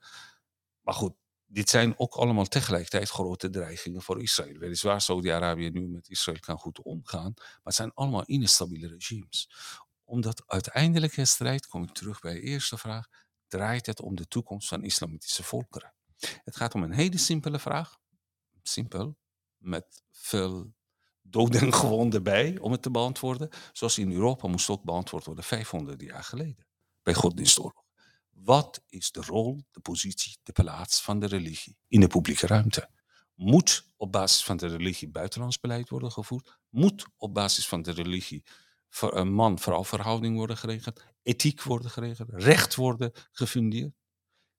Maar 0.80 0.94
goed, 0.94 1.14
dit 1.47 1.70
zijn 1.70 1.99
ook 1.99 2.14
allemaal 2.14 2.44
tegelijkertijd 2.44 3.09
grote 3.09 3.51
dreigingen 3.51 4.03
voor 4.03 4.22
Israël. 4.22 4.59
Weliswaar 4.59 5.01
Saudi-Arabië 5.01 5.70
nu 5.70 5.86
met 5.88 6.09
Israël 6.09 6.38
kan 6.40 6.59
goed 6.59 6.82
omgaan. 6.82 7.32
Maar 7.36 7.61
het 7.62 7.74
zijn 7.74 7.92
allemaal 7.94 8.24
instabiele 8.24 8.88
regimes. 8.88 9.51
Omdat 10.05 10.42
uiteindelijk 10.47 11.14
de 11.14 11.24
strijd, 11.24 11.66
kom 11.66 11.82
ik 11.82 11.92
terug 11.92 12.20
bij 12.20 12.32
de 12.32 12.40
eerste 12.40 12.78
vraag 12.78 13.07
draait 13.57 13.86
het 13.86 14.00
om 14.00 14.14
de 14.14 14.28
toekomst 14.28 14.68
van 14.68 14.84
islamitische 14.84 15.42
volkeren. 15.42 15.94
Het 16.18 16.57
gaat 16.57 16.74
om 16.74 16.82
een 16.82 16.92
hele 16.92 17.18
simpele 17.18 17.59
vraag. 17.59 17.98
Simpel, 18.62 19.16
met 19.57 20.02
veel 20.11 20.74
doden 21.22 21.61
en 21.61 21.74
gewonden 21.74 22.22
bij 22.22 22.59
om 22.59 22.72
het 22.72 22.82
te 22.82 22.90
beantwoorden. 22.90 23.48
Zoals 23.72 23.98
in 23.98 24.12
Europa 24.12 24.48
moest 24.48 24.68
ook 24.68 24.82
beantwoord 24.82 25.24
worden 25.24 25.44
500 25.44 26.00
jaar 26.00 26.24
geleden. 26.24 26.66
Bij 27.02 27.14
godsdienstoorlog. 27.14 27.84
Wat 28.30 28.82
is 28.88 29.11
de 29.11 29.20
rol, 29.20 29.61
de 29.70 29.80
positie, 29.80 30.38
de 30.42 30.52
plaats 30.52 31.02
van 31.02 31.18
de 31.18 31.26
religie 31.26 31.76
in 31.88 32.00
de 32.00 32.07
publieke 32.07 32.46
ruimte? 32.46 32.90
Moet 33.34 33.92
op 33.96 34.12
basis 34.12 34.44
van 34.44 34.57
de 34.57 34.66
religie 34.66 35.09
buitenlands 35.09 35.61
beleid 35.61 35.88
worden 35.88 36.12
gevoerd? 36.12 36.59
Moet 36.68 37.07
op 37.16 37.34
basis 37.34 37.68
van 37.68 37.82
de 37.82 37.90
religie 37.90 38.44
voor 38.97 39.16
een 39.16 39.32
man-vrouw 39.32 39.84
verhouding 39.84 40.36
worden 40.36 40.57
geregeld, 40.57 41.05
ethiek 41.22 41.62
worden 41.62 41.90
geregeld, 41.90 42.28
recht 42.32 42.74
worden 42.74 43.12
gefundeerd. 43.32 43.94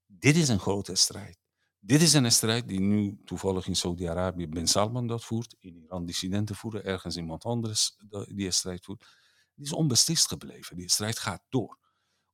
Dit 0.05 0.35
is 0.35 0.49
een 0.49 0.59
grote 0.59 0.95
strijd. 0.95 1.39
Dit 1.79 2.01
is 2.01 2.13
een 2.13 2.31
strijd 2.31 2.67
die 2.67 2.79
nu 2.79 3.21
toevallig 3.25 3.67
in 3.67 3.75
Saudi-Arabië 3.75 4.47
Ben 4.47 4.67
Salman 4.67 5.07
dat 5.07 5.23
voert, 5.23 5.55
in 5.59 5.75
Iran 5.75 6.05
dissidenten 6.05 6.55
voeren, 6.55 6.83
ergens 6.83 7.17
iemand 7.17 7.43
anders 7.43 7.97
die 8.27 8.51
strijd 8.51 8.85
voert. 8.85 9.05
Die 9.53 9.65
is 9.65 9.73
onbeslist 9.73 10.27
gebleven. 10.27 10.75
Die 10.75 10.89
strijd 10.89 11.19
gaat 11.19 11.43
door. 11.49 11.77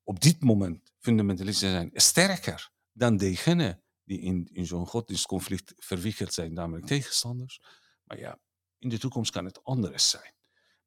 Op 0.04 0.20
dit 0.20 0.42
moment 0.42 0.94
fundamentalisten 1.00 1.70
zijn 1.70 1.90
sterker 1.94 2.72
dan 2.92 3.18
degenen 3.18 3.84
die 4.04 4.20
in, 4.20 4.50
in 4.52 4.66
zo'n 4.66 4.88
godsdienstconflict 4.88 5.74
verwikkeld 5.78 6.34
zijn, 6.34 6.54
namelijk 6.54 6.86
tegenstanders. 6.86 7.62
Maar 8.04 8.20
ja, 8.20 8.40
in 8.78 8.90
de 8.90 9.00
toekomst 9.00 9.32
kan 9.32 9.46
het 9.46 9.64
anders 9.64 10.10
zijn. 10.10 10.34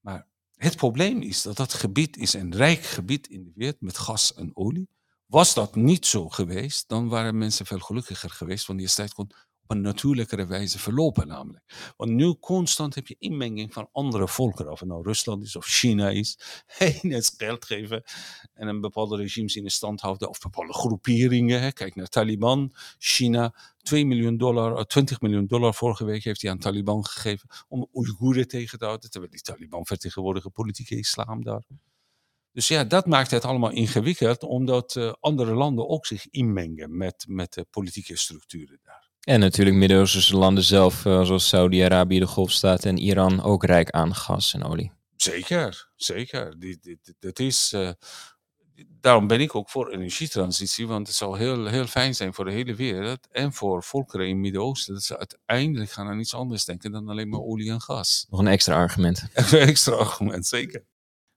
Maar 0.00 0.34
het 0.56 0.76
probleem 0.76 1.22
is 1.22 1.42
dat 1.42 1.56
dat 1.56 1.74
gebied 1.74 2.16
is 2.16 2.32
een 2.32 2.54
rijk 2.54 2.82
gebied 2.82 3.28
in 3.28 3.44
de 3.44 3.52
wereld 3.54 3.80
met 3.80 3.98
gas 3.98 4.34
en 4.34 4.50
olie. 4.54 4.88
Was 5.26 5.54
dat 5.54 5.74
niet 5.74 6.06
zo 6.06 6.28
geweest, 6.28 6.88
dan 6.88 7.08
waren 7.08 7.38
mensen 7.38 7.66
veel 7.66 7.78
gelukkiger 7.78 8.30
geweest, 8.30 8.66
want 8.66 8.78
die 8.78 8.88
strijd 8.88 9.14
kon 9.14 9.30
een 9.70 9.80
natuurlijkere 9.80 10.46
wijze 10.46 10.78
verlopen 10.78 11.26
namelijk. 11.26 11.92
Want 11.96 12.10
nu 12.10 12.34
constant 12.34 12.94
heb 12.94 13.06
je 13.06 13.16
inmenging 13.18 13.72
van 13.72 13.88
andere 13.92 14.28
volkeren, 14.28 14.72
of 14.72 14.80
het 14.80 14.88
nou 14.88 15.02
Rusland 15.02 15.42
is 15.42 15.56
of 15.56 15.66
China 15.66 16.08
is. 16.08 16.38
Heen 16.78 17.12
het 17.12 17.34
geld 17.36 17.64
geven 17.64 18.02
en 18.54 18.68
een 18.68 18.80
bepaalde 18.80 19.16
regimes 19.16 19.56
in 19.56 19.70
stand 19.70 20.00
houden, 20.00 20.28
of 20.28 20.38
bepaalde 20.38 20.72
groeperingen. 20.72 21.72
Kijk 21.72 21.94
naar 21.94 22.08
Taliban, 22.08 22.72
China, 22.98 23.54
2 23.78 24.06
miljoen 24.06 24.36
dollar, 24.36 24.86
20 24.86 25.20
miljoen 25.20 25.46
dollar 25.46 25.74
vorige 25.74 26.04
week 26.04 26.24
heeft 26.24 26.42
hij 26.42 26.50
aan 26.50 26.58
Taliban 26.58 27.06
gegeven 27.06 27.48
om 27.68 27.88
Oeigoeren 27.94 28.48
tegen 28.48 28.78
te 28.78 28.84
houden, 28.84 29.10
terwijl 29.10 29.32
die 29.32 29.42
Taliban 29.42 29.86
vertegenwoordigen 29.86 30.52
politieke 30.52 30.98
islam 30.98 31.44
daar. 31.44 31.64
Dus 32.56 32.68
ja, 32.68 32.84
dat 32.84 33.06
maakt 33.06 33.30
het 33.30 33.44
allemaal 33.44 33.70
ingewikkeld, 33.70 34.42
omdat 34.42 34.94
uh, 34.94 35.12
andere 35.20 35.54
landen 35.54 35.88
ook 35.88 36.06
zich 36.06 36.30
inmengen 36.30 36.96
met, 36.96 37.24
met 37.28 37.52
de 37.52 37.66
politieke 37.70 38.16
structuren 38.16 38.78
daar. 38.82 38.95
En 39.26 39.40
natuurlijk 39.40 39.76
Midden-Oosterse 39.76 40.36
landen 40.36 40.64
zelf, 40.64 41.04
uh, 41.04 41.24
zoals 41.24 41.48
Saudi-Arabië, 41.48 42.18
de 42.18 42.26
Golfstaten 42.26 42.90
en 42.90 42.98
Iran, 42.98 43.42
ook 43.42 43.64
rijk 43.64 43.90
aan 43.90 44.14
gas 44.14 44.54
en 44.54 44.64
olie. 44.64 44.92
Zeker, 45.16 45.88
zeker. 45.96 46.56
Dat 47.18 47.38
is, 47.38 47.72
uh, 47.74 47.90
daarom 49.00 49.26
ben 49.26 49.40
ik 49.40 49.54
ook 49.54 49.70
voor 49.70 49.90
energietransitie, 49.90 50.86
want 50.86 51.06
het 51.06 51.16
zou 51.16 51.38
heel, 51.38 51.66
heel 51.66 51.86
fijn 51.86 52.14
zijn 52.14 52.34
voor 52.34 52.44
de 52.44 52.50
hele 52.50 52.74
wereld 52.74 53.28
en 53.30 53.52
voor 53.52 53.82
volkeren 53.82 54.26
in 54.26 54.32
het 54.32 54.40
Midden-Oosten, 54.40 54.94
dat 54.94 55.02
ze 55.02 55.18
uiteindelijk 55.18 55.90
gaan 55.90 56.08
aan 56.08 56.20
iets 56.20 56.34
anders 56.34 56.64
denken 56.64 56.92
dan 56.92 57.08
alleen 57.08 57.28
maar 57.28 57.40
olie 57.40 57.70
en 57.70 57.80
gas. 57.80 58.26
Nog 58.30 58.40
een 58.40 58.46
extra 58.46 58.74
argument. 58.74 59.28
een 59.34 59.58
extra 59.58 59.94
argument, 59.94 60.46
zeker. 60.46 60.84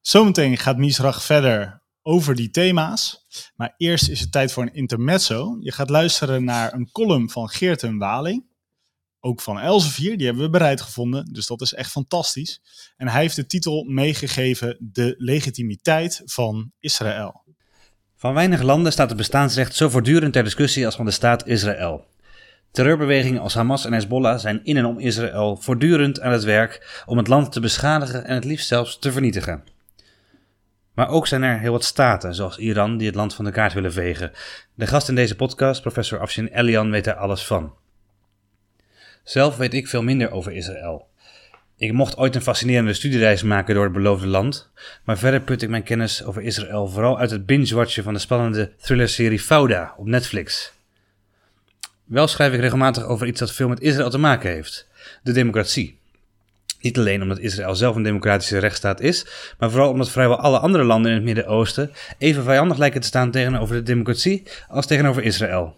Zometeen 0.01 0.57
gaat 0.57 0.77
Misrach 0.77 1.23
verder 1.23 1.81
over 2.01 2.35
die 2.35 2.49
thema's. 2.49 3.25
Maar 3.55 3.73
eerst 3.77 4.09
is 4.09 4.19
het 4.19 4.31
tijd 4.31 4.51
voor 4.51 4.63
een 4.63 4.73
intermezzo. 4.73 5.57
Je 5.59 5.71
gaat 5.71 5.89
luisteren 5.89 6.43
naar 6.43 6.73
een 6.73 6.91
column 6.91 7.29
van 7.29 7.49
Geert 7.49 7.83
en 7.83 7.97
Waling. 7.97 8.47
Ook 9.19 9.41
van 9.41 9.59
Elsevier, 9.59 10.17
die 10.17 10.25
hebben 10.25 10.43
we 10.43 10.49
bereid 10.49 10.81
gevonden. 10.81 11.33
Dus 11.33 11.47
dat 11.47 11.61
is 11.61 11.73
echt 11.73 11.91
fantastisch. 11.91 12.61
En 12.97 13.07
hij 13.07 13.21
heeft 13.21 13.35
de 13.35 13.45
titel 13.45 13.83
meegegeven 13.83 14.77
De 14.79 15.15
legitimiteit 15.17 16.21
van 16.25 16.71
Israël. 16.79 17.43
Van 18.15 18.33
weinig 18.33 18.61
landen 18.61 18.91
staat 18.91 19.09
het 19.09 19.17
bestaansrecht 19.17 19.75
zo 19.75 19.89
voortdurend 19.89 20.33
ter 20.33 20.43
discussie 20.43 20.85
als 20.85 20.95
van 20.95 21.05
de 21.05 21.11
staat 21.11 21.47
Israël. 21.47 22.05
Terreurbewegingen 22.71 23.41
als 23.41 23.53
Hamas 23.53 23.85
en 23.85 23.93
Hezbollah 23.93 24.39
zijn 24.39 24.63
in 24.63 24.77
en 24.77 24.85
om 24.85 24.99
Israël 24.99 25.57
voortdurend 25.57 26.19
aan 26.21 26.31
het 26.31 26.43
werk 26.43 27.03
om 27.05 27.17
het 27.17 27.27
land 27.27 27.51
te 27.51 27.59
beschadigen 27.59 28.25
en 28.25 28.35
het 28.35 28.43
liefst 28.43 28.67
zelfs 28.67 28.99
te 28.99 29.11
vernietigen. 29.11 29.63
Maar 30.93 31.09
ook 31.09 31.27
zijn 31.27 31.43
er 31.43 31.59
heel 31.59 31.71
wat 31.71 31.83
staten, 31.83 32.35
zoals 32.35 32.57
Iran, 32.57 32.97
die 32.97 33.07
het 33.07 33.15
land 33.15 33.33
van 33.33 33.45
de 33.45 33.51
kaart 33.51 33.73
willen 33.73 33.93
vegen. 33.93 34.31
De 34.73 34.87
gast 34.87 35.09
in 35.09 35.15
deze 35.15 35.35
podcast, 35.35 35.81
professor 35.81 36.19
Afshin 36.19 36.47
Elian, 36.47 36.91
weet 36.91 37.03
daar 37.03 37.15
alles 37.15 37.45
van. 37.45 37.73
Zelf 39.23 39.57
weet 39.57 39.73
ik 39.73 39.87
veel 39.87 40.03
minder 40.03 40.31
over 40.31 40.51
Israël. 40.51 41.07
Ik 41.77 41.93
mocht 41.93 42.17
ooit 42.17 42.35
een 42.35 42.41
fascinerende 42.41 42.93
studiereis 42.93 43.43
maken 43.43 43.75
door 43.75 43.83
het 43.83 43.93
beloofde 43.93 44.27
land, 44.27 44.71
maar 45.03 45.17
verder 45.17 45.41
put 45.41 45.61
ik 45.61 45.69
mijn 45.69 45.83
kennis 45.83 46.23
over 46.23 46.41
Israël 46.41 46.87
vooral 46.87 47.19
uit 47.19 47.31
het 47.31 47.45
binge-watchen 47.45 48.03
van 48.03 48.13
de 48.13 48.19
spannende 48.19 48.71
thrillerserie 48.81 49.39
Fauda 49.39 49.93
op 49.97 50.05
Netflix. 50.05 50.73
Wel 52.03 52.27
schrijf 52.27 52.53
ik 52.53 52.59
regelmatig 52.59 53.03
over 53.03 53.27
iets 53.27 53.39
dat 53.39 53.51
veel 53.51 53.67
met 53.67 53.81
Israël 53.81 54.09
te 54.09 54.17
maken 54.17 54.49
heeft: 54.49 54.87
de 55.23 55.31
democratie. 55.31 55.98
Niet 56.79 56.97
alleen 56.97 57.21
omdat 57.21 57.39
Israël 57.39 57.75
zelf 57.75 57.95
een 57.95 58.03
democratische 58.03 58.57
rechtsstaat 58.57 59.01
is, 59.01 59.25
maar 59.57 59.71
vooral 59.71 59.89
omdat 59.89 60.09
vrijwel 60.09 60.39
alle 60.39 60.59
andere 60.59 60.83
landen 60.83 61.11
in 61.11 61.17
het 61.17 61.25
Midden-Oosten 61.25 61.91
even 62.17 62.43
vijandig 62.43 62.77
lijken 62.77 63.01
te 63.01 63.07
staan 63.07 63.31
tegenover 63.31 63.75
de 63.75 63.83
democratie 63.83 64.43
als 64.67 64.85
tegenover 64.85 65.23
Israël. 65.23 65.75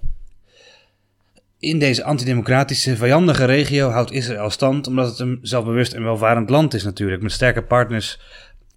In 1.60 1.80
deze 1.80 2.04
antidemocratische, 2.04 2.96
vijandige 2.96 3.46
regio 3.46 3.90
houdt 3.90 4.12
Israël 4.12 4.50
stand 4.50 4.88
omdat 4.88 5.10
het 5.10 5.20
een 5.20 5.40
zelfbewust 5.42 5.94
en 5.94 6.04
welvarend 6.04 6.50
land 6.50 6.74
is 6.74 6.84
natuurlijk, 6.84 7.22
met 7.22 7.32
sterke 7.32 7.64
partners 7.64 8.20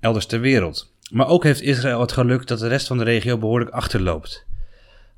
elders 0.00 0.26
ter 0.26 0.40
wereld. 0.40 0.92
Maar 1.10 1.28
ook 1.28 1.42
heeft 1.42 1.60
Israël 1.60 2.00
het 2.00 2.12
geluk 2.12 2.46
dat 2.46 2.58
de 2.58 2.68
rest 2.68 2.86
van 2.86 2.98
de 2.98 3.04
regio 3.04 3.38
behoorlijk 3.38 3.70
achterloopt. 3.70 4.46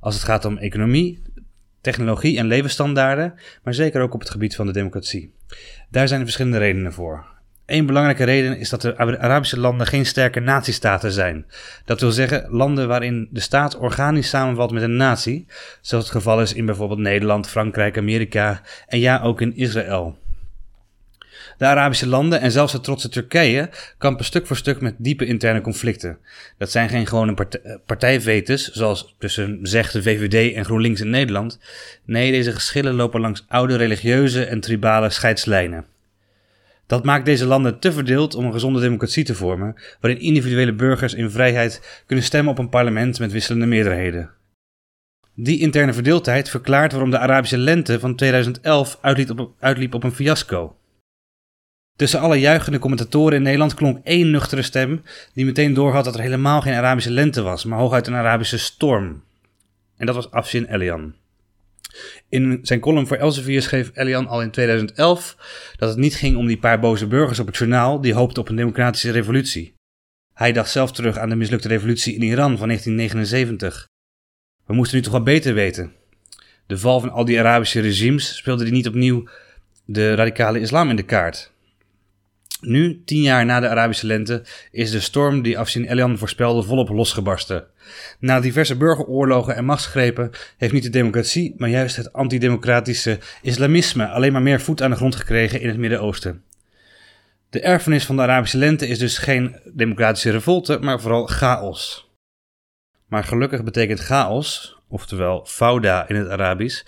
Als 0.00 0.14
het 0.14 0.24
gaat 0.24 0.44
om 0.44 0.58
economie, 0.58 1.22
technologie 1.86 2.38
en 2.38 2.46
levensstandaarden, 2.46 3.34
maar 3.62 3.74
zeker 3.74 4.00
ook 4.00 4.14
op 4.14 4.20
het 4.20 4.30
gebied 4.30 4.56
van 4.56 4.66
de 4.66 4.72
democratie. 4.72 5.32
Daar 5.90 6.08
zijn 6.08 6.22
verschillende 6.22 6.58
redenen 6.58 6.92
voor. 6.92 7.24
Een 7.66 7.86
belangrijke 7.86 8.24
reden 8.24 8.58
is 8.58 8.68
dat 8.68 8.80
de 8.80 8.96
Arabische 8.96 9.60
landen 9.60 9.86
geen 9.86 10.06
sterke 10.06 10.40
natiestaten 10.40 11.12
zijn. 11.12 11.46
Dat 11.84 12.00
wil 12.00 12.10
zeggen 12.10 12.46
landen 12.50 12.88
waarin 12.88 13.28
de 13.30 13.40
staat 13.40 13.76
organisch 13.76 14.28
samenvalt 14.28 14.70
met 14.70 14.82
een 14.82 14.96
natie, 14.96 15.46
zoals 15.80 16.04
het 16.04 16.12
geval 16.12 16.40
is 16.40 16.52
in 16.52 16.66
bijvoorbeeld 16.66 16.98
Nederland, 16.98 17.48
Frankrijk, 17.48 17.98
Amerika 17.98 18.60
en 18.86 18.98
ja 18.98 19.20
ook 19.20 19.40
in 19.40 19.56
Israël. 19.56 20.18
De 21.58 21.64
Arabische 21.64 22.06
landen 22.06 22.40
en 22.40 22.50
zelfs 22.50 22.72
het 22.72 22.84
trotse 22.84 23.08
Turkije 23.08 23.70
kampen 23.98 24.24
stuk 24.24 24.46
voor 24.46 24.56
stuk 24.56 24.80
met 24.80 24.94
diepe 24.98 25.26
interne 25.26 25.60
conflicten. 25.60 26.18
Dat 26.58 26.70
zijn 26.70 26.88
geen 26.88 27.06
gewone 27.06 27.34
eh, 27.34 27.74
partijvetes, 27.86 28.70
zoals 28.70 29.14
tussen 29.18 29.58
zegt 29.62 29.92
de 29.92 30.02
VVD 30.02 30.54
en 30.54 30.64
GroenLinks 30.64 31.00
in 31.00 31.10
Nederland. 31.10 31.58
Nee, 32.04 32.30
deze 32.30 32.52
geschillen 32.52 32.94
lopen 32.94 33.20
langs 33.20 33.44
oude 33.48 33.76
religieuze 33.76 34.44
en 34.44 34.60
tribale 34.60 35.10
scheidslijnen. 35.10 35.84
Dat 36.86 37.04
maakt 37.04 37.24
deze 37.24 37.46
landen 37.46 37.78
te 37.78 37.92
verdeeld 37.92 38.34
om 38.34 38.44
een 38.44 38.52
gezonde 38.52 38.80
democratie 38.80 39.24
te 39.24 39.34
vormen, 39.34 39.74
waarin 40.00 40.22
individuele 40.22 40.74
burgers 40.74 41.14
in 41.14 41.30
vrijheid 41.30 42.02
kunnen 42.06 42.24
stemmen 42.24 42.52
op 42.52 42.58
een 42.58 42.68
parlement 42.68 43.18
met 43.18 43.32
wisselende 43.32 43.66
meerderheden. 43.66 44.30
Die 45.34 45.60
interne 45.60 45.92
verdeeldheid 45.92 46.50
verklaart 46.50 46.92
waarom 46.92 47.10
de 47.10 47.18
Arabische 47.18 47.58
lente 47.58 48.00
van 48.00 48.16
2011 48.16 48.98
uitliep 49.00 49.40
op, 49.40 49.52
uitliep 49.58 49.94
op 49.94 50.04
een 50.04 50.12
fiasco. 50.12 50.76
Tussen 51.96 52.20
alle 52.20 52.40
juichende 52.40 52.78
commentatoren 52.78 53.36
in 53.36 53.42
Nederland 53.42 53.74
klonk 53.74 53.98
één 54.04 54.30
nuchtere 54.30 54.62
stem 54.62 55.02
die 55.32 55.44
meteen 55.44 55.74
doorhad 55.74 56.04
dat 56.04 56.14
er 56.14 56.20
helemaal 56.20 56.60
geen 56.60 56.74
Arabische 56.74 57.10
lente 57.10 57.42
was, 57.42 57.64
maar 57.64 57.78
hooguit 57.78 58.06
een 58.06 58.14
Arabische 58.14 58.58
storm. 58.58 59.22
En 59.96 60.06
dat 60.06 60.14
was 60.14 60.30
Afshin 60.30 60.64
Elian. 60.64 61.14
In 62.28 62.58
zijn 62.62 62.80
column 62.80 63.06
voor 63.06 63.16
Elsevier 63.16 63.62
schreef 63.62 63.90
Elian 63.94 64.26
al 64.26 64.42
in 64.42 64.50
2011 64.50 65.36
dat 65.76 65.88
het 65.88 65.98
niet 65.98 66.14
ging 66.14 66.36
om 66.36 66.46
die 66.46 66.58
paar 66.58 66.80
boze 66.80 67.06
burgers 67.06 67.38
op 67.38 67.46
het 67.46 67.56
journaal 67.56 68.00
die 68.00 68.14
hoopten 68.14 68.42
op 68.42 68.48
een 68.48 68.56
democratische 68.56 69.10
revolutie. 69.10 69.74
Hij 70.34 70.52
dacht 70.52 70.70
zelf 70.70 70.92
terug 70.92 71.18
aan 71.18 71.28
de 71.28 71.36
mislukte 71.36 71.68
revolutie 71.68 72.14
in 72.14 72.22
Iran 72.22 72.58
van 72.58 72.66
1979. 72.66 73.86
We 74.66 74.74
moesten 74.74 74.96
nu 74.96 75.02
toch 75.02 75.12
wel 75.12 75.22
beter 75.22 75.54
weten. 75.54 75.92
De 76.66 76.78
val 76.78 77.00
van 77.00 77.10
al 77.10 77.24
die 77.24 77.38
Arabische 77.38 77.80
regimes 77.80 78.36
speelde 78.36 78.64
die 78.64 78.72
niet 78.72 78.88
opnieuw 78.88 79.28
de 79.84 80.14
radicale 80.14 80.60
islam 80.60 80.90
in 80.90 80.96
de 80.96 81.02
kaart. 81.02 81.54
Nu, 82.60 83.02
tien 83.04 83.22
jaar 83.22 83.44
na 83.44 83.60
de 83.60 83.68
Arabische 83.68 84.06
lente, 84.06 84.42
is 84.70 84.90
de 84.90 85.00
storm 85.00 85.42
die 85.42 85.58
Afshin 85.58 85.84
Elian 85.84 86.18
voorspelde 86.18 86.62
volop 86.62 86.88
losgebarsten. 86.88 87.66
Na 88.18 88.40
diverse 88.40 88.76
burgeroorlogen 88.76 89.56
en 89.56 89.64
machtsgrepen 89.64 90.30
heeft 90.56 90.72
niet 90.72 90.82
de 90.82 90.90
democratie, 90.90 91.54
maar 91.56 91.68
juist 91.68 91.96
het 91.96 92.12
antidemocratische 92.12 93.18
islamisme 93.42 94.06
alleen 94.08 94.32
maar 94.32 94.42
meer 94.42 94.60
voet 94.60 94.82
aan 94.82 94.90
de 94.90 94.96
grond 94.96 95.16
gekregen 95.16 95.60
in 95.60 95.68
het 95.68 95.76
Midden-Oosten. 95.76 96.42
De 97.50 97.60
erfenis 97.60 98.04
van 98.04 98.16
de 98.16 98.22
Arabische 98.22 98.58
lente 98.58 98.86
is 98.86 98.98
dus 98.98 99.18
geen 99.18 99.56
democratische 99.74 100.30
revolte, 100.30 100.78
maar 100.80 101.00
vooral 101.00 101.26
chaos. 101.26 102.10
Maar 103.06 103.24
gelukkig 103.24 103.64
betekent 103.64 104.00
chaos, 104.00 104.76
oftewel 104.88 105.44
fauda 105.46 106.08
in 106.08 106.16
het 106.16 106.28
Arabisch, 106.28 106.82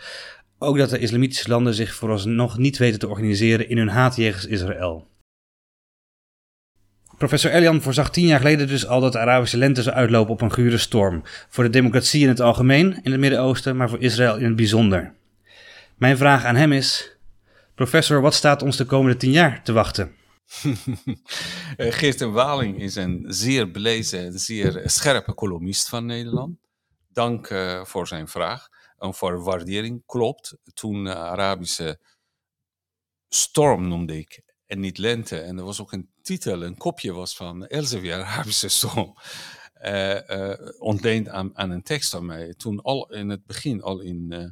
ook 0.58 0.78
dat 0.78 0.90
de 0.90 0.98
islamitische 0.98 1.48
landen 1.48 1.74
zich 1.74 1.94
vooralsnog 1.94 2.58
niet 2.58 2.78
weten 2.78 2.98
te 2.98 3.08
organiseren 3.08 3.68
in 3.68 3.78
hun 3.78 3.88
haat 3.88 4.16
jegens 4.16 4.46
Israël. 4.46 5.07
Professor 7.18 7.50
Elian 7.50 7.82
voorzag 7.82 8.10
tien 8.10 8.26
jaar 8.26 8.38
geleden 8.38 8.66
dus 8.66 8.86
al 8.86 9.00
dat 9.00 9.12
de 9.12 9.18
Arabische 9.18 9.56
lente 9.56 9.82
zou 9.82 9.96
uitlopen 9.96 10.32
op 10.32 10.40
een 10.40 10.52
gure 10.52 10.78
storm. 10.78 11.22
Voor 11.48 11.64
de 11.64 11.70
democratie 11.70 12.22
in 12.22 12.28
het 12.28 12.40
algemeen 12.40 13.00
in 13.02 13.10
het 13.10 13.20
Midden-Oosten, 13.20 13.76
maar 13.76 13.88
voor 13.88 14.00
Israël 14.00 14.36
in 14.36 14.44
het 14.44 14.56
bijzonder. 14.56 15.14
Mijn 15.96 16.16
vraag 16.16 16.44
aan 16.44 16.56
hem 16.56 16.72
is: 16.72 17.16
Professor, 17.74 18.20
wat 18.20 18.34
staat 18.34 18.62
ons 18.62 18.76
de 18.76 18.84
komende 18.84 19.16
tien 19.16 19.30
jaar 19.30 19.62
te 19.62 19.72
wachten? 19.72 20.14
Eh, 21.76 21.92
Geert 21.92 22.20
en 22.20 22.32
Waling 22.32 22.80
is 22.80 22.94
een 22.94 23.24
zeer 23.28 23.70
belezen, 23.70 24.38
zeer 24.38 24.82
scherpe 24.84 25.34
columnist 25.34 25.88
van 25.88 26.06
Nederland. 26.06 26.58
Dank 27.12 27.50
uh, 27.50 27.84
voor 27.84 28.06
zijn 28.06 28.28
vraag 28.28 28.68
en 28.98 29.14
voor 29.14 29.42
waardering. 29.42 30.02
Klopt, 30.06 30.56
toen 30.74 31.04
de 31.04 31.14
Arabische 31.14 32.00
storm 33.28 33.88
noemde 33.88 34.18
ik 34.18 34.42
en 34.68 34.80
niet 34.80 34.98
lente. 34.98 35.38
En 35.38 35.58
er 35.58 35.64
was 35.64 35.80
ook 35.80 35.92
een 35.92 36.10
titel, 36.22 36.62
een 36.62 36.76
kopje 36.76 37.12
was 37.12 37.36
van 37.36 37.66
Elsevier, 37.66 38.22
Arabische 38.22 38.68
storm. 38.68 39.14
Uh, 39.82 40.52
ontleend 40.78 41.28
aan, 41.28 41.56
aan, 41.56 41.70
een 41.70 41.82
tekst 41.82 42.10
van 42.10 42.26
mij. 42.26 42.54
Toen 42.54 42.82
al 42.82 43.12
in 43.12 43.28
het 43.28 43.46
begin, 43.46 43.82
al 43.82 44.00
in, 44.00 44.26
uh, 44.28 44.44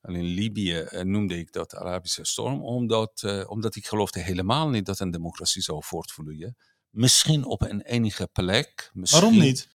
al 0.00 0.14
in 0.14 0.24
Libië, 0.24 0.86
noemde 1.02 1.38
ik 1.38 1.52
dat 1.52 1.74
Arabische 1.74 2.24
storm, 2.24 2.62
omdat, 2.62 3.44
omdat 3.46 3.76
ik 3.76 3.86
geloofde 3.86 4.20
helemaal 4.20 4.68
niet 4.68 4.86
dat 4.86 5.00
een 5.00 5.10
democratie 5.10 5.62
zou 5.62 5.84
voortvloeien. 5.84 6.56
Misschien 6.90 7.44
op 7.44 7.62
een 7.62 7.82
enige 7.82 8.28
plek. 8.32 8.90
Waarom 8.92 9.38
niet? 9.38 9.68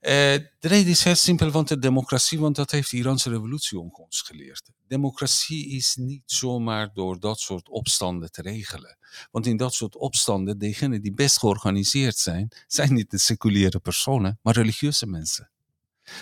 De 0.00 0.48
reden 0.60 0.90
is 0.90 1.04
heel 1.04 1.14
simpel, 1.14 1.50
want 1.50 1.68
de 1.68 1.78
democratie, 1.78 2.38
want 2.38 2.56
dat 2.56 2.70
heeft 2.70 2.90
de 2.90 2.96
Iraanse 2.96 3.30
revolutie 3.30 3.78
ons 3.78 4.20
geleerd. 4.20 4.70
Democratie 4.86 5.68
is 5.68 5.96
niet 5.96 6.22
zomaar 6.26 6.90
door 6.92 7.20
dat 7.20 7.40
soort 7.40 7.68
opstanden 7.68 8.32
te 8.32 8.42
regelen. 8.42 8.98
Want 9.30 9.46
in 9.46 9.56
dat 9.56 9.74
soort 9.74 9.96
opstanden, 9.96 10.58
degenen 10.58 11.02
die 11.02 11.14
best 11.14 11.38
georganiseerd 11.38 12.18
zijn, 12.18 12.52
zijn 12.66 12.94
niet 12.94 13.10
de 13.10 13.18
seculiere 13.18 13.78
personen, 13.78 14.38
maar 14.42 14.54
religieuze 14.54 15.06
mensen. 15.06 15.50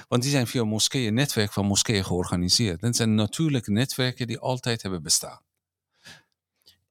Want 0.08 0.22
die 0.22 0.30
zijn 0.30 0.46
via 0.46 0.64
moskeeën, 0.64 1.14
netwerk 1.14 1.52
van 1.52 1.66
moskeeën 1.66 2.04
georganiseerd. 2.04 2.80
Dat 2.80 2.96
zijn 2.96 3.14
natuurlijke 3.14 3.70
netwerken 3.70 4.26
die 4.26 4.38
altijd 4.38 4.82
hebben 4.82 5.02
bestaan. 5.02 5.40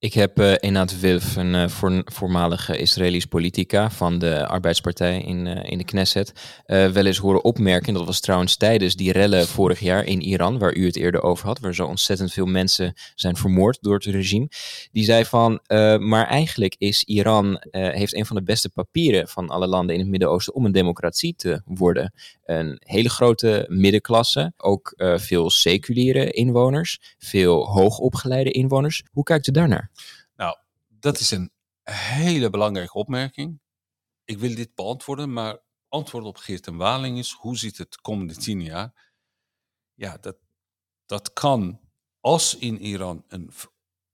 Ik 0.04 0.14
heb 0.14 0.39
uh, 0.39 0.54
Enat 0.60 0.99
Wilf, 0.99 1.36
een 1.36 1.70
voor, 1.70 2.01
voormalige 2.06 2.78
Israëlisch 2.78 3.26
politica 3.26 3.89
van 3.89 4.20
de 4.20 4.47
Arbeidspartij 4.47 5.22
in, 5.22 5.45
uh, 5.45 5.72
in 5.72 5.78
de 5.78 5.84
Knesset, 5.84 6.34
wel 6.66 7.06
eens 7.06 7.18
horen 7.18 7.43
opmerken. 7.43 7.93
Dat 7.93 8.06
was 8.06 8.20
trouwens 8.20 8.58
tijdens 8.58 8.95
die 8.95 9.12
rellen 9.12 9.47
vorig 9.47 9.80
jaar 9.80 10.04
in 10.04 10.22
Iran, 10.22 10.60
waar 10.60 10.76
u 10.76 10.86
het 10.86 10.95
eerder 10.95 11.22
over 11.22 11.45
had, 11.45 11.60
waar 11.60 11.76
zo 11.76 11.86
ontzettend 11.86 12.34
veel 12.34 12.45
mensen 12.45 12.93
zijn 13.16 13.36
vermoord 13.36 13.78
door 13.82 13.93
het 13.93 14.06
regime. 14.06 14.49
Die 14.91 15.04
zei 15.04 15.26
van, 15.26 15.60
maar 15.99 16.28
eigenlijk 16.28 16.76
is 16.78 17.04
Iran, 17.04 17.58
heeft 17.72 18.16
een 18.16 18.26
van 18.26 18.36
de 18.36 18.43
beste 18.43 18.70
papieren 18.70 19.28
van 19.28 19.49
alle 19.49 19.68
landen 19.68 19.95
in 19.95 20.01
het 20.01 20.10
Midden-Oosten 20.10 20.54
om 20.54 20.66
een 20.66 20.72
democratie 20.72 21.36
te 21.36 21.62
worden. 21.66 22.14
Een 22.43 22.82
hele 22.86 23.10
grote 23.10 23.66
middenklasse, 23.70 24.54
ook 24.58 24.93
veel 25.16 25.49
seculiere 25.49 26.32
inwoners, 26.32 27.16
veel 27.18 27.66
hoogopgeleide 27.66 28.51
inwoners. 28.51 29.04
Hoe 29.12 29.24
kijkt 29.24 29.47
u 29.47 29.51
daarnaar? 29.51 29.91
Dat 31.04 31.20
is 31.20 31.32
een 31.32 31.51
hele 31.84 32.49
belangrijke 32.49 32.93
opmerking. 32.93 33.62
Ik 34.24 34.38
wil 34.38 34.56
dit 34.56 34.76
beantwoorden, 34.76 35.34
maar 35.34 35.60
antwoord 35.88 36.26
op 36.26 36.38
Geert 36.38 36.68
en 36.68 36.78
Waling 36.78 37.18
is: 37.18 37.32
hoe 37.32 37.58
ziet 37.58 37.78
het 37.78 37.91
de 37.91 38.01
komende 38.01 38.36
tien 38.36 38.62
jaar? 38.62 39.12
Ja, 39.93 40.18
dat, 40.18 40.38
dat 41.06 41.34
kan 41.34 41.80
als 42.20 42.56
in 42.58 42.80
Iran 42.80 43.24
een 43.28 43.51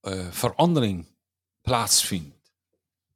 uh, 0.01 0.31
verandering 0.31 1.07
plaatsvindt, 1.61 2.53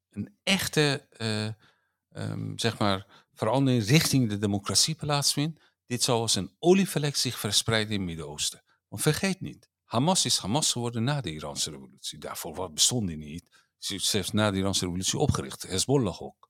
een 0.10 0.38
echte 0.44 1.08
uh, 1.18 2.30
um, 2.32 2.60
zeg 2.60 2.78
maar, 2.78 3.26
verandering 3.34 3.84
richting 3.84 4.30
de 4.30 4.38
democratie 4.38 4.96
plaatsvindt, 4.96 5.62
dit 5.86 6.04
zou 6.04 6.20
als 6.20 6.36
een 6.36 6.56
olievlek 6.60 7.16
zich 7.16 7.40
verspreiden 7.40 7.94
in 7.94 8.00
het 8.00 8.08
Midden-Oosten. 8.08 8.64
Want 8.88 9.02
vergeet 9.02 9.42
niet, 9.42 9.70
Hamas 9.84 10.26
is 10.26 10.38
Hamas 10.38 10.72
geworden 10.72 11.04
na 11.04 11.22
de 11.22 11.34
Iraanse 11.34 11.70
revolutie. 11.70 12.20
Daarvoor 12.20 12.72
bestond 12.72 13.08
die 13.08 13.18
niet. 13.18 13.62
Zelfs 13.84 14.32
na 14.32 14.52
de 14.52 14.58
Iraanse 14.58 14.86
revolutie 14.86 15.20
opgericht. 15.20 15.64
Hezbollah 15.64 16.22
ook. 16.22 16.50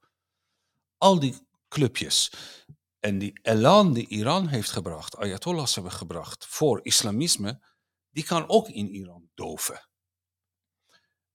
Al 0.98 1.20
die 1.20 1.48
clubjes 1.68 2.32
en 3.00 3.18
die 3.18 3.40
elan 3.42 3.94
die 3.94 4.08
Iran 4.08 4.48
heeft 4.48 4.70
gebracht, 4.70 5.18
Ayatollahs 5.18 5.76
hebben 5.76 5.92
gebracht 5.92 6.46
voor 6.46 6.80
islamisme, 6.84 7.64
die 8.10 8.24
kan 8.24 8.50
ook 8.50 8.70
in 8.70 8.90
Iran 8.90 9.30
doven. 9.34 9.90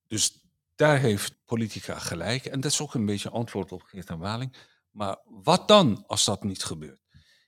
Dus 0.07 0.41
daar 0.75 0.99
heeft 0.99 1.45
politica 1.45 1.99
gelijk. 1.99 2.45
En 2.45 2.61
dat 2.61 2.71
is 2.71 2.81
ook 2.81 2.95
een 2.95 3.07
beetje 3.07 3.31
antwoord 3.31 3.73
op 3.73 3.83
Geert 3.83 4.09
en 4.09 4.19
Waling. 4.19 4.57
Maar 4.91 5.19
wat 5.25 5.69
dan 5.69 6.07
als 6.07 6.25
dat 6.25 6.43
niet 6.43 6.65
gebeurt? 6.65 7.03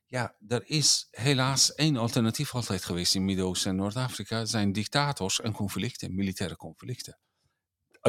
Ja, 0.07 0.37
er 0.49 0.63
is 0.67 1.09
helaas 1.11 1.75
één 1.75 1.97
alternatief 1.97 2.55
altijd 2.55 2.85
geweest 2.85 3.15
in 3.15 3.25
Midden-Oosten 3.25 3.71
en 3.71 3.77
Noord-Afrika. 3.77 4.45
zijn 4.45 4.73
dictators 4.73 5.41
en 5.41 5.53
conflicten, 5.53 6.15
militaire 6.15 6.57
conflicten. 6.57 7.19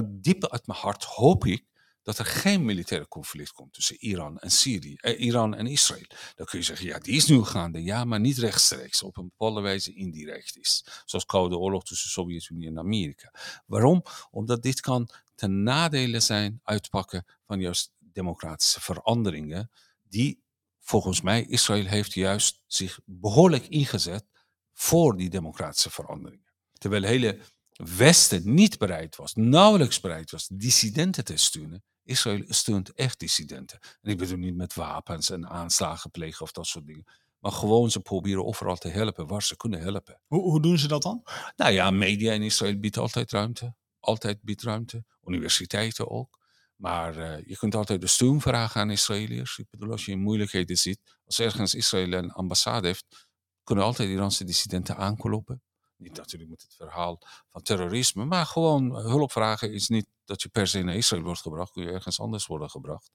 Diep 0.09 0.47
uit 0.47 0.67
mijn 0.67 0.79
hart 0.79 1.03
hoop 1.03 1.45
ik 1.45 1.69
dat 2.03 2.17
er 2.17 2.25
geen 2.25 2.65
militaire 2.65 3.07
conflict 3.07 3.51
komt 3.51 3.73
tussen 3.73 3.95
Iran 3.99 4.39
en 4.39 4.51
Syrië, 4.51 4.95
eh, 4.95 5.19
Iran 5.19 5.55
en 5.55 5.67
Israël. 5.67 6.05
Dan 6.35 6.45
kun 6.45 6.59
je 6.59 6.65
zeggen, 6.65 6.85
ja, 6.85 6.99
die 6.99 7.15
is 7.15 7.25
nu 7.25 7.43
gaande, 7.43 7.83
ja, 7.83 8.05
maar 8.05 8.19
niet 8.19 8.37
rechtstreeks, 8.37 9.03
op 9.03 9.17
een 9.17 9.27
bepaalde 9.27 9.61
wijze 9.61 9.93
indirect 9.93 10.57
is. 10.57 10.85
Zoals 11.05 11.25
Koude 11.25 11.57
Oorlog 11.57 11.83
tussen 11.83 12.07
de 12.07 12.13
Sovjet-Unie 12.13 12.67
en 12.67 12.79
Amerika. 12.79 13.33
Waarom? 13.65 14.03
Omdat 14.31 14.63
dit 14.63 14.79
kan 14.79 15.09
ten 15.35 15.63
nadele 15.63 16.19
zijn, 16.19 16.59
uitpakken 16.63 17.25
van 17.45 17.59
juist 17.59 17.91
democratische 17.99 18.81
veranderingen, 18.81 19.71
die 20.03 20.43
volgens 20.79 21.21
mij, 21.21 21.45
Israël 21.45 21.85
heeft 21.85 22.13
juist 22.13 22.61
zich 22.65 22.99
behoorlijk 23.05 23.67
ingezet 23.67 24.25
voor 24.73 25.17
die 25.17 25.29
democratische 25.29 25.89
veranderingen. 25.89 26.45
Terwijl 26.73 27.03
hele 27.03 27.39
Westen 27.71 28.53
niet 28.53 28.77
bereid 28.77 29.15
was, 29.15 29.33
nauwelijks 29.35 29.99
bereid 29.99 30.31
was, 30.31 30.47
dissidenten 30.47 31.23
te 31.23 31.37
steunen. 31.37 31.83
Israël 32.03 32.43
steunt 32.47 32.93
echt 32.93 33.19
dissidenten. 33.19 33.79
En 34.01 34.11
ik 34.11 34.17
bedoel 34.17 34.37
niet 34.37 34.55
met 34.55 34.73
wapens 34.73 35.29
en 35.29 35.47
aanslagen 35.47 36.11
plegen 36.11 36.41
of 36.41 36.51
dat 36.51 36.67
soort 36.67 36.85
dingen. 36.85 37.05
Maar 37.39 37.51
gewoon 37.51 37.91
ze 37.91 37.99
proberen 37.99 38.45
overal 38.45 38.77
te 38.77 38.89
helpen 38.89 39.27
waar 39.27 39.43
ze 39.43 39.57
kunnen 39.57 39.81
helpen. 39.81 40.21
Hoe, 40.27 40.41
hoe 40.41 40.61
doen 40.61 40.77
ze 40.77 40.87
dat 40.87 41.01
dan? 41.01 41.23
Nou 41.55 41.71
ja, 41.71 41.91
media 41.91 42.33
in 42.33 42.41
Israël 42.41 42.79
biedt 42.79 42.97
altijd 42.97 43.31
ruimte. 43.31 43.75
Altijd 43.99 44.41
biedt 44.41 44.61
ruimte. 44.61 45.03
Universiteiten 45.25 46.09
ook. 46.09 46.39
Maar 46.75 47.17
uh, 47.17 47.45
je 47.45 47.57
kunt 47.57 47.75
altijd 47.75 48.01
de 48.01 48.07
steun 48.07 48.41
vragen 48.41 48.81
aan 48.81 48.91
Israëliërs. 48.91 49.57
Ik 49.57 49.69
bedoel, 49.69 49.91
als 49.91 50.05
je 50.05 50.11
in 50.11 50.21
moeilijkheden 50.21 50.77
zit, 50.77 50.99
als 51.25 51.39
ergens 51.39 51.75
Israël 51.75 52.13
een 52.13 52.31
ambassade 52.31 52.87
heeft, 52.87 53.27
kunnen 53.63 53.85
altijd 53.85 54.09
Iraanse 54.09 54.43
dissidenten 54.43 54.97
aankloppen. 54.97 55.61
Niet 56.01 56.17
natuurlijk 56.17 56.49
met 56.49 56.61
het 56.61 56.75
verhaal 56.75 57.21
van 57.47 57.61
terrorisme, 57.61 58.25
maar 58.25 58.45
gewoon 58.45 58.95
hulp 58.95 59.31
vragen 59.31 59.73
is 59.73 59.87
niet 59.87 60.07
dat 60.25 60.41
je 60.41 60.49
per 60.49 60.67
se 60.67 60.81
naar 60.81 60.95
Israël 60.95 61.23
wordt 61.23 61.41
gebracht, 61.41 61.71
kun 61.71 61.83
je 61.83 61.91
ergens 61.91 62.19
anders 62.19 62.45
worden 62.45 62.69
gebracht. 62.69 63.11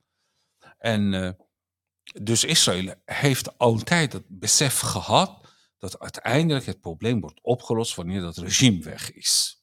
En 0.78 1.12
uh, 1.12 1.30
dus 2.22 2.44
Israël 2.44 2.94
heeft 3.04 3.58
altijd 3.58 4.12
het 4.12 4.24
besef 4.28 4.78
gehad 4.78 5.48
dat 5.78 5.98
uiteindelijk 5.98 6.66
het 6.66 6.80
probleem 6.80 7.20
wordt 7.20 7.40
opgelost 7.42 7.94
wanneer 7.94 8.20
dat 8.20 8.36
regime 8.36 8.82
weg 8.82 9.12
is. 9.12 9.62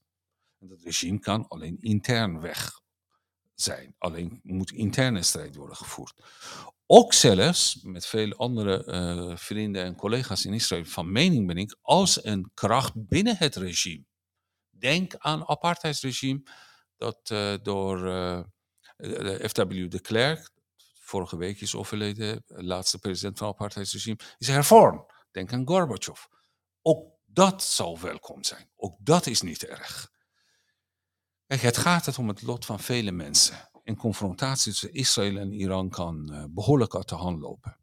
En 0.59 0.67
dat 0.67 0.81
regime 0.81 1.19
kan 1.19 1.47
alleen 1.47 1.77
intern 1.79 2.39
weg 2.39 2.81
zijn. 3.55 3.95
Alleen 3.97 4.39
moet 4.43 4.71
interne 4.71 5.23
strijd 5.23 5.55
worden 5.55 5.75
gevoerd. 5.75 6.13
Ook 6.85 7.13
zelfs 7.13 7.79
met 7.83 8.05
veel 8.05 8.31
andere 8.31 8.85
uh, 8.85 9.37
vrienden 9.37 9.83
en 9.83 9.95
collega's 9.95 10.45
in 10.45 10.53
Israël 10.53 10.85
van 10.85 11.11
mening 11.11 11.47
ben 11.47 11.57
ik, 11.57 11.77
als 11.81 12.25
een 12.25 12.51
kracht 12.53 12.91
binnen 12.95 13.37
het 13.37 13.55
regime. 13.55 14.05
Denk 14.69 15.15
aan 15.17 15.47
apartheidsregime 15.47 16.43
dat 16.97 17.29
uh, 17.29 17.53
door 17.61 17.97
de 18.97 19.49
F.W. 19.49 19.89
de 19.89 20.01
Klerk, 20.01 20.49
vorige 20.93 21.37
week 21.37 21.61
is 21.61 21.75
overleden, 21.75 22.43
laatste 22.47 22.99
president 22.99 23.37
van 23.37 23.47
het 23.47 23.55
apartheidsregime, 23.55 24.19
is 24.37 24.47
hervormd. 24.47 25.11
Denk 25.31 25.53
aan 25.53 25.67
Gorbachev. 25.67 26.25
Ook 26.81 27.13
dat 27.25 27.63
zal 27.63 27.99
welkom 27.99 28.43
zijn. 28.43 28.69
Ook 28.75 28.97
dat 28.99 29.27
is 29.27 29.41
niet 29.41 29.65
erg. 29.65 30.11
Het 31.45 31.77
gaat 31.77 32.05
het 32.05 32.17
om 32.17 32.27
het 32.27 32.41
lot 32.41 32.65
van 32.65 32.79
vele 32.79 33.11
mensen. 33.11 33.69
En 33.83 33.95
confrontatie 33.95 34.71
tussen 34.71 34.93
Israël 34.93 35.37
en 35.37 35.51
Iran 35.51 35.89
kan 35.89 36.33
uh, 36.33 36.43
behoorlijk 36.49 36.95
uit 36.95 37.09
de 37.09 37.15
hand 37.15 37.39
lopen. 37.39 37.77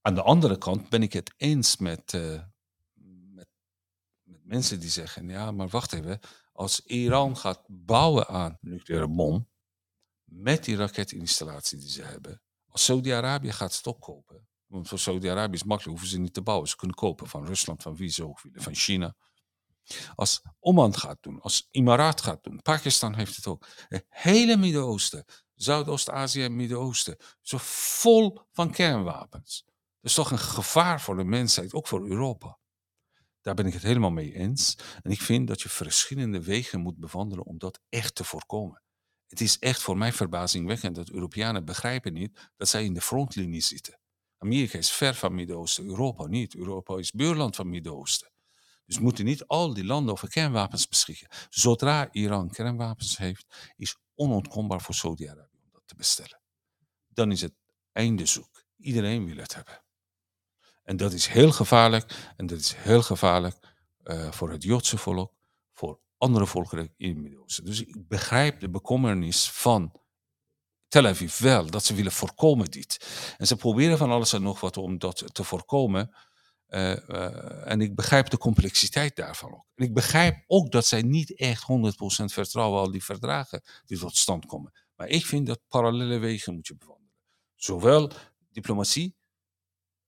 Aan 0.00 0.14
de 0.14 0.22
andere 0.22 0.58
kant 0.58 0.88
ben 0.88 1.02
ik 1.02 1.12
het 1.12 1.34
eens 1.36 1.76
met, 1.76 2.12
uh, 2.12 2.42
met, 2.94 3.48
met, 4.22 4.44
mensen 4.44 4.80
die 4.80 4.90
zeggen: 4.90 5.28
ja, 5.28 5.50
maar 5.50 5.68
wacht 5.68 5.92
even. 5.92 6.20
Als 6.52 6.80
Iran 6.80 7.36
gaat 7.36 7.64
bouwen 7.66 8.28
aan 8.28 8.58
nucleaire 8.60 9.08
bom, 9.08 9.48
met 10.24 10.64
die 10.64 10.76
raketinstallatie 10.76 11.78
die 11.78 11.90
ze 11.90 12.02
hebben, 12.02 12.42
als 12.66 12.84
Saudi-Arabië 12.84 13.52
gaat 13.52 13.76
het 13.76 13.86
opkopen, 13.86 14.48
want 14.66 14.88
voor 14.88 14.98
Saudi-Arabië 14.98 15.54
is 15.54 15.64
makkelijk, 15.64 15.98
hoeven 15.98 16.16
ze 16.16 16.22
niet 16.22 16.34
te 16.34 16.42
bouwen. 16.42 16.68
Ze 16.68 16.76
kunnen 16.76 16.96
kopen 16.96 17.28
van 17.28 17.46
Rusland, 17.46 17.82
van 17.82 17.96
wie 17.96 18.08
ze 18.08 18.24
ook 18.24 18.40
willen, 18.40 18.62
van 18.62 18.74
China. 18.74 19.16
Als 20.14 20.42
Oman 20.60 20.94
gaat 20.94 21.18
doen, 21.20 21.40
als 21.40 21.68
Emiraat 21.70 22.20
gaat 22.20 22.44
doen, 22.44 22.62
Pakistan 22.62 23.14
heeft 23.14 23.36
het 23.36 23.46
ook. 23.46 23.66
Het 23.88 24.06
hele 24.08 24.56
Midden-Oosten, 24.56 25.24
Zuidoost-Azië 25.54 26.44
en 26.44 26.56
Midden-Oosten, 26.56 27.16
zo 27.40 27.56
vol 27.60 28.38
van 28.52 28.70
kernwapens. 28.70 29.64
Dat 30.00 30.10
is 30.10 30.14
toch 30.14 30.30
een 30.30 30.38
gevaar 30.38 31.00
voor 31.00 31.16
de 31.16 31.24
mensheid, 31.24 31.72
ook 31.72 31.86
voor 31.86 32.08
Europa. 32.08 32.58
Daar 33.40 33.54
ben 33.54 33.66
ik 33.66 33.72
het 33.72 33.82
helemaal 33.82 34.10
mee 34.10 34.34
eens. 34.34 34.78
En 35.02 35.10
ik 35.10 35.20
vind 35.20 35.48
dat 35.48 35.62
je 35.62 35.68
verschillende 35.68 36.42
wegen 36.42 36.80
moet 36.80 36.98
bewandelen 36.98 37.44
om 37.44 37.58
dat 37.58 37.80
echt 37.88 38.14
te 38.14 38.24
voorkomen. 38.24 38.82
Het 39.26 39.40
is 39.40 39.58
echt 39.58 39.82
voor 39.82 39.98
mij 39.98 40.12
verbazingwekkend 40.12 40.94
dat 40.94 41.10
Europeanen 41.10 41.64
begrijpen 41.64 42.12
niet 42.12 42.50
dat 42.56 42.68
zij 42.68 42.84
in 42.84 42.94
de 42.94 43.00
frontlinie 43.00 43.60
zitten. 43.60 43.98
Amerika 44.38 44.78
is 44.78 44.90
ver 44.90 45.14
van 45.14 45.34
Midden-Oosten, 45.34 45.84
Europa 45.84 46.26
niet. 46.26 46.54
Europa 46.54 46.96
is 46.96 47.12
buurland 47.12 47.56
van 47.56 47.68
Midden-Oosten. 47.68 48.30
Dus 48.88 48.98
moeten 48.98 49.24
niet 49.24 49.46
al 49.46 49.74
die 49.74 49.84
landen 49.84 50.12
over 50.12 50.28
kernwapens 50.28 50.88
beschikken. 50.88 51.28
Zodra 51.50 52.08
Iran 52.12 52.50
kernwapens 52.50 53.16
heeft, 53.16 53.72
is 53.76 53.96
onontkombaar 54.14 54.80
voor 54.80 54.94
Saudi-Arabië 54.94 55.58
om 55.64 55.70
dat 55.72 55.82
te 55.84 55.94
bestellen. 55.94 56.40
Dan 57.08 57.30
is 57.32 57.40
het 57.40 57.54
einde 57.92 58.26
zoek. 58.26 58.64
Iedereen 58.76 59.24
wil 59.24 59.36
het 59.36 59.54
hebben. 59.54 59.82
En 60.82 60.96
dat 60.96 61.12
is 61.12 61.26
heel 61.26 61.52
gevaarlijk. 61.52 62.32
En 62.36 62.46
dat 62.46 62.58
is 62.58 62.74
heel 62.74 63.02
gevaarlijk 63.02 63.56
uh, 64.04 64.32
voor 64.32 64.50
het 64.50 64.62
Joodse 64.62 64.98
volk, 64.98 65.32
voor 65.72 66.00
andere 66.16 66.46
volkeren 66.46 66.94
in 66.96 67.08
het 67.08 67.18
Midden-Oosten. 67.18 67.64
Dus 67.64 67.80
ik 67.80 68.08
begrijp 68.08 68.60
de 68.60 68.70
bekommernis 68.70 69.50
van 69.50 70.00
Tel 70.88 71.06
Aviv 71.06 71.38
wel, 71.38 71.70
dat 71.70 71.84
ze 71.84 71.94
willen 71.94 72.12
voorkomen 72.12 72.70
dit. 72.70 73.06
En 73.38 73.46
ze 73.46 73.56
proberen 73.56 73.98
van 73.98 74.10
alles 74.10 74.32
en 74.32 74.42
nog 74.42 74.60
wat 74.60 74.76
om 74.76 74.98
dat 74.98 75.34
te 75.34 75.44
voorkomen. 75.44 76.14
Uh, 76.68 76.96
uh, 77.08 77.70
en 77.70 77.80
ik 77.80 77.94
begrijp 77.94 78.30
de 78.30 78.38
complexiteit 78.38 79.16
daarvan 79.16 79.52
ook. 79.52 79.66
En 79.74 79.84
ik 79.84 79.94
begrijp 79.94 80.44
ook 80.46 80.72
dat 80.72 80.86
zij 80.86 81.02
niet 81.02 81.34
echt 81.34 81.62
100% 81.62 81.64
vertrouwen 82.24 82.80
al 82.80 82.90
die 82.90 83.04
verdragen 83.04 83.62
die 83.84 83.98
tot 83.98 84.16
stand 84.16 84.46
komen. 84.46 84.72
Maar 84.96 85.08
ik 85.08 85.26
vind 85.26 85.46
dat 85.46 85.60
parallele 85.68 86.18
wegen 86.18 86.54
moet 86.54 86.66
je 86.66 86.76
bewandelen. 86.76 87.12
Zowel 87.54 88.10
diplomatie, 88.50 89.16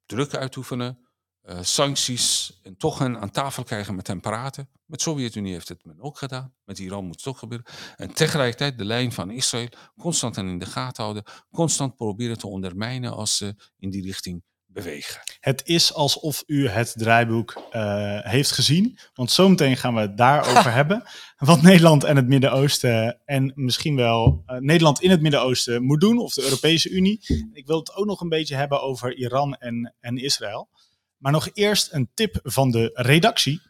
druk 0.06 0.34
uitoefenen, 0.34 1.10
uh, 1.42 1.62
sancties 1.62 2.58
en 2.62 2.76
toch 2.76 2.98
hen 2.98 3.20
aan 3.20 3.30
tafel 3.30 3.64
krijgen 3.64 3.94
met 3.94 4.06
hen 4.06 4.20
praten. 4.20 4.68
Met 4.86 4.98
de 4.98 5.04
Sovjet-Unie 5.04 5.52
heeft 5.52 5.68
het 5.68 5.84
men 5.84 6.00
ook 6.00 6.18
gedaan. 6.18 6.54
Met 6.64 6.78
Iran 6.78 7.04
moet 7.04 7.16
het 7.16 7.26
ook 7.26 7.38
gebeuren. 7.38 7.66
En 7.96 8.14
tegelijkertijd 8.14 8.78
de 8.78 8.84
lijn 8.84 9.12
van 9.12 9.30
Israël 9.30 9.68
constant 9.98 10.36
in 10.36 10.58
de 10.58 10.66
gaten 10.66 11.02
houden. 11.02 11.24
Constant 11.50 11.96
proberen 11.96 12.38
te 12.38 12.46
ondermijnen 12.46 13.12
als 13.12 13.36
ze 13.36 13.54
in 13.76 13.90
die 13.90 14.02
richting 14.02 14.42
bewegen. 14.72 15.20
Het 15.40 15.62
is 15.64 15.94
alsof 15.94 16.42
u 16.46 16.68
het 16.68 16.94
draaiboek 16.96 17.62
uh, 17.72 18.18
heeft 18.20 18.52
gezien. 18.52 18.98
Want 19.14 19.30
zometeen 19.30 19.76
gaan 19.76 19.94
we 19.94 20.00
het 20.00 20.16
daarover 20.16 20.72
hebben. 20.80 21.02
Wat 21.36 21.62
Nederland 21.62 22.04
en 22.04 22.16
het 22.16 22.28
Midden-Oosten 22.28 23.20
en 23.24 23.52
misschien 23.54 23.96
wel 23.96 24.42
uh, 24.46 24.56
Nederland 24.56 25.00
in 25.02 25.10
het 25.10 25.20
Midden-Oosten 25.20 25.82
moet 25.82 26.00
doen. 26.00 26.18
Of 26.18 26.34
de 26.34 26.42
Europese 26.42 26.90
Unie. 26.90 27.20
Ik 27.52 27.66
wil 27.66 27.78
het 27.78 27.94
ook 27.94 28.06
nog 28.06 28.20
een 28.20 28.28
beetje 28.28 28.56
hebben 28.56 28.82
over 28.82 29.14
Iran 29.14 29.54
en, 29.54 29.94
en 30.00 30.16
Israël. 30.16 30.68
Maar 31.16 31.32
nog 31.32 31.48
eerst 31.52 31.92
een 31.92 32.10
tip 32.14 32.40
van 32.42 32.70
de 32.70 32.90
redactie. 32.92 33.60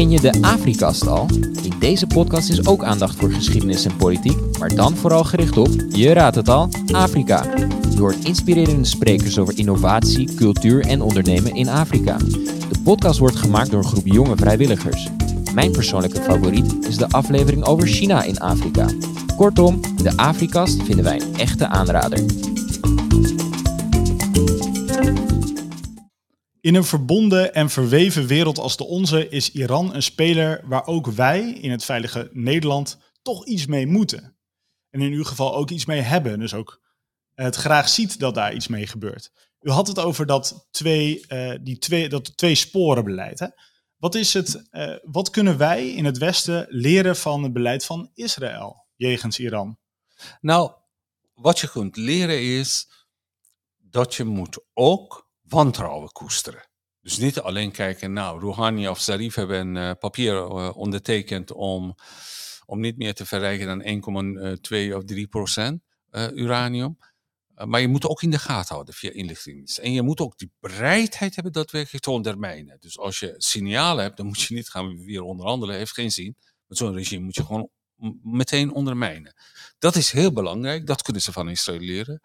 Ken 0.00 0.10
je 0.10 0.20
de 0.20 0.42
Afrikast 0.42 1.06
al? 1.06 1.26
In 1.62 1.72
deze 1.78 2.06
podcast 2.06 2.50
is 2.50 2.66
ook 2.66 2.84
aandacht 2.84 3.16
voor 3.16 3.30
geschiedenis 3.30 3.84
en 3.84 3.96
politiek, 3.96 4.58
maar 4.58 4.74
dan 4.74 4.96
vooral 4.96 5.24
gericht 5.24 5.56
op, 5.56 5.68
je 5.88 6.12
raadt 6.12 6.36
het 6.36 6.48
al, 6.48 6.68
Afrika. 6.92 7.44
Je 7.90 7.98
hoort 7.98 8.24
inspirerende 8.24 8.84
sprekers 8.84 9.38
over 9.38 9.58
innovatie, 9.58 10.34
cultuur 10.34 10.86
en 10.86 11.02
ondernemen 11.02 11.54
in 11.54 11.68
Afrika. 11.68 12.16
De 12.68 12.80
podcast 12.84 13.18
wordt 13.18 13.36
gemaakt 13.36 13.70
door 13.70 13.78
een 13.82 13.88
groep 13.88 14.06
jonge 14.06 14.36
vrijwilligers. 14.36 15.08
Mijn 15.54 15.72
persoonlijke 15.72 16.20
favoriet 16.20 16.86
is 16.88 16.96
de 16.96 17.08
aflevering 17.08 17.64
over 17.64 17.86
China 17.86 18.22
in 18.22 18.40
Afrika. 18.40 18.86
Kortom, 19.36 19.80
de 20.02 20.16
Afrikast 20.16 20.82
vinden 20.82 21.04
wij 21.04 21.20
een 21.20 21.36
echte 21.36 21.68
aanrader. 21.68 22.24
In 26.60 26.74
een 26.74 26.84
verbonden 26.84 27.54
en 27.54 27.70
verweven 27.70 28.26
wereld 28.26 28.58
als 28.58 28.76
de 28.76 28.84
onze 28.84 29.28
is 29.28 29.50
Iran 29.50 29.94
een 29.94 30.02
speler 30.02 30.62
waar 30.64 30.86
ook 30.86 31.06
wij 31.06 31.50
in 31.50 31.70
het 31.70 31.84
veilige 31.84 32.28
Nederland 32.32 32.98
toch 33.22 33.46
iets 33.46 33.66
mee 33.66 33.86
moeten. 33.86 34.36
En 34.90 35.00
in 35.00 35.12
uw 35.12 35.24
geval 35.24 35.54
ook 35.54 35.70
iets 35.70 35.84
mee 35.84 36.00
hebben, 36.00 36.38
dus 36.38 36.54
ook 36.54 36.80
het 37.34 37.56
graag 37.56 37.88
ziet 37.88 38.18
dat 38.18 38.34
daar 38.34 38.54
iets 38.54 38.68
mee 38.68 38.86
gebeurt. 38.86 39.32
U 39.60 39.70
had 39.70 39.86
het 39.86 39.98
over 39.98 40.26
dat 40.26 40.68
twee, 40.70 41.24
uh, 41.28 41.54
die 41.60 41.78
twee, 41.78 42.08
dat 42.08 42.36
twee 42.36 42.54
sporen 42.54 43.04
beleid. 43.04 43.38
Hè? 43.38 43.46
Wat, 43.96 44.14
is 44.14 44.34
het, 44.34 44.68
uh, 44.70 44.96
wat 45.02 45.30
kunnen 45.30 45.58
wij 45.58 45.88
in 45.90 46.04
het 46.04 46.18
Westen 46.18 46.66
leren 46.68 47.16
van 47.16 47.42
het 47.42 47.52
beleid 47.52 47.84
van 47.84 48.10
Israël 48.14 48.86
jegens 48.96 49.38
Iran? 49.38 49.78
Nou, 50.40 50.72
wat 51.34 51.58
je 51.58 51.70
kunt 51.70 51.96
leren 51.96 52.42
is 52.42 52.88
dat 53.76 54.14
je 54.14 54.24
moet 54.24 54.58
ook 54.74 55.29
wantrouwen 55.50 56.12
koesteren. 56.12 56.68
Dus 57.00 57.18
niet 57.18 57.40
alleen 57.40 57.72
kijken, 57.72 58.12
nou, 58.12 58.40
Rouhani 58.40 58.88
of 58.88 59.00
Zarif 59.00 59.34
hebben 59.34 59.66
een 59.66 59.76
uh, 59.76 59.90
papier 59.98 60.34
uh, 60.34 60.76
ondertekend 60.76 61.52
om, 61.52 61.94
om 62.66 62.80
niet 62.80 62.96
meer 62.96 63.14
te 63.14 63.26
verrijken 63.26 63.66
dan 63.66 64.56
1,2 64.90 64.94
of 64.94 65.04
3 65.04 65.26
procent 65.26 65.82
uranium. 66.34 66.98
maar 67.64 67.80
je 67.80 67.88
moet 67.88 68.06
ook 68.06 68.22
in 68.22 68.30
de 68.30 68.38
gaten 68.38 68.74
houden 68.74 68.94
via 68.94 69.10
inlichtingendienst. 69.10 69.78
En 69.78 69.92
je 69.92 70.02
moet 70.02 70.20
ook 70.20 70.38
die 70.38 70.52
bereidheid 70.60 71.34
hebben 71.34 71.52
daadwerkelijk 71.52 72.04
te 72.04 72.10
ondermijnen. 72.10 72.76
Dus 72.80 72.98
als 72.98 73.18
je 73.18 73.34
signalen 73.36 74.02
hebt, 74.02 74.16
dan 74.16 74.26
moet 74.26 74.40
je 74.40 74.54
niet 74.54 74.68
gaan 74.68 75.04
weer 75.04 75.22
onderhandelen, 75.22 75.76
heeft 75.76 75.92
geen 75.92 76.10
zin. 76.10 76.36
Met 76.66 76.78
zo'n 76.78 76.94
regime 76.94 77.24
moet 77.24 77.34
je 77.34 77.44
gewoon 77.44 77.70
meteen 78.22 78.72
ondermijnen. 78.72 79.34
Dat 79.78 79.96
is 79.96 80.10
heel 80.10 80.32
belangrijk, 80.32 80.86
dat 80.86 81.02
kunnen 81.02 81.22
ze 81.22 81.32
van 81.32 81.48
Israël 81.48 81.80
leren. 81.80 82.20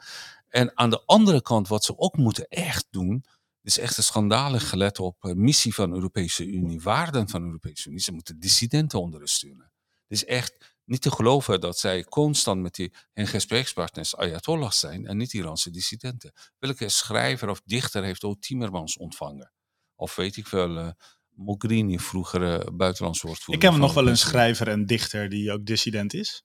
En 0.48 0.78
aan 0.78 0.90
de 0.90 1.04
andere 1.06 1.42
kant, 1.42 1.68
wat 1.68 1.84
ze 1.84 1.98
ook 1.98 2.18
moeten 2.18 2.48
echt 2.48 2.88
doen, 2.90 3.26
is 3.62 3.78
echt 3.78 3.98
een 3.98 4.04
schandalig 4.04 4.70
gelet 4.70 5.00
op 5.00 5.34
missie 5.36 5.74
van 5.74 5.90
de 5.90 5.96
Europese 5.96 6.46
Unie, 6.46 6.82
waarden 6.82 7.30
van 7.30 7.40
de 7.40 7.46
Europese 7.46 7.90
Unie. 7.90 8.02
Ze 8.02 8.12
moeten 8.12 8.40
dissidenten 8.40 9.00
ondersteunen. 9.02 9.72
Het 10.08 10.18
is 10.18 10.26
echt 10.26 10.76
niet 10.86 11.02
te 11.02 11.12
geloven 11.12 11.62
dat 11.62 11.80
zij 11.80 12.04
constant 12.04 12.62
met 12.62 12.76
die, 12.76 12.94
hun 13.14 13.28
gesprekspartners 13.28 14.16
Ayatollahs 14.16 14.80
zijn 14.80 15.06
en 15.06 15.18
niet 15.18 15.34
Iraanse 15.34 15.72
dissidenten. 15.72 16.34
Welke 16.60 16.90
schrijver 16.90 17.50
of 17.50 17.62
dichter 17.66 18.04
heeft 18.04 18.24
ook 18.24 18.42
Timmermans 18.42 18.98
ontvangen? 18.98 19.52
Of 19.96 20.16
weet 20.16 20.38
ik 20.38 20.48
wel, 20.48 20.78
uh, 20.78 20.90
Mogherini, 21.30 22.00
vroeger 22.00 22.42
uh, 22.42 22.76
buitenlands 22.76 23.22
woordvoerder. 23.22 23.64
Ik 23.64 23.70
ken 23.70 23.80
nog 23.80 23.94
wel 23.94 24.08
een 24.08 24.18
schrijver 24.18 24.68
en 24.68 24.86
dichter 24.86 25.30
die 25.30 25.52
ook 25.52 25.66
dissident 25.66 26.14
is. 26.14 26.44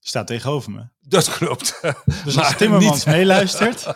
Staat 0.00 0.26
tegenover 0.26 0.70
me. 0.70 0.88
Dat 1.00 1.28
klopt. 1.36 1.80
Dus 2.24 2.38
als 2.38 2.56
Timmermans 2.56 3.04
niet- 3.04 3.14
meeluistert, 3.14 3.86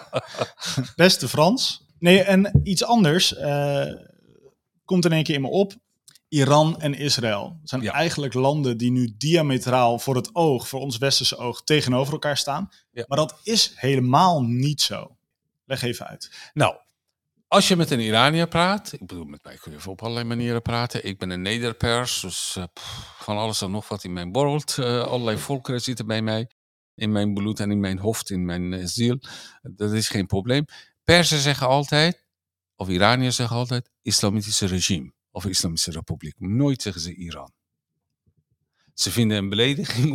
beste 0.96 1.28
Frans. 1.28 1.86
Nee, 1.98 2.22
en 2.22 2.60
iets 2.62 2.84
anders 2.84 3.34
eh, 3.34 3.86
komt 4.84 5.04
in 5.04 5.12
één 5.12 5.24
keer 5.24 5.34
in 5.34 5.40
me 5.40 5.48
op. 5.48 5.72
Iran 6.28 6.80
en 6.80 6.94
Israël 6.94 7.60
zijn 7.62 7.82
Ja. 7.82 7.92
eigenlijk 7.92 8.34
landen 8.34 8.76
die 8.76 8.90
nu 8.90 9.14
diametraal 9.18 9.98
voor 9.98 10.16
het 10.16 10.34
oog, 10.34 10.68
voor 10.68 10.80
ons 10.80 10.98
westerse 10.98 11.36
oog, 11.36 11.62
tegenover 11.64 12.12
elkaar 12.12 12.36
staan. 12.36 12.68
Ja. 12.92 13.04
Maar 13.08 13.18
dat 13.18 13.34
is 13.42 13.72
helemaal 13.76 14.42
niet 14.42 14.80
zo. 14.80 15.16
Leg 15.66 15.82
even 15.82 16.06
uit. 16.06 16.30
Nou, 16.54 16.74
als 17.48 17.68
je 17.68 17.76
met 17.76 17.90
een 17.90 18.00
Iranier 18.00 18.48
praat, 18.48 18.92
ik 18.92 19.06
bedoel, 19.06 19.24
met 19.24 19.44
mij 19.44 19.56
kun 19.56 19.72
je 19.72 19.90
op 19.90 20.02
allerlei 20.02 20.26
manieren 20.26 20.62
praten. 20.62 21.06
Ik 21.06 21.18
ben 21.18 21.30
een 21.30 21.42
nederpers, 21.42 22.20
dus 22.20 22.56
eh, 22.56 22.64
van 23.18 23.36
alles 23.36 23.62
en 23.62 23.70
nog 23.70 23.88
wat 23.88 24.04
in 24.04 24.12
mijn 24.12 24.32
borrelt. 24.32 24.78
Eh, 24.78 25.02
allerlei 25.02 25.38
volkeren 25.38 25.80
zitten 25.80 26.06
bij 26.06 26.22
mij, 26.22 26.50
in 26.94 27.12
mijn 27.12 27.34
bloed 27.34 27.60
en 27.60 27.70
in 27.70 27.80
mijn 27.80 27.98
hoofd, 27.98 28.30
in 28.30 28.44
mijn 28.44 28.72
eh, 28.72 28.86
ziel. 28.86 29.18
Dat 29.62 29.92
is 29.92 30.08
geen 30.08 30.26
probleem. 30.26 30.64
Persen 31.04 31.38
zeggen 31.38 31.66
altijd, 31.66 32.26
of 32.76 32.88
Iraniërs 32.88 33.36
zeggen 33.36 33.56
altijd, 33.56 33.90
islamitische 34.02 34.66
regime 34.66 35.12
of 35.30 35.44
islamitische 35.44 35.90
republiek. 35.90 36.34
Nooit 36.38 36.82
zeggen 36.82 37.02
ze 37.02 37.14
Iran. 37.14 37.52
Ze 38.94 39.10
vinden 39.10 39.36
een 39.36 39.48
belediging 39.48 40.12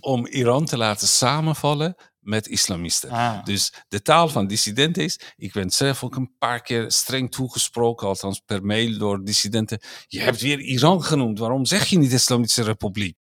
om 0.00 0.26
Iran 0.40 0.64
te 0.64 0.76
laten 0.76 1.08
samenvallen 1.08 1.94
met 2.28 2.48
islamisten. 2.48 3.10
Ah. 3.10 3.44
Dus 3.44 3.72
de 3.88 4.02
taal 4.02 4.28
van 4.28 4.46
dissidenten 4.46 5.04
is, 5.04 5.20
ik 5.36 5.52
ben 5.52 5.70
zelf 5.70 6.04
ook 6.04 6.16
een 6.16 6.32
paar 6.38 6.62
keer 6.62 6.92
streng 6.92 7.30
toegesproken, 7.30 8.06
althans 8.06 8.40
per 8.40 8.64
mail 8.64 8.98
door 8.98 9.24
dissidenten. 9.24 9.80
Je 10.06 10.20
hebt 10.20 10.40
weer 10.40 10.60
Iran 10.60 11.02
genoemd, 11.02 11.38
waarom 11.38 11.64
zeg 11.64 11.86
je 11.86 11.98
niet 11.98 12.12
Islamitische 12.12 12.62
Republiek? 12.62 13.16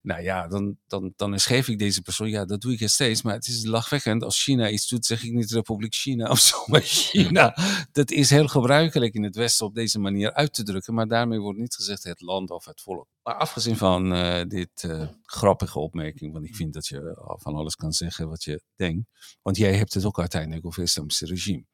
Nou 0.00 0.22
ja, 0.22 0.48
dan, 0.48 0.76
dan, 0.86 1.12
dan 1.16 1.40
geef 1.40 1.68
ik 1.68 1.78
deze 1.78 2.02
persoon, 2.02 2.28
ja, 2.28 2.44
dat 2.44 2.60
doe 2.60 2.72
ik 2.72 2.88
steeds, 2.88 3.22
maar 3.22 3.34
het 3.34 3.46
is 3.46 3.64
lachwekkend. 3.64 4.22
Als 4.22 4.42
China 4.42 4.68
iets 4.70 4.88
doet, 4.88 5.06
zeg 5.06 5.22
ik 5.22 5.32
niet 5.32 5.50
Republiek 5.50 5.94
China 5.94 6.30
of 6.30 6.38
zo, 6.38 6.64
maar 6.66 6.80
China. 6.80 7.56
Dat 7.92 8.10
is 8.10 8.30
heel 8.30 8.48
gebruikelijk 8.48 9.14
in 9.14 9.22
het 9.22 9.36
Westen 9.36 9.66
op 9.66 9.74
deze 9.74 9.98
manier 9.98 10.32
uit 10.32 10.54
te 10.54 10.62
drukken, 10.62 10.94
maar 10.94 11.08
daarmee 11.08 11.40
wordt 11.40 11.58
niet 11.58 11.74
gezegd 11.74 12.04
het 12.04 12.20
land 12.20 12.50
of 12.50 12.64
het 12.64 12.80
volk. 12.80 13.06
Maar 13.22 13.34
afgezien 13.34 13.76
van 13.76 14.12
eh, 14.14 14.42
dit 14.48 14.84
eh, 14.84 15.08
grappige 15.22 15.78
opmerking, 15.78 16.32
want 16.32 16.44
ik 16.44 16.56
vind 16.56 16.72
dat 16.72 16.86
je 16.86 17.18
van 17.38 17.54
alles 17.54 17.74
kan 17.74 17.92
zeggen 17.92 18.28
wat 18.28 18.44
je 18.44 18.62
denkt, 18.76 19.08
want 19.42 19.56
jij 19.56 19.76
hebt 19.76 19.94
het 19.94 20.04
ook 20.04 20.18
uiteindelijk 20.18 20.66
over 20.66 20.80
het 20.80 20.88
islamische 20.88 21.26
regime. 21.26 21.64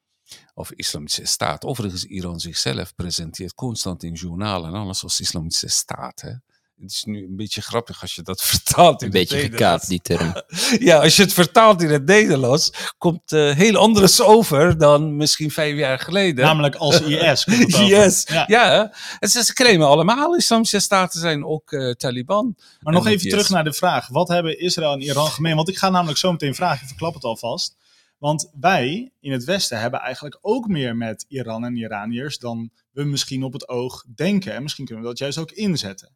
Of 0.53 0.71
islamitische 0.71 1.25
staat. 1.25 1.65
Overigens, 1.65 2.03
Iran 2.03 2.39
zichzelf 2.39 2.95
presenteert 2.95 3.53
constant 3.53 4.03
in 4.03 4.13
journalen 4.13 4.69
en 4.69 4.79
alles 4.79 5.03
als 5.03 5.19
islamitische 5.19 5.67
staat. 5.67 6.21
Hè? 6.21 6.33
Het 6.81 6.91
is 6.91 7.03
nu 7.03 7.25
een 7.25 7.35
beetje 7.35 7.61
grappig 7.61 8.01
als 8.01 8.15
je 8.15 8.21
dat 8.21 8.41
vertaalt 8.53 9.01
in 9.01 9.07
Een 9.07 9.13
beetje 9.13 9.35
het 9.35 9.51
Nederlands. 9.51 9.85
gekaapt, 9.85 10.05
die 10.07 10.17
term. 10.17 10.33
Ja, 10.89 10.97
als 10.99 11.15
je 11.15 11.21
het 11.23 11.33
vertaalt 11.33 11.81
in 11.81 11.89
het 11.89 12.05
Nederlands, 12.05 12.93
komt 12.97 13.31
eh 13.31 13.53
heel 13.55 13.75
anders 13.77 14.21
over 14.21 14.77
dan 14.77 15.15
misschien 15.15 15.51
vijf 15.51 15.77
jaar 15.77 15.99
geleden. 15.99 16.45
Namelijk 16.45 16.75
als 16.75 17.01
IS. 17.11 17.43
Yes, 17.67 18.23
Ja. 18.27 18.43
ja. 18.47 18.93
En 19.19 19.29
ze, 19.29 19.53
claimen 19.53 19.87
allemaal 19.87 20.35
islamische 20.35 20.79
staten 20.79 21.19
zijn, 21.19 21.45
ook 21.45 21.71
eh, 21.71 21.91
Taliban. 21.91 22.55
Maar 22.79 22.93
nog 22.93 23.05
En 23.05 23.11
even 23.11 23.29
terug 23.29 23.49
naar 23.49 23.63
de 23.63 23.73
vraag. 23.73 24.07
Wat 24.07 24.27
hebben 24.27 24.59
Israël 24.59 24.93
en 24.93 25.01
Iran 25.01 25.27
gemeen? 25.27 25.55
Want 25.55 25.69
ik 25.69 25.77
ga 25.77 25.89
namelijk 25.89 26.17
zo 26.17 26.31
meteen 26.31 26.55
vragen. 26.55 26.81
Ik 26.81 26.87
verklap 26.87 27.13
het 27.13 27.23
alvast. 27.23 27.75
Want 28.17 28.51
wij 28.59 29.11
in 29.19 29.31
het 29.31 29.43
Westen 29.43 29.79
hebben 29.79 29.99
eigenlijk 29.99 30.37
ook 30.41 30.67
meer 30.67 30.95
met 30.95 31.25
Iran 31.27 31.65
en 31.65 31.75
Iraniërs 31.75 32.37
dan 32.37 32.69
we 32.91 33.03
misschien 33.03 33.43
op 33.43 33.53
het 33.53 33.67
oog 33.69 34.03
denken. 34.15 34.53
En 34.53 34.63
misschien 34.63 34.85
kunnen 34.85 35.03
we 35.03 35.09
dat 35.09 35.19
juist 35.19 35.37
ook 35.37 35.51
inzetten. 35.51 36.15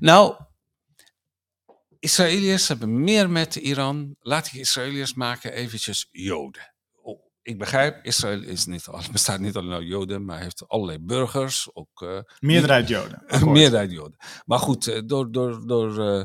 Nou, 0.00 0.36
Israëliërs 1.98 2.68
hebben 2.68 3.04
meer 3.04 3.30
met 3.30 3.56
Iran. 3.56 4.16
Laat 4.20 4.46
ik 4.46 4.52
Israëliërs 4.52 5.14
maken 5.14 5.52
eventjes 5.52 6.08
Joden. 6.10 6.74
Oh, 6.94 7.20
ik 7.42 7.58
begrijp, 7.58 8.04
Israël 8.04 8.42
is 8.42 8.66
niet, 8.66 8.88
bestaat 9.12 9.40
niet 9.40 9.56
alleen 9.56 9.72
uit 9.72 9.88
Joden, 9.88 10.24
maar 10.24 10.40
heeft 10.40 10.68
allerlei 10.68 10.98
burgers, 10.98 11.68
ook 11.74 12.02
eh, 12.02 12.20
Meerderheid 12.38 12.88
Joden. 12.88 13.24
Meerderheid 13.52 13.90
Joden. 13.90 14.16
Maar 14.44 14.58
goed, 14.58 14.86
eh, 14.86 15.00
door, 15.04 15.32
door, 15.32 15.66
door, 15.66 16.18
eh, 16.18 16.24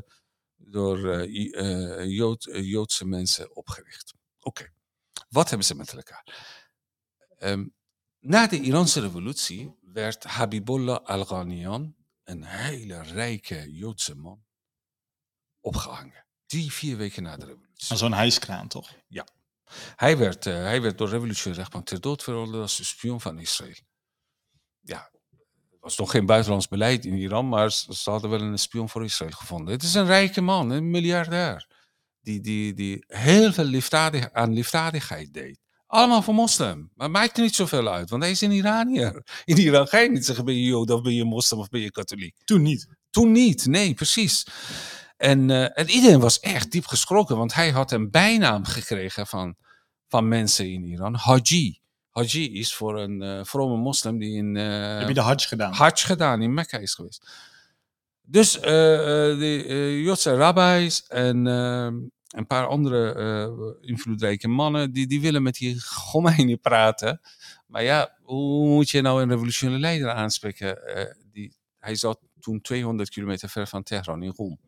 door 0.55 1.27
Jood, 2.07 2.49
Joodse 2.51 3.05
mensen 3.05 3.55
opgericht. 3.55 4.13
Oké, 4.39 4.73
wat 5.29 5.49
hebben 5.49 5.67
ze 5.67 5.75
met 5.75 5.93
elkaar? 5.93 6.25
Ehm, 7.37 7.65
na 8.19 8.47
de 8.47 8.61
Iraanse 8.61 9.01
revolutie 9.01 9.75
werd 9.81 10.23
Habibullah 10.23 11.05
al-Ghanian, 11.05 11.95
een 12.23 12.43
hele 12.43 13.01
rijke 13.01 13.71
Joodse 13.71 14.15
man, 14.15 14.43
opgehangen. 15.59 16.25
Drie, 16.45 16.71
vier 16.71 16.97
weken 16.97 17.23
na 17.23 17.37
de 17.37 17.45
revolutie. 17.45 17.91
Aan 17.91 17.97
zo'n 17.97 18.13
hijskraan, 18.13 18.67
toch? 18.67 18.95
Hij 19.95 20.17
werd, 20.17 20.45
eh, 20.45 20.53
hij 20.53 20.81
werd 20.81 20.97
door 20.97 21.09
revolutionaire 21.09 21.59
rechtbank 21.59 21.85
ter 21.85 22.01
dood 22.01 22.23
veroordeeld 22.23 22.61
als 22.61 22.79
een 22.79 22.85
spion 22.85 23.21
van 23.21 23.39
Israël. 23.39 23.75
Ja, 24.79 25.09
er 25.71 25.77
was 25.79 25.97
nog 25.97 26.11
geen 26.11 26.25
buitenlands 26.25 26.67
beleid 26.67 27.05
in 27.05 27.17
Iran, 27.17 27.49
maar 27.49 27.71
ze, 27.71 27.95
ze 27.95 28.09
hadden 28.09 28.29
wel 28.29 28.41
een 28.41 28.59
spion 28.59 28.89
voor 28.89 29.03
Israël 29.03 29.31
gevonden. 29.31 29.73
Het 29.73 29.83
is 29.83 29.93
een 29.93 30.05
rijke 30.05 30.41
man, 30.41 30.69
een 30.69 30.89
miljardair, 30.89 31.67
die, 32.19 32.41
die, 32.41 32.73
die 32.73 33.03
heel 33.07 33.53
veel 33.53 33.63
liefdadig, 33.63 34.31
aan 34.31 34.53
liefdadigheid 34.53 35.33
deed. 35.33 35.62
Allemaal 35.93 36.21
voor 36.21 36.33
moslim, 36.33 36.89
maar 36.95 37.11
maakt 37.11 37.37
niet 37.37 37.55
zoveel 37.55 37.87
uit, 37.87 38.09
want 38.09 38.21
hij 38.21 38.31
is 38.31 38.41
een 38.41 38.51
Iranier. 38.51 39.23
In 39.45 39.57
Iran 39.57 39.87
ga 39.87 39.97
je 39.97 40.09
niet 40.09 40.25
zeggen, 40.25 40.45
ben 40.45 40.55
je 40.55 40.63
Jood 40.63 40.89
of 40.89 41.01
ben 41.01 41.13
je 41.13 41.23
moslim 41.23 41.59
of 41.59 41.69
ben 41.69 41.81
je 41.81 41.91
katholiek. 41.91 42.35
Toen 42.43 42.61
niet. 42.61 42.87
Toen 43.09 43.31
niet, 43.31 43.65
nee, 43.65 43.93
precies. 43.93 44.47
En, 45.17 45.49
eh, 45.49 45.79
en 45.79 45.89
iedereen 45.89 46.19
was 46.19 46.39
echt 46.39 46.71
diep 46.71 46.85
geschrokken, 46.85 47.37
want 47.37 47.53
hij 47.53 47.69
had 47.69 47.91
een 47.91 48.11
bijnaam 48.11 48.65
gekregen 48.65 49.27
van, 49.27 49.55
van 50.07 50.27
mensen 50.27 50.71
in 50.71 50.83
Iran, 50.83 51.15
Haji. 51.15 51.79
Haji 52.09 52.59
is 52.59 52.73
voor 52.73 52.99
een 52.99 53.21
uh, 53.21 53.43
vrome 53.43 53.77
moslim 53.77 54.17
die 54.17 54.37
in 54.37 54.55
uh, 54.55 54.97
Heb 54.97 55.07
je 55.07 55.13
de 55.13 55.21
Hajj 55.21 55.47
gedaan? 55.47 55.73
Hajj 55.73 56.05
gedaan 56.05 56.41
in 56.41 56.53
Mekka 56.53 56.77
is 56.77 56.93
geweest. 56.93 57.29
Dus 58.21 58.51
de 58.51 60.01
Joodse 60.03 60.35
rabbis 60.35 61.07
en 61.07 61.45
uh, 61.45 61.87
een 62.33 62.47
paar 62.47 62.67
andere 62.67 63.15
uh, 63.15 63.89
invloedrijke 63.89 64.47
mannen, 64.47 64.91
die, 64.91 65.07
die 65.07 65.21
willen 65.21 65.43
met 65.43 65.55
die 65.55 65.81
Khomeini 65.81 66.57
praten. 66.57 67.21
Maar 67.67 67.83
ja, 67.83 68.17
hoe 68.21 68.67
moet 68.67 68.89
je 68.89 69.01
nou 69.01 69.21
een 69.21 69.29
revolutionaire 69.29 69.81
leider 69.81 70.11
aanspreken? 70.11 70.97
Uh, 70.97 71.03
die, 71.31 71.55
hij 71.79 71.95
zat 71.95 72.19
toen 72.39 72.61
200 72.61 73.09
kilometer 73.09 73.49
ver 73.49 73.67
van 73.67 73.83
Teheran 73.83 74.23
in 74.23 74.33
Rom. 74.35 74.59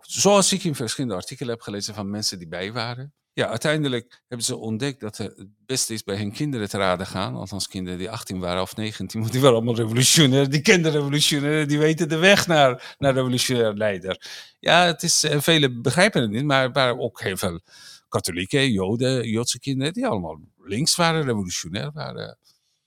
Zoals 0.00 0.52
ik 0.52 0.64
in 0.64 0.74
verschillende 0.74 1.16
artikelen 1.16 1.52
heb 1.52 1.62
gelezen 1.62 1.94
van 1.94 2.10
mensen 2.10 2.38
die 2.38 2.48
bij 2.48 2.72
waren. 2.72 3.14
Ja, 3.34 3.48
uiteindelijk 3.48 4.22
hebben 4.28 4.46
ze 4.46 4.56
ontdekt 4.56 5.00
dat 5.00 5.16
het 5.16 5.46
beste 5.66 5.92
is 5.92 6.04
bij 6.04 6.16
hun 6.16 6.32
kinderen 6.32 6.68
te 6.68 6.78
raden 6.78 7.06
gaan. 7.06 7.34
Althans, 7.34 7.68
kinderen 7.68 7.98
die 7.98 8.10
18 8.10 8.38
waren 8.40 8.62
of 8.62 8.76
19, 8.76 9.20
want 9.20 9.32
die 9.32 9.40
waren 9.40 9.56
allemaal 9.56 9.76
revolutionair. 9.76 10.50
Die 10.50 10.60
kenden 10.60 10.92
revolutionair, 10.92 11.66
die 11.66 11.78
weten 11.78 12.08
de 12.08 12.16
weg 12.16 12.46
naar, 12.46 12.96
naar 12.98 13.14
revolutionair 13.14 13.72
leider. 13.74 14.26
Ja, 14.60 14.84
het 14.84 15.02
is, 15.02 15.24
uh, 15.24 15.40
velen 15.40 15.82
begrijpen 15.82 16.22
het 16.22 16.30
niet, 16.30 16.44
maar 16.44 16.72
waren 16.72 16.98
ook 16.98 17.20
heel 17.20 17.36
veel 17.36 17.60
katholieken, 18.08 18.70
joden, 18.70 19.28
joodse 19.28 19.58
kinderen, 19.58 19.92
die 19.92 20.06
allemaal 20.06 20.40
links 20.58 20.96
waren, 20.96 21.24
revolutionair 21.24 21.92
waren. 21.92 22.38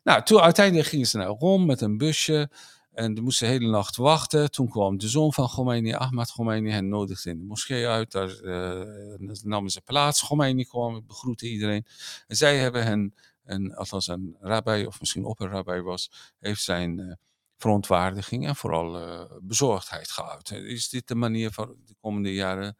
Nou, 0.04 0.24
toen 0.24 0.42
uiteindelijk 0.42 0.88
gingen 0.88 1.08
ze 1.08 1.18
naar 1.18 1.28
Rom 1.28 1.66
met 1.66 1.82
een 1.82 1.98
busje. 1.98 2.50
En 2.96 3.14
die 3.14 3.24
moesten 3.24 3.48
de 3.48 3.54
hele 3.54 3.70
nacht 3.70 3.96
wachten. 3.96 4.52
Toen 4.52 4.70
kwam 4.70 4.98
de 4.98 5.08
zoon 5.08 5.34
van 5.34 5.48
Khomeini, 5.48 5.94
Ahmad 5.94 6.32
Khomeini, 6.32 6.72
hen 6.72 6.88
nodigde 6.88 7.30
in 7.30 7.38
de 7.38 7.46
moskee 7.46 7.88
uit. 7.88 8.12
Daar 8.12 8.42
uh, 8.42 9.32
namen 9.44 9.72
ze 9.72 9.82
plaats. 9.82 10.24
Khomeini 10.24 10.66
kwam, 10.66 11.06
begroette 11.08 11.50
iedereen. 11.50 11.86
En 12.28 12.36
zij 12.36 12.58
hebben 12.58 12.84
hen, 12.84 13.16
en 13.44 13.76
althans 13.76 14.08
een 14.08 14.36
rabbi, 14.40 14.86
of 14.86 15.00
misschien 15.00 15.26
opperrabbi 15.26 15.82
was, 15.82 16.12
heeft 16.40 16.62
zijn 16.62 17.00
uh, 17.00 17.14
verontwaardiging 17.58 18.48
en 18.48 18.56
vooral 18.56 19.02
uh, 19.02 19.22
bezorgdheid 19.42 20.12
geuit. 20.12 20.52
Is 20.52 20.90
dit 20.90 21.08
de 21.08 21.16
manier 21.16 21.52
van 21.52 21.76
de 21.86 21.96
komende 22.02 22.34
jaren 22.34 22.78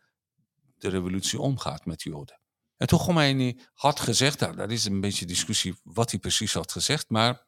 de 0.78 0.90
revolutie 0.90 1.40
omgaat 1.40 1.86
met 1.86 2.02
Joden? 2.02 2.40
En 2.78 2.88
toen 2.88 3.00
Khomeini 3.00 3.60
had 3.74 4.00
gezegd, 4.00 4.40
nou, 4.40 4.56
daar 4.56 4.72
is 4.72 4.86
een 4.86 5.02
beetje 5.02 5.26
discussie 5.26 5.76
wat 5.84 6.12
hij 6.12 6.20
precies 6.20 6.54
had 6.54 6.72
gezegd, 6.72 7.10
maar 7.10 7.46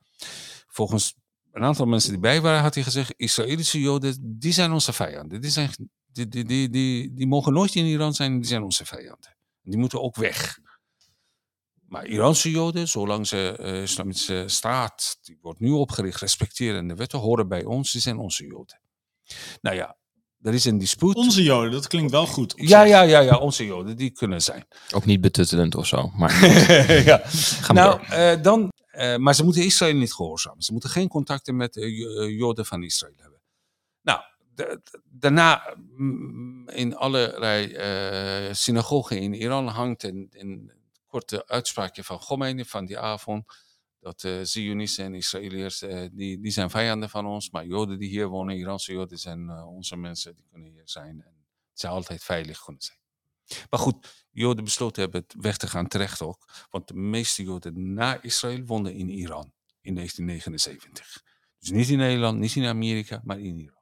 volgens 0.68 1.16
een 1.58 1.64
aantal 1.64 1.86
mensen 1.86 2.10
die 2.10 2.20
bij 2.20 2.42
waren, 2.42 2.62
had 2.62 2.74
hij 2.74 2.84
gezegd: 2.84 3.14
Israëlische 3.16 3.80
Joden, 3.80 4.38
die 4.40 4.54
zijn 4.54 4.72
onze 4.72 4.94
vijanden. 4.94 5.42
Die, 5.42 5.50
zijn, 5.50 5.70
die, 6.12 6.28
die, 6.28 6.46
die, 6.46 6.70
die, 6.70 7.14
die 7.14 7.28
mogen 7.28 7.54
nooit 7.54 7.76
in 7.76 7.86
Iran 7.86 8.14
zijn, 8.14 8.38
die 8.38 8.48
zijn 8.48 8.64
onze 8.64 8.86
vijanden. 8.86 9.38
Die 9.62 9.78
moeten 9.78 10.02
ook 10.02 10.16
weg. 10.16 10.60
Maar 11.88 12.06
Iraanse 12.06 12.52
Joden, 12.52 12.88
zolang 12.88 13.28
ze 13.28 13.58
uh, 13.60 13.82
islamitische 13.82 14.44
staat, 14.46 15.18
die 15.22 15.38
wordt 15.42 15.60
nu 15.60 15.72
opgericht, 15.72 16.20
respecteren 16.20 16.88
de 16.88 16.96
wetten, 16.96 17.20
horen 17.20 17.48
bij 17.48 17.64
ons, 17.64 17.92
die 17.92 18.02
zijn 18.02 18.18
onze 18.18 18.46
Joden. 18.46 18.82
Nou 19.62 19.76
ja, 19.76 19.98
er 20.42 20.54
is 20.54 20.66
een 20.66 20.78
dispuut. 20.78 21.16
Onze 21.16 21.44
Joden, 21.44 21.72
dat 21.72 21.88
klinkt 21.88 22.12
wel 22.12 22.28
goed. 22.28 22.54
Ja, 22.56 22.84
ja, 22.84 23.02
ja, 23.02 23.20
ja, 23.20 23.38
onze 23.38 23.66
Joden, 23.66 23.98
die 23.98 24.12
kunnen 24.12 24.42
zijn. 24.42 24.68
Ook 24.94 25.06
niet 25.06 25.22
betuttelend 25.22 25.76
of 25.76 25.88
zo. 25.88 26.12
Maar 26.16 26.46
ja. 27.10 27.22
Nou, 27.74 28.02
uh, 28.12 28.44
dan, 28.44 28.72
uh, 28.98 29.16
maar 29.16 29.36
ze 29.36 29.44
moeten 29.44 29.64
Israël 29.64 29.96
niet 29.96 30.14
gehoorzamen. 30.14 30.64
Ze 30.64 30.72
moeten 30.72 30.90
geen 30.90 31.08
contacten 31.08 31.56
met 31.56 31.76
uh, 31.76 32.38
Joden 32.38 32.66
van 32.66 32.84
Israël 32.84 33.14
hebben. 33.18 33.42
Nou, 34.02 34.22
da- 34.56 34.78
daarna 35.04 35.76
mm, 35.88 36.70
in 36.70 36.96
allerlei 36.96 37.74
eh 37.74 38.54
synagogen 38.54 39.20
in 39.20 39.34
Iran 39.34 39.68
hangt 39.68 40.04
een, 40.04 40.72
korte 41.08 41.48
uitspraakje 41.48 42.04
van 42.04 42.20
Khomeini 42.20 42.66
van 42.66 42.86
die 42.86 43.00
avond. 43.00 43.46
Dat 44.00 44.24
uh, 44.24 44.40
Zionisten 44.44 45.06
en 45.06 45.14
Israëliërs, 45.14 45.82
eh, 45.82 46.10
die, 46.12 46.40
die 46.40 46.52
zijn 46.52 46.70
vijanden 46.70 47.10
van 47.10 47.26
ons. 47.26 47.50
Maar 47.50 47.66
Joden 47.66 48.00
die 48.00 48.10
hier 48.10 48.28
wonen, 48.28 48.58
Iranse 48.58 48.92
Joden, 48.92 49.18
zijn 49.18 49.50
eh, 49.50 49.68
onze 49.68 49.96
mensen. 49.96 50.36
Die 50.36 50.46
kunnen 50.52 50.70
hier 50.70 50.82
zijn. 50.90 51.22
En 51.22 51.34
het 51.70 51.80
zou 51.80 51.94
altijd 51.94 52.24
veilig 52.24 52.64
kunnen 52.64 52.82
zijn. 52.82 52.97
Maar 53.70 53.80
goed, 53.80 54.26
Joden 54.32 54.64
besloten 54.64 55.02
hebben 55.02 55.22
het 55.22 55.36
weg 55.40 55.58
te 55.58 55.68
gaan 55.68 55.88
terecht 55.88 56.22
ook. 56.22 56.68
Want 56.70 56.88
de 56.88 56.94
meeste 56.94 57.44
Joden 57.44 57.94
na 57.94 58.22
Israël 58.22 58.66
woonden 58.66 58.94
in 58.94 59.10
Iran 59.10 59.52
in 59.82 59.96
1979. 59.96 61.24
Dus 61.60 61.70
niet 61.70 61.90
in 61.90 61.98
Nederland, 61.98 62.40
niet 62.40 62.56
in 62.56 62.66
Amerika, 62.66 63.22
maar 63.24 63.40
in 63.40 63.60
Iran. 63.60 63.82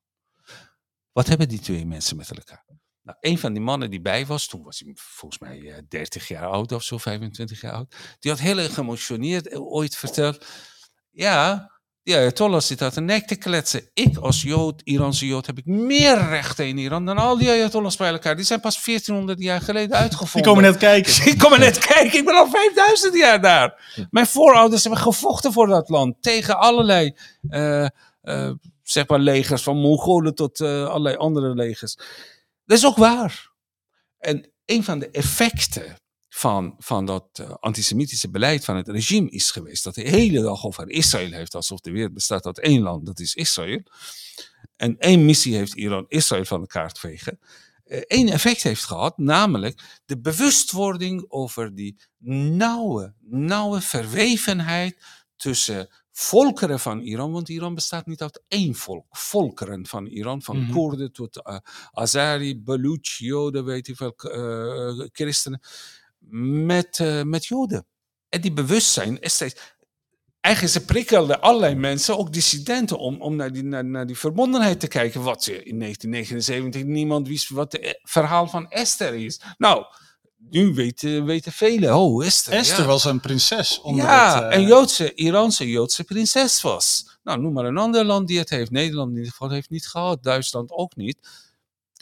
Wat 1.11 1.27
hebben 1.27 1.47
die 1.47 1.59
twee 1.59 1.85
mensen 1.85 2.17
met 2.17 2.29
elkaar? 2.29 2.65
Nou, 3.01 3.17
een 3.21 3.37
van 3.37 3.53
die 3.53 3.61
mannen 3.61 3.89
die 3.89 4.01
bij 4.01 4.25
was, 4.25 4.47
toen 4.47 4.63
was 4.63 4.79
hij 4.79 4.91
volgens 4.95 5.41
mij 5.41 5.71
eh, 5.71 5.81
30 5.87 6.27
jaar 6.27 6.45
oud 6.45 6.71
of 6.71 6.83
zo, 6.83 6.97
25 6.97 7.61
jaar 7.61 7.73
oud. 7.73 7.95
Die 8.19 8.31
had 8.31 8.39
heel 8.39 8.69
geëmotioneerd 8.69 9.47
eh, 9.47 9.61
ooit 9.61 9.95
verteld. 9.95 10.45
Ja, 11.11 11.71
die 12.05 12.15
Ayatollah 12.15 12.61
zit 12.61 12.81
uit 12.81 12.93
de 12.93 13.01
nek 13.01 13.27
te 13.27 13.35
kletsen. 13.35 13.89
Ik 13.93 14.17
als 14.17 14.41
Jood, 14.41 14.81
Iranse 14.83 15.25
Jood, 15.27 15.45
heb 15.45 15.57
ik 15.57 15.65
meer 15.65 16.27
rechten 16.27 16.67
in 16.67 16.77
Iran 16.77 17.05
dan 17.05 17.17
al 17.17 17.37
die 17.37 17.49
Ayatollahs 17.49 17.95
bij 17.95 18.11
elkaar. 18.11 18.35
Die 18.35 18.45
zijn 18.45 18.59
pas 18.59 18.83
1400 18.85 19.39
jaar 19.41 19.61
geleden 19.61 19.89
Die 19.89 19.97
uitgevonden. 19.97 20.51
komen 20.51 20.63
net 20.71 20.77
kijken. 20.77 21.27
Ik 21.31 21.37
kom 21.37 21.53
er 21.53 21.59
net 21.59 21.77
kijken, 21.77 22.19
ik 22.19 22.25
ben 22.25 22.35
al 22.35 22.49
5000 22.49 23.15
jaar 23.15 23.41
daar. 23.41 23.95
Mijn 24.09 24.27
voorouders 24.27 24.83
hebben 24.83 25.01
gevochten 25.01 25.53
voor 25.53 25.67
dat 25.67 25.89
land. 25.89 26.15
Tegen 26.21 26.59
allerlei, 26.59 27.15
eh, 27.49 27.85
eh, 28.21 28.51
zeg 28.83 29.07
maar, 29.07 29.19
legers. 29.19 29.63
Van 29.63 29.77
Mongolen 29.77 30.35
tot 30.35 30.59
eh, 30.59 30.67
allerlei 30.87 31.15
andere 31.15 31.53
legers. 31.55 31.95
Dat 32.65 32.77
is 32.77 32.85
ook 32.85 32.97
waar. 32.97 33.51
En 34.19 34.49
een 34.65 34.83
van 34.83 34.99
de 34.99 35.09
effecten 35.09 35.97
van, 36.35 36.75
van 36.77 37.05
dat 37.05 37.27
eh, 37.33 37.53
antisemitische 37.59 38.29
beleid 38.29 38.65
van 38.65 38.75
het 38.75 38.87
regime 38.87 39.29
is 39.29 39.51
geweest. 39.51 39.83
Dat 39.83 39.95
de 39.95 40.09
hele 40.09 40.41
dag 40.41 40.65
over 40.65 40.89
Israël 40.89 41.31
heeft. 41.31 41.55
Alsof 41.55 41.79
de 41.79 41.91
wereld 41.91 42.13
bestaat 42.13 42.45
uit 42.45 42.59
één 42.59 42.81
land, 42.81 43.05
dat 43.05 43.19
is 43.19 43.35
Israël. 43.35 43.81
En 44.75 44.97
één 44.97 45.25
missie 45.25 45.55
heeft 45.55 45.73
Iran 45.73 46.05
Israël 46.07 46.45
van 46.45 46.61
de 46.61 46.67
kaart 46.67 46.99
vegen 46.99 47.39
eh, 47.85 48.01
één 48.07 48.29
effect 48.29 48.63
heeft 48.63 48.83
gehad, 48.83 49.17
namelijk 49.17 50.01
de 50.05 50.19
bewustwording 50.19 51.25
over 51.27 51.75
die 51.75 51.99
nauwe, 52.57 53.13
nauwe 53.21 53.81
verwevenheid 53.81 54.97
tussen 55.35 55.89
volkeren 56.11 56.79
van 56.79 57.01
Iran, 57.01 57.31
want 57.31 57.49
Iran 57.49 57.75
bestaat 57.75 58.05
niet 58.05 58.21
uit 58.21 58.43
één 58.47 58.75
volk, 58.75 59.05
volkeren 59.09 59.87
van 59.87 60.05
Iran, 60.05 60.41
van 60.41 60.57
Mhm. 60.57 60.71
Koerden 60.71 61.11
tot 61.11 61.41
uh, 61.47 61.57
Azari, 61.91 62.61
Baluch, 62.61 63.17
Joden, 63.17 63.65
weet 63.65 63.87
ik 63.87 63.95
veel, 63.95 64.13
uh, 64.17 65.07
christenen, 65.11 65.61
met, 66.29 66.99
uh, 66.99 67.21
met 67.21 67.45
Joden. 67.45 67.85
En 68.29 68.41
die 68.41 68.53
bewustzijn 68.53 69.19
is 69.19 69.33
steeds, 69.33 69.75
eigenlijk 70.45 70.75
ze 70.75 70.85
prikkelden 70.85 71.41
allerlei 71.41 71.75
mensen, 71.75 72.17
ook 72.17 72.33
dissidenten, 72.33 72.97
om, 72.97 73.21
om 73.21 73.35
naar, 73.35 73.51
die, 73.51 73.63
naar, 73.63 73.85
naar 73.85 74.07
die 74.07 74.17
verbondenheid 74.17 74.79
te 74.79 74.87
kijken. 74.87 75.21
Wat 75.21 75.43
ze 75.43 75.51
in 75.63 75.79
1979 75.79 76.83
niemand 76.83 77.27
wist 77.27 77.49
wat 77.49 77.71
het 77.71 77.99
verhaal 78.01 78.47
van 78.47 78.69
Esther 78.69 79.13
is. 79.13 79.41
Nou, 79.57 79.85
nu 80.49 80.73
weten, 80.73 81.25
weten 81.25 81.51
velen. 81.51 81.95
Oh, 81.95 82.25
Esther. 82.25 82.53
Esther 82.53 82.79
ja. 82.79 82.85
was 82.85 83.05
een 83.05 83.19
prinses. 83.19 83.81
Onder 83.81 84.05
ja, 84.05 84.43
het, 84.43 84.53
uh... 84.53 84.59
een 84.59 84.67
Joodse, 84.67 85.13
Iraanse 85.13 85.69
Joodse 85.69 86.03
prinses 86.03 86.61
was. 86.61 87.17
Nou, 87.23 87.41
noem 87.41 87.53
maar 87.53 87.65
een 87.65 87.77
ander 87.77 88.05
land 88.05 88.27
die 88.27 88.39
het 88.39 88.49
heeft. 88.49 88.71
Nederland 88.71 89.09
in 89.11 89.17
ieder 89.17 89.31
geval 89.31 89.49
heeft 89.49 89.69
niet 89.69 89.87
gehad. 89.87 90.23
Duitsland 90.23 90.71
ook 90.71 90.95
niet. 90.95 91.17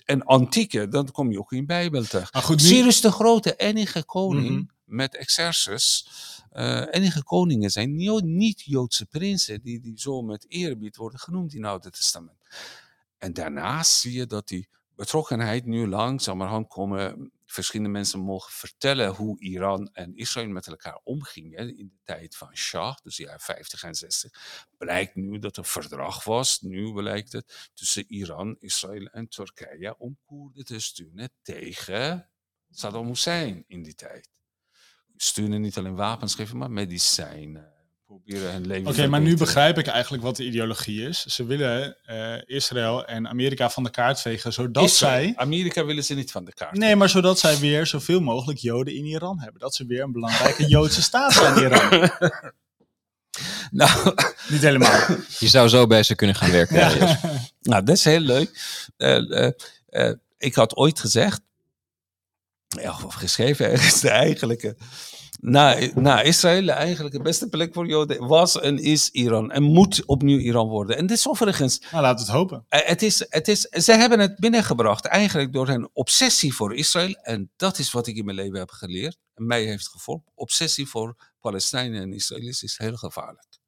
En 0.05 0.23
antieke, 0.23 0.87
dan 0.87 1.11
kom 1.11 1.31
je 1.31 1.39
ook 1.39 1.51
in 1.51 1.59
de 1.59 1.65
Bijbel 1.65 2.03
tegen. 2.03 2.29
Maar 2.31 2.41
goed, 2.41 2.61
nu... 2.61 2.67
Cyrus 2.67 3.01
de 3.01 3.11
Grote, 3.11 3.55
enige 3.55 4.03
koning 4.05 4.49
mm 4.49 4.55
-hmm. 4.55 4.69
met 4.85 5.15
Exercus. 5.15 6.07
Uh, 6.53 6.85
enige 6.91 7.23
koningen 7.23 7.69
zijn 7.69 7.95
niet-Joodse 8.23 9.05
prinsen 9.05 9.61
die, 9.61 9.79
die 9.79 9.99
zo 9.99 10.21
met 10.21 10.45
eerbied 10.47 10.95
worden 10.95 11.19
genoemd 11.19 11.53
in 11.53 11.61
het 11.61 11.71
Oude 11.71 11.91
Testament. 11.91 12.37
En 13.17 13.33
daarnaast 13.33 13.91
zie 13.91 14.13
je 14.13 14.25
dat 14.25 14.47
die 14.47 14.67
betrokkenheid 14.95 15.65
nu 15.65 15.87
langzamerhand 15.87 16.67
komen. 16.67 17.31
Verschillende 17.45 17.91
mensen 17.91 18.19
mogen 18.19 18.51
vertellen 18.51 19.09
hoe 19.09 19.39
Iran 19.39 19.89
en 19.93 20.15
Israël 20.15 20.47
met 20.47 20.67
elkaar 20.67 20.99
omgingen 21.03 21.77
in 21.77 21.87
de 21.87 21.99
tijd 22.03 22.35
van 22.35 22.55
Shah, 22.55 22.95
dus 23.03 23.17
jaren 23.17 23.39
50 23.39 23.83
en 23.83 23.95
60. 23.95 24.67
Blijkt 24.77 25.15
nu 25.15 25.39
dat 25.39 25.57
er 25.57 25.65
verdrag 25.65 26.23
was, 26.23 26.61
nu 26.61 26.93
blijkt 26.93 27.31
het, 27.31 27.71
tussen 27.73 28.05
Iran, 28.07 28.55
Israël 28.59 29.05
en 29.05 29.27
Turkije 29.27 29.97
om 29.97 30.17
Koerden 30.25 30.65
te 30.65 30.79
steunen 30.79 31.31
tegen 31.41 32.29
Saddam 32.69 33.07
Hussein 33.07 33.63
in 33.67 33.83
die 33.83 33.95
tijd 33.95 34.33
sturen 35.23 35.61
niet 35.61 35.77
alleen 35.77 35.95
wapens 35.95 36.35
geven, 36.35 36.57
maar 36.57 36.71
medicijnen. 36.71 37.73
Proberen 38.05 38.51
hun 38.51 38.67
leven 38.67 38.81
Oké, 38.81 38.89
okay, 38.89 39.07
maar 39.07 39.21
nu 39.21 39.37
begrijp 39.37 39.77
ik 39.77 39.87
eigenlijk 39.87 40.23
wat 40.23 40.35
de 40.35 40.45
ideologie 40.45 41.07
is. 41.07 41.25
Ze 41.25 41.45
willen 41.45 41.97
uh, 42.09 42.35
Israël 42.45 43.05
en 43.05 43.27
Amerika 43.27 43.69
van 43.69 43.83
de 43.83 43.89
kaart 43.89 44.21
vegen, 44.21 44.53
zodat 44.53 44.83
Israël. 44.83 45.23
zij... 45.23 45.33
Amerika 45.35 45.85
willen 45.85 46.03
ze 46.03 46.13
niet 46.13 46.31
van 46.31 46.45
de 46.45 46.53
kaart 46.53 46.77
Nee, 46.77 46.95
maar 46.95 47.09
zodat 47.09 47.39
zij 47.39 47.57
weer 47.57 47.85
zoveel 47.87 48.19
mogelijk 48.19 48.59
Joden 48.59 48.95
in 48.95 49.05
Iran 49.05 49.39
hebben. 49.39 49.59
Dat 49.59 49.75
ze 49.75 49.85
weer 49.85 50.03
een 50.03 50.11
belangrijke 50.11 50.67
Joodse 50.67 51.01
staat 51.11 51.33
zijn 51.33 51.55
in 51.55 51.61
Iran. 51.61 51.89
nou, 53.71 54.13
niet 54.47 54.61
helemaal. 54.61 55.07
Je 55.39 55.47
zou 55.47 55.69
zo 55.69 55.87
bij 55.87 56.03
ze 56.03 56.15
kunnen 56.15 56.35
gaan 56.35 56.51
werken. 56.51 56.75
ja. 56.79 56.89
Ja, 56.89 57.19
nou, 57.61 57.83
dat 57.83 57.95
is 57.95 58.03
heel 58.03 58.19
leuk. 58.19 58.51
Uh, 58.97 59.51
uh, 59.89 60.11
ik 60.37 60.55
had 60.55 60.75
ooit 60.75 60.99
gezegd, 60.99 61.41
ja, 62.67 62.97
of 63.05 63.13
geschreven 63.13 63.71
ergens, 63.71 63.99
de 63.99 64.09
eigenlijke. 64.09 64.77
Na, 65.45 65.79
na 65.95 66.21
Israël, 66.21 66.65
de 66.65 66.71
eigenlijke 66.71 67.21
beste 67.21 67.49
plek 67.49 67.73
voor 67.73 67.87
Joden 67.87 68.27
was 68.27 68.59
en 68.59 68.79
is 68.79 69.09
Iran. 69.09 69.51
En 69.51 69.63
moet 69.63 70.05
opnieuw 70.05 70.37
Iran 70.37 70.67
worden. 70.67 70.97
En 70.97 71.05
dit 71.05 71.17
is 71.17 71.27
overigens. 71.27 71.81
Nou, 71.91 72.03
laat 72.03 72.19
het 72.19 72.27
hopen. 72.27 72.65
Het 72.69 73.01
is, 73.01 73.25
het 73.29 73.47
is, 73.47 73.61
ze 73.61 73.91
hebben 73.91 74.19
het 74.19 74.39
binnengebracht 74.39 75.05
eigenlijk 75.05 75.53
door 75.53 75.67
hun 75.67 75.89
obsessie 75.93 76.53
voor 76.53 76.75
Israël. 76.75 77.13
En 77.13 77.51
dat 77.55 77.79
is 77.79 77.91
wat 77.91 78.07
ik 78.07 78.15
in 78.15 78.25
mijn 78.25 78.37
leven 78.37 78.59
heb 78.59 78.69
geleerd. 78.69 79.17
En 79.33 79.45
mij 79.45 79.63
heeft 79.63 79.89
gevormd. 79.89 80.31
Obsessie 80.35 80.87
voor 80.87 81.33
Palestijnen 81.39 82.01
en 82.01 82.13
Israëli's 82.13 82.63
is 82.63 82.77
heel 82.77 82.95
gevaarlijk. 82.95 83.59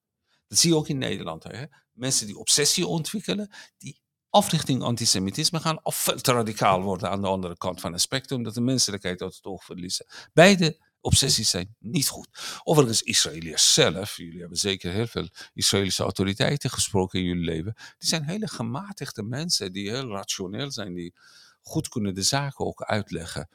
Dat 0.48 0.58
zie 0.58 0.70
je 0.70 0.76
ook 0.76 0.88
in 0.88 0.98
Nederland. 0.98 1.44
Hè? 1.44 1.64
Mensen 1.92 2.28
die 2.28 2.38
obsessie 2.38 2.88
ontwikkelen, 2.88 3.52
die 3.78 4.02
africhting 4.30 4.82
antisemitisme 4.82 5.60
gaan 5.60 5.80
of 5.84 5.96
veel 5.96 6.22
te 6.22 6.32
radicaal 6.32 6.82
worden 6.82 7.10
aan 7.10 7.22
de 7.22 7.28
andere 7.28 7.58
kant 7.58 7.82
van 7.82 7.92
het 7.92 8.02
spectrum, 8.02 8.44
dat 8.44 8.54
de 8.54 8.62
menselijkheid 8.62 9.22
uit 9.22 9.36
het 9.36 9.46
oog 9.46 9.64
verliezen. 9.64 10.06
Beide 10.34 10.78
obsessies 11.06 11.50
zijn 11.50 11.76
niet 11.80 12.08
goed. 12.08 12.28
Overigens, 12.64 13.02
Israëliërs 13.02 13.74
zelf, 13.74 14.18
jullie 14.18 14.40
hebben 14.40 14.58
zeker 14.58 14.92
heel 14.92 15.08
veel 15.08 15.30
Israëlische 15.54 16.04
autoriteiten 16.04 16.70
gesproken 16.70 17.20
in 17.20 17.26
jullie 17.26 17.46
leven, 17.46 17.74
die 17.98 18.10
zijn 18.10 18.24
hele 18.24 18.48
gematigde 18.48 19.24
mensen, 19.24 19.74
die 19.74 19.90
heel 19.90 20.10
rationeel 20.10 20.72
zijn, 20.72 20.94
die 20.94 21.14
goed 21.62 21.88
kunnen 21.88 22.16
de 22.16 22.22
zaken 22.22 22.66
ook 22.66 22.82
uitleggen. 22.82 23.50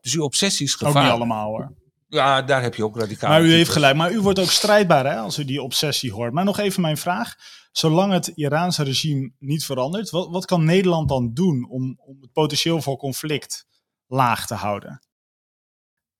Dus 0.00 0.14
uw 0.14 0.22
obsessie 0.22 0.66
is 0.66 0.74
gevaarlijk. 0.74 1.04
Ook 1.04 1.12
niet 1.12 1.20
allemaal 1.20 1.48
hoor. 1.48 1.72
Ja, 2.08 2.42
daar 2.42 2.62
heb 2.62 2.74
je 2.74 2.84
ook 2.84 2.96
radicaal. 2.98 3.30
Maar 3.30 3.44
u 3.44 3.52
heeft 3.52 3.70
gelijk. 3.70 3.96
Maar 3.96 4.12
u 4.12 4.20
wordt 4.20 4.38
ook 4.38 4.50
strijdbaar 4.50 5.04
hè, 5.04 5.16
als 5.16 5.38
u 5.38 5.44
die 5.44 5.62
obsessie 5.62 6.12
hoort. 6.12 6.32
Maar 6.32 6.44
nog 6.44 6.58
even 6.58 6.82
mijn 6.82 6.96
vraag. 6.96 7.34
Zolang 7.72 8.12
het 8.12 8.26
Iraanse 8.26 8.82
regime 8.82 9.32
niet 9.38 9.64
verandert, 9.64 10.10
wat, 10.10 10.28
wat 10.30 10.44
kan 10.44 10.64
Nederland 10.64 11.08
dan 11.08 11.34
doen 11.34 11.66
om, 11.70 12.00
om 12.06 12.20
het 12.20 12.32
potentieel 12.32 12.82
voor 12.82 12.96
conflict 12.96 13.66
laag 14.06 14.46
te 14.46 14.54
houden? 14.54 15.03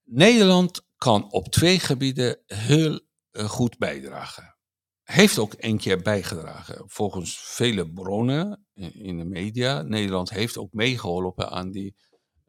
Nederland 0.05 0.81
kan 0.97 1.31
op 1.31 1.47
twee 1.47 1.79
gebieden 1.79 2.39
heel 2.45 2.99
uh, 3.31 3.49
goed 3.49 3.77
bijdragen. 3.77 4.55
Heeft 5.03 5.37
ook 5.37 5.53
een 5.57 5.77
keer 5.77 6.01
bijgedragen. 6.01 6.83
Volgens 6.85 7.37
vele 7.37 7.91
bronnen 7.91 8.65
in 8.93 9.17
de 9.17 9.25
media. 9.25 9.81
Nederland 9.81 10.29
heeft 10.29 10.57
ook 10.57 10.73
meegeholpen 10.73 11.49
aan 11.49 11.71
die 11.71 11.95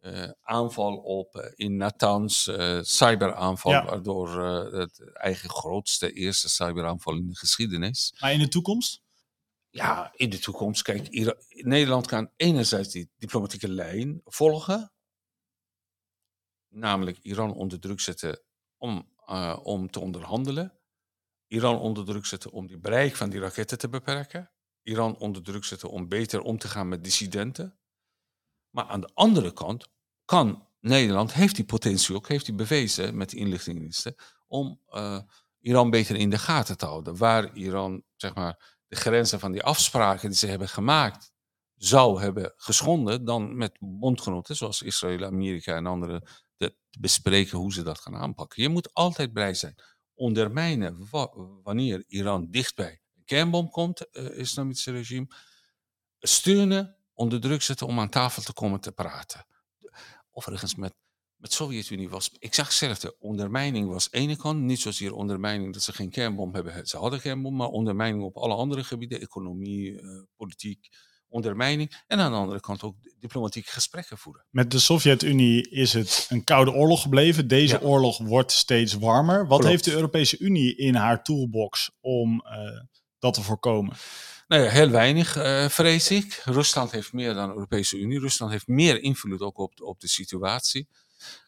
uh, 0.01 0.31
aanval 0.43 0.97
op 0.97 1.37
uh, 1.37 1.45
in 1.55 1.77
Natanz, 1.77 2.47
uh, 2.47 2.79
cyberaanval, 2.83 3.73
ja. 3.73 3.85
waardoor 3.85 4.43
het 4.73 5.13
eigen 5.13 5.51
grootste 5.51 6.13
eerste 6.13 6.49
cyberaanval 6.49 7.15
in 7.15 7.27
de 7.27 7.37
geschiedenis. 7.37 8.17
Maar 8.21 8.33
in 8.33 8.39
de 8.39 8.49
toekomst? 8.49 9.03
Ja, 9.71 10.13
in 10.15 10.31
de 10.31 10.39
toekomst. 10.39 10.83
Kijk, 10.83 11.35
Nederland 11.49 12.07
kan 12.07 12.31
enerzijds 12.37 12.89
die 12.89 13.11
diplomatieke 13.17 13.69
lijn 13.69 14.21
volgen, 14.25 14.93
namelijk 16.69 17.19
Iran 17.19 17.55
onder 17.55 17.81
druk 17.81 18.01
zetten 18.01 18.41
om, 18.77 19.15
om 19.63 19.91
te 19.91 20.01
onderhandelen, 20.01 20.79
Iran 21.47 21.79
onder 21.79 22.05
druk 22.05 22.27
zetten 22.27 22.51
om 22.51 22.67
die 22.67 22.79
bereik 22.79 23.17
van 23.17 23.31
die 23.31 23.41
raketten 23.41 23.79
te 23.79 23.89
beperken, 23.89 24.51
Iran 24.83 25.17
onder 25.17 25.43
druk 25.43 25.65
zetten 25.65 25.91
om 25.91 26.09
beter 26.09 26.41
om 26.41 26.59
te 26.59 26.69
gaan 26.69 26.89
met 26.89 27.05
dissidenten. 27.05 27.79
Maar 28.71 28.85
aan 28.85 29.01
de 29.01 29.11
andere 29.15 29.53
kant 29.53 29.89
kan 30.25 30.69
Nederland, 30.81 31.33
heeft 31.33 31.57
die 31.57 31.65
potentie 31.65 32.15
ook, 32.15 32.29
heeft 32.29 32.47
die 32.47 32.55
bewezen 32.55 33.17
met 33.17 33.31
de 33.31 33.37
inlichtingendiensten, 33.37 34.15
om 34.47 34.81
uh, 34.89 35.21
Iran 35.59 35.91
beter 35.91 36.17
in 36.17 36.31
de 36.31 36.39
gaten 36.39 36.79
te 36.79 36.87
houden. 36.87 37.17
Waar 37.17 37.57
Iran, 37.57 38.03
zeg 38.17 38.35
maar, 38.35 38.79
de 38.87 38.97
grenzen 38.97 39.41
van 39.41 39.53
die 39.53 39.63
afspraken 39.63 40.29
die 40.29 40.39
ze 40.39 40.47
hebben 40.47 40.69
gemaakt 40.69 41.33
zou 41.77 42.21
hebben 42.21 42.53
geschonden, 42.57 43.25
dan 43.25 43.57
met 43.57 43.77
bondgenoten 43.81 44.57
zoals 44.57 44.83
Israël, 44.83 45.25
Amerika 45.25 45.77
en 45.77 45.87
anderen 45.87 46.23
te 46.57 46.77
bespreken 46.99 47.59
hoe 47.59 47.73
ze 47.73 47.83
dat 47.83 47.99
gaan 47.99 48.17
aanpakken. 48.17 48.63
Je 48.63 48.69
moet 48.69 48.95
altijd 48.95 49.33
blij 49.33 49.55
zijn. 49.55 49.75
Ondermijnen 50.15 51.09
wanneer 51.63 52.05
Iran 52.07 52.51
dichtbij 52.51 53.01
een 53.17 53.25
kernbom 53.25 53.71
komt, 53.71 54.07
uh, 54.13 54.39
islamitische 54.39 54.93
regime. 54.93 55.27
Steunen, 56.19 56.97
onder 57.13 57.41
druk 57.41 57.63
zetten 57.63 57.87
om 57.87 58.01
aan 58.01 58.09
tafel 58.09 58.43
te 58.43 58.53
komen 58.53 58.81
te 58.81 58.93
praten. 58.93 59.47
Overigens, 60.31 60.75
met, 60.75 60.95
met 61.37 61.53
Sovjet-Unie 61.53 62.09
was, 62.09 62.31
ik 62.39 62.55
zag 62.55 62.73
zelf, 62.73 62.99
de 62.99 63.19
ondermijning 63.19 63.89
was 63.89 64.09
ene 64.11 64.37
kant, 64.37 64.61
niet 64.61 64.81
zozeer 64.81 65.15
ondermijning 65.15 65.73
dat 65.73 65.83
ze 65.83 65.93
geen 65.93 66.11
kernbom 66.11 66.55
hebben, 66.55 66.87
ze 66.87 66.97
hadden 66.97 67.21
kernbom, 67.21 67.57
maar 67.57 67.69
ondermijning 67.69 68.25
op 68.25 68.37
alle 68.37 68.55
andere 68.55 68.85
gebieden, 68.85 69.21
economie, 69.21 69.91
uh, 69.91 70.23
politiek, 70.37 70.89
ondermijning. 71.29 72.03
En 72.07 72.19
aan 72.19 72.31
de 72.31 72.39
andere 72.39 72.61
kant 72.61 72.83
ook 72.83 72.97
diplomatieke 73.19 73.71
gesprekken 73.71 74.19
voeren. 74.19 74.47
Met 74.51 74.71
de 74.71 74.79
Sovjet-Unie 74.79 75.71
is 75.71 75.93
het 75.93 76.27
een 76.29 76.45
koude 76.45 76.73
oorlog 76.73 77.03
gebleven. 77.03 77.49
Deze 77.49 77.83
oorlog 77.83 78.19
wordt 78.19 78.53
steeds 78.53 78.95
warmer. 78.95 79.47
Wat 79.47 79.65
heeft 79.65 79.85
de 79.85 79.93
Europese 79.93 80.39
Unie 80.39 80.77
in 80.77 80.95
haar 80.95 81.23
toolbox 81.23 81.91
om 82.01 82.45
uh, 82.45 82.81
dat 83.19 83.35
te 83.35 83.43
voorkomen? 83.43 83.97
Nou 84.49 84.63
ja, 84.63 84.71
heel 84.71 84.91
weinig, 84.91 85.37
uh, 85.37 85.69
vrees 85.69 86.11
ik. 86.11 86.43
Rusland 86.45 86.91
heeft 86.91 87.13
meer 87.13 87.35
dan 87.35 87.49
de 87.49 87.55
Europese 87.55 87.99
Unie. 87.99 88.21
Rusland 88.21 88.53
heeft 88.53 88.67
meer 88.67 89.03
invloed 89.03 89.41
ook 89.41 89.59
op, 89.59 89.81
op 89.81 90.01
de 90.01 90.09
situatie. 90.09 90.89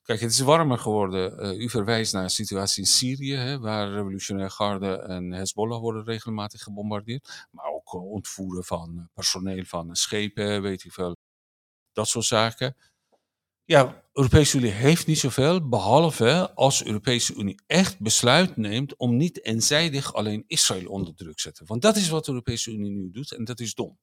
Kijk, 0.02 0.20
het 0.20 0.30
is 0.30 0.40
warmer 0.40 0.78
geworden. 0.78 1.44
Uh, 1.44 1.60
u 1.60 1.68
verwijst 1.68 2.12
naar 2.12 2.22
een 2.22 2.30
situatie 2.30 2.82
in 2.82 2.88
Syrië, 2.88 3.34
hè, 3.34 3.58
waar 3.58 3.90
revolutionaire 3.90 4.54
garde 4.54 4.96
en 4.96 5.32
Hezbollah 5.32 5.80
worden 5.80 6.04
regelmatig 6.04 6.62
gebombardeerd. 6.62 7.46
Maar 7.50 7.66
ook 7.66 7.94
uh, 7.94 8.10
ontvoeren 8.12 8.64
van 8.64 9.08
personeel 9.14 9.64
van 9.64 9.96
schepen, 9.96 10.62
weet 10.62 10.84
ik 10.84 10.92
veel. 10.92 11.16
Dat 11.92 12.08
soort 12.08 12.24
zaken. 12.24 12.76
Ja, 13.64 14.02
Europese 14.12 14.58
Unie 14.58 14.70
heeft 14.70 15.06
niet 15.06 15.18
zoveel, 15.18 15.68
behalve 15.68 16.54
als 16.54 16.78
de 16.78 16.86
Europese 16.86 17.34
Unie 17.34 17.60
echt 17.66 18.00
besluit 18.00 18.56
neemt 18.56 18.96
om 18.96 19.16
niet 19.16 19.44
eenzijdig 19.44 20.14
alleen 20.14 20.44
Israël 20.46 20.88
onder 20.88 21.14
druk 21.14 21.34
te 21.34 21.42
zetten. 21.42 21.66
Want 21.66 21.82
dat 21.82 21.96
is 21.96 22.08
wat 22.08 22.24
de 22.24 22.30
Europese 22.30 22.70
Unie 22.70 22.90
nu 22.90 23.10
doet 23.10 23.32
en 23.32 23.44
dat 23.44 23.60
is 23.60 23.74
dom. 23.74 23.98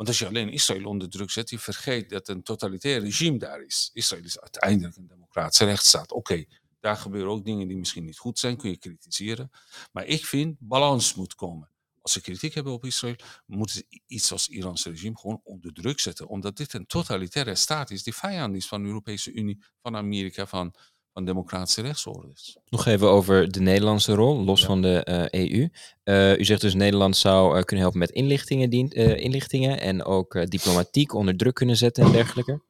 Want 0.00 0.12
als 0.12 0.20
je 0.20 0.26
alleen 0.26 0.48
Israël 0.48 0.84
onder 0.84 1.10
druk 1.10 1.30
zet, 1.30 1.50
je 1.50 1.58
vergeet 1.58 2.10
dat 2.10 2.28
een 2.28 2.42
totalitair 2.42 3.00
regime 3.00 3.38
daar 3.38 3.62
is. 3.62 3.90
Israël 3.92 4.24
is 4.24 4.40
uiteindelijk 4.40 4.96
een 4.96 5.06
democratische 5.06 5.64
rechtsstaat. 5.64 6.12
Oké, 6.12 6.44
daar 6.78 6.96
gebeuren 6.96 7.30
ook 7.30 7.44
dingen 7.44 7.68
die 7.68 7.76
misschien 7.76 8.04
niet 8.04 8.18
goed 8.18 8.38
zijn, 8.38 8.56
kun 8.56 8.70
je 8.70 8.76
kritiseren. 8.76 9.50
Maar 9.92 10.06
ik 10.06 10.26
vind, 10.26 10.56
balans 10.58 11.14
moet 11.14 11.34
komen. 11.34 11.70
Als 12.02 12.12
ze 12.12 12.20
kritiek 12.20 12.54
hebben 12.54 12.72
op 12.72 12.84
Israël, 12.84 13.16
moeten 13.46 13.76
ze 13.76 14.00
iets 14.06 14.32
als 14.32 14.48
Iraans 14.48 14.84
regime 14.84 15.18
gewoon 15.18 15.40
onder 15.44 15.72
druk 15.72 16.00
zetten. 16.00 16.28
Omdat 16.28 16.56
dit 16.56 16.72
een 16.72 16.86
totalitaire 16.86 17.54
staat 17.54 17.90
is 17.90 18.02
die 18.02 18.14
vijand 18.14 18.56
is 18.56 18.68
van 18.68 18.82
de 18.82 18.88
Europese 18.88 19.32
Unie, 19.32 19.62
van 19.82 19.96
Amerika, 19.96 20.46
van, 20.46 20.74
van 21.24 21.34
democratische 21.34 21.82
rechtsorders. 21.82 22.56
Nog 22.68 22.86
even 22.86 23.10
over 23.10 23.50
de 23.52 23.60
Nederlandse 23.60 24.14
rol, 24.14 24.44
los 24.44 24.64
van 24.64 24.82
de 24.82 25.28
EU. 25.30 25.68
Uh, 26.04 26.38
u 26.38 26.44
zegt 26.44 26.60
dus 26.60 26.74
Nederland 26.74 27.16
zou 27.16 27.56
uh, 27.56 27.62
kunnen 27.62 27.84
helpen 27.84 27.98
met 28.00 28.10
inlichtingen, 28.10 28.70
dien, 28.70 29.00
uh, 29.00 29.16
inlichtingen 29.16 29.80
en 29.80 30.04
ook 30.04 30.50
diplomatiek 30.50 31.14
onder 31.14 31.36
druk 31.36 31.54
kunnen 31.54 31.76
zetten 31.76 32.04
en 32.04 32.12
dergelijke. 32.12 32.62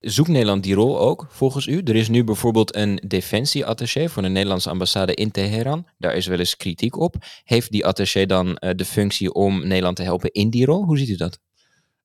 Zoekt 0.00 0.28
Nederland 0.28 0.62
die 0.62 0.74
rol 0.74 1.00
ook, 1.00 1.26
volgens 1.30 1.66
u? 1.66 1.80
Er 1.84 1.96
is 1.96 2.08
nu 2.08 2.24
bijvoorbeeld 2.24 2.74
een 2.76 3.02
defensieattaché 3.06 4.08
voor 4.08 4.22
de 4.22 4.28
Nederlandse 4.28 4.70
ambassade 4.70 5.14
in 5.14 5.30
Teheran. 5.30 5.86
Daar 5.98 6.16
is 6.16 6.26
wel 6.26 6.38
eens 6.38 6.56
kritiek 6.56 6.96
op. 6.96 7.14
Heeft 7.44 7.70
die 7.70 7.86
attaché 7.86 8.26
dan 8.26 8.54
de 8.54 8.84
functie 8.84 9.32
om 9.32 9.66
Nederland 9.66 9.96
te 9.96 10.02
helpen 10.02 10.32
in 10.32 10.50
die 10.50 10.64
rol? 10.64 10.84
Hoe 10.84 10.98
ziet 10.98 11.08
u 11.08 11.16
dat? 11.16 11.40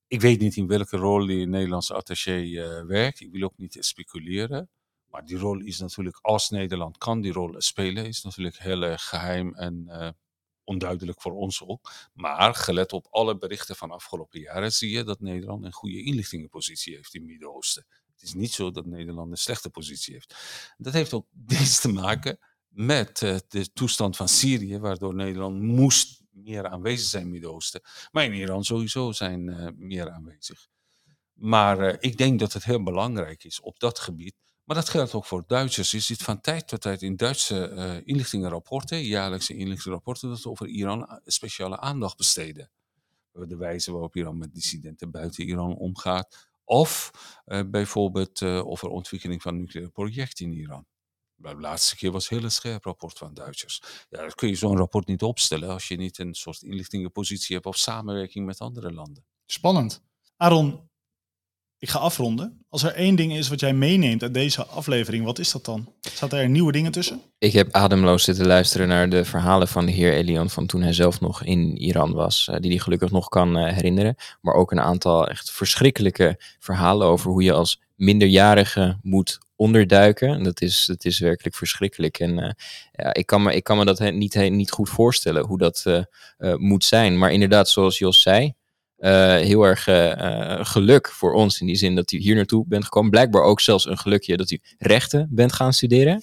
Ik 0.08 0.22
weet 0.22 0.40
niet 0.40 0.56
in 0.56 0.68
welke 0.68 0.98
rol 0.98 1.26
die 1.26 1.48
Nederlandse 1.48 1.94
attaché 1.94 2.66
werkt. 2.88 3.20
Ik 3.20 3.32
wil 3.32 3.44
ook 3.44 3.58
niet 3.58 3.78
speculeren. 3.80 4.70
Maar 5.14 5.26
die 5.26 5.38
rol 5.38 5.60
is 5.60 5.80
natuurlijk, 5.80 6.20
als 6.22 6.50
Nederland 6.50 6.98
kan 6.98 7.22
die 7.22 7.32
rol 7.32 7.56
spelen, 7.58 8.06
is 8.06 8.22
natuurlijk 8.22 8.58
heel 8.58 8.98
geheim 8.98 9.56
en 9.56 9.86
uh, 9.88 10.10
onduidelijk 10.64 11.22
voor 11.22 11.32
ons 11.32 11.64
ook. 11.64 11.92
Maar 12.14 12.56
gelet 12.56 12.94
op 12.94 13.08
alle 13.10 13.38
berichten 13.38 13.76
van 13.76 13.92
afgelopen 13.92 14.40
jaren 14.40 14.74
zie 14.74 14.92
je 14.92 15.04
dat 15.04 15.20
Nederland 15.20 15.64
een 15.64 15.74
goede 15.74 16.04
inlichtingenpositie 16.04 16.96
heeft 16.96 17.14
in 17.14 17.22
het 17.22 17.30
Midden-Oosten. 17.30 17.86
Het 18.14 18.22
is 18.22 18.34
niet 18.34 18.52
zo 18.52 18.72
dat 18.72 18.86
Nederland 18.86 19.32
een 19.32 19.38
slechte 19.38 19.70
positie 19.70 20.14
heeft. 20.14 20.36
Dat 20.78 20.94
heeft 20.94 21.14
ook 21.14 21.28
niets 21.48 21.82
te 21.82 21.92
maken 21.92 22.40
met 22.68 23.22
uh, 23.22 23.38
de 23.48 23.74
toestand 23.74 24.16
van 24.16 24.28
Syrië, 24.28 24.80
waardoor 24.80 25.16
Nederland 25.16 25.62
moest 25.62 26.22
meer 26.32 26.68
aanwezig 26.68 27.08
zijn 27.08 27.24
in 27.24 27.32
het 27.32 27.40
Midden-Oosten. 27.40 27.82
Maar 28.12 28.24
in 28.24 28.34
Iran 28.34 28.64
sowieso 28.64 29.12
zijn 29.12 29.48
uh, 29.48 29.68
meer 29.76 30.12
aanwezig. 30.12 30.68
Maar 31.34 32.02
ik 32.02 32.18
denk 32.18 32.40
dat 32.40 32.54
het 32.54 32.64
heel 32.64 32.84
belangrijk 32.84 33.44
is 33.44 33.60
op 33.60 33.80
dat 33.80 34.00
gebied 34.00 34.36
maar 34.64 34.76
dat 34.76 34.90
geldt 34.90 35.14
ook 35.14 35.26
voor 35.26 35.44
Duitsers. 35.48 35.92
Je 35.92 36.00
ziet 36.00 36.24
van 36.24 36.42
tijd 36.42 36.68
tot 36.68 36.82
tijd 36.82 37.02
in 37.02 37.16
Duitse 37.16 37.72
uh, 37.72 38.08
inlichtingenrapporten, 38.08 39.04
jaarlijkse 39.04 39.54
inlichtingenrapporten, 39.54 40.30
dat 40.30 40.40
ze 40.40 40.50
over 40.50 40.68
Iran 40.68 41.08
eh, 41.08 41.18
speciale 41.26 41.80
aandacht 41.80 42.18
besteden. 42.18 42.70
De 43.32 43.58
wijze 43.58 43.92
waarop 43.92 44.16
Iran 44.16 44.38
met 44.38 44.54
dissidenten 44.54 45.12
buiten 45.12 45.46
Iran 45.46 45.76
omgaat. 45.76 46.50
Of 46.66 47.12
uh, 47.46 47.62
bijvoorbeeld 47.68 48.42
over 48.42 48.88
ontwikkeling 48.88 49.42
van 49.42 49.58
nucleaire 49.58 49.92
projecten 49.92 50.46
in 50.46 50.54
Iran. 50.54 50.86
De 51.36 51.56
laatste 51.56 51.96
keer 51.96 52.12
was 52.12 52.30
een 52.30 52.38
hele 52.38 52.50
scherp 52.50 52.84
rapport 52.84 53.18
van 53.18 53.34
Duitsers. 53.34 53.82
Ja, 54.10 54.22
dat 54.22 54.36
kun 54.36 54.48
je 54.48 54.56
zo'n 54.56 54.78
rapport 54.78 55.08
niet 55.08 55.24
opstellen 55.24 55.70
als 55.70 55.88
je 55.88 55.96
niet 55.96 56.18
een 56.18 56.34
soort 56.34 56.62
inlichtingenpositie 56.62 57.56
hebt 57.56 57.68
of 57.68 57.78
samenwerking 57.78 58.46
met 58.46 58.60
andere 58.60 58.94
landen. 58.94 59.26
Spannend. 59.46 60.04
Aaron, 60.38 60.90
ik 61.84 61.90
ga 61.90 62.00
afronden. 62.00 62.66
Als 62.70 62.84
er 62.84 62.94
één 62.94 63.16
ding 63.16 63.34
is 63.34 63.50
wat 63.50 63.60
jij 63.60 63.74
meeneemt 63.74 64.22
uit 64.24 64.34
deze 64.34 64.66
aflevering, 64.66 65.26
wat 65.26 65.40
is 65.40 65.52
dat 65.52 65.66
dan? 65.66 65.94
Zaten 66.14 66.40
er 66.40 66.50
nieuwe 66.50 66.72
dingen 66.72 66.92
tussen? 66.92 67.22
Ik 67.38 67.54
heb 67.54 67.72
ademloos 67.72 68.24
zitten 68.24 68.48
luisteren 68.48 68.88
naar 68.88 69.10
de 69.10 69.26
verhalen 69.26 69.68
van 69.68 69.86
de 69.86 69.92
heer 69.92 70.14
Elian 70.14 70.50
van 70.50 70.66
toen 70.66 70.82
hij 70.82 70.94
zelf 70.94 71.20
nog 71.20 71.44
in 71.44 71.78
Iran 71.78 72.14
was, 72.14 72.48
uh, 72.52 72.56
die 72.60 72.72
hij 72.72 72.80
gelukkig 72.80 73.12
nog 73.12 73.30
kan 73.30 73.58
uh, 73.58 73.74
herinneren. 73.74 74.16
Maar 74.42 74.54
ook 74.54 74.72
een 74.72 74.80
aantal 74.80 75.28
echt 75.28 75.52
verschrikkelijke 75.52 76.40
verhalen 76.60 77.08
over 77.08 77.32
hoe 77.32 77.44
je 77.44 77.54
als 77.54 77.82
minderjarige 77.96 78.98
moet 79.02 79.38
onderduiken. 79.56 80.44
Dat 80.44 80.62
is, 80.62 80.86
dat 80.86 81.06
is 81.06 81.20
werkelijk 81.20 81.56
verschrikkelijk. 81.56 82.20
En 82.20 82.38
uh, 82.38 82.50
ja, 82.92 83.14
ik, 83.14 83.26
kan 83.26 83.44
me, 83.44 83.56
ik 83.56 83.64
kan 83.64 83.78
me 83.78 83.86
dat 83.86 84.00
niet, 84.00 84.50
niet 84.50 84.72
goed 84.72 84.90
voorstellen 84.90 85.46
hoe 85.46 85.58
dat 85.58 85.86
moet 86.58 86.86
zijn. 86.86 87.18
Maar 87.18 87.32
inderdaad, 87.32 87.70
zoals 87.70 87.98
Jos 87.98 88.22
zei, 88.22 88.54
uh, 89.04 89.36
heel 89.36 89.64
erg 89.64 89.88
uh, 89.88 90.66
geluk 90.66 91.12
voor 91.12 91.34
ons 91.34 91.60
in 91.62 91.68
die 91.68 91.76
zin 91.76 91.96
dat 91.96 92.12
u 92.12 92.18
hier 92.18 92.36
naartoe 92.36 92.66
bent 92.68 92.84
gekomen. 92.84 93.12
Blijkbaar 93.12 93.42
ook 93.42 93.62
zelfs 93.62 93.86
een 93.86 93.98
gelukje 93.98 94.38
dat 94.38 94.52
u 94.52 94.60
rechten 94.78 95.28
bent 95.32 95.54
gaan 95.54 95.74
studeren. 95.74 96.22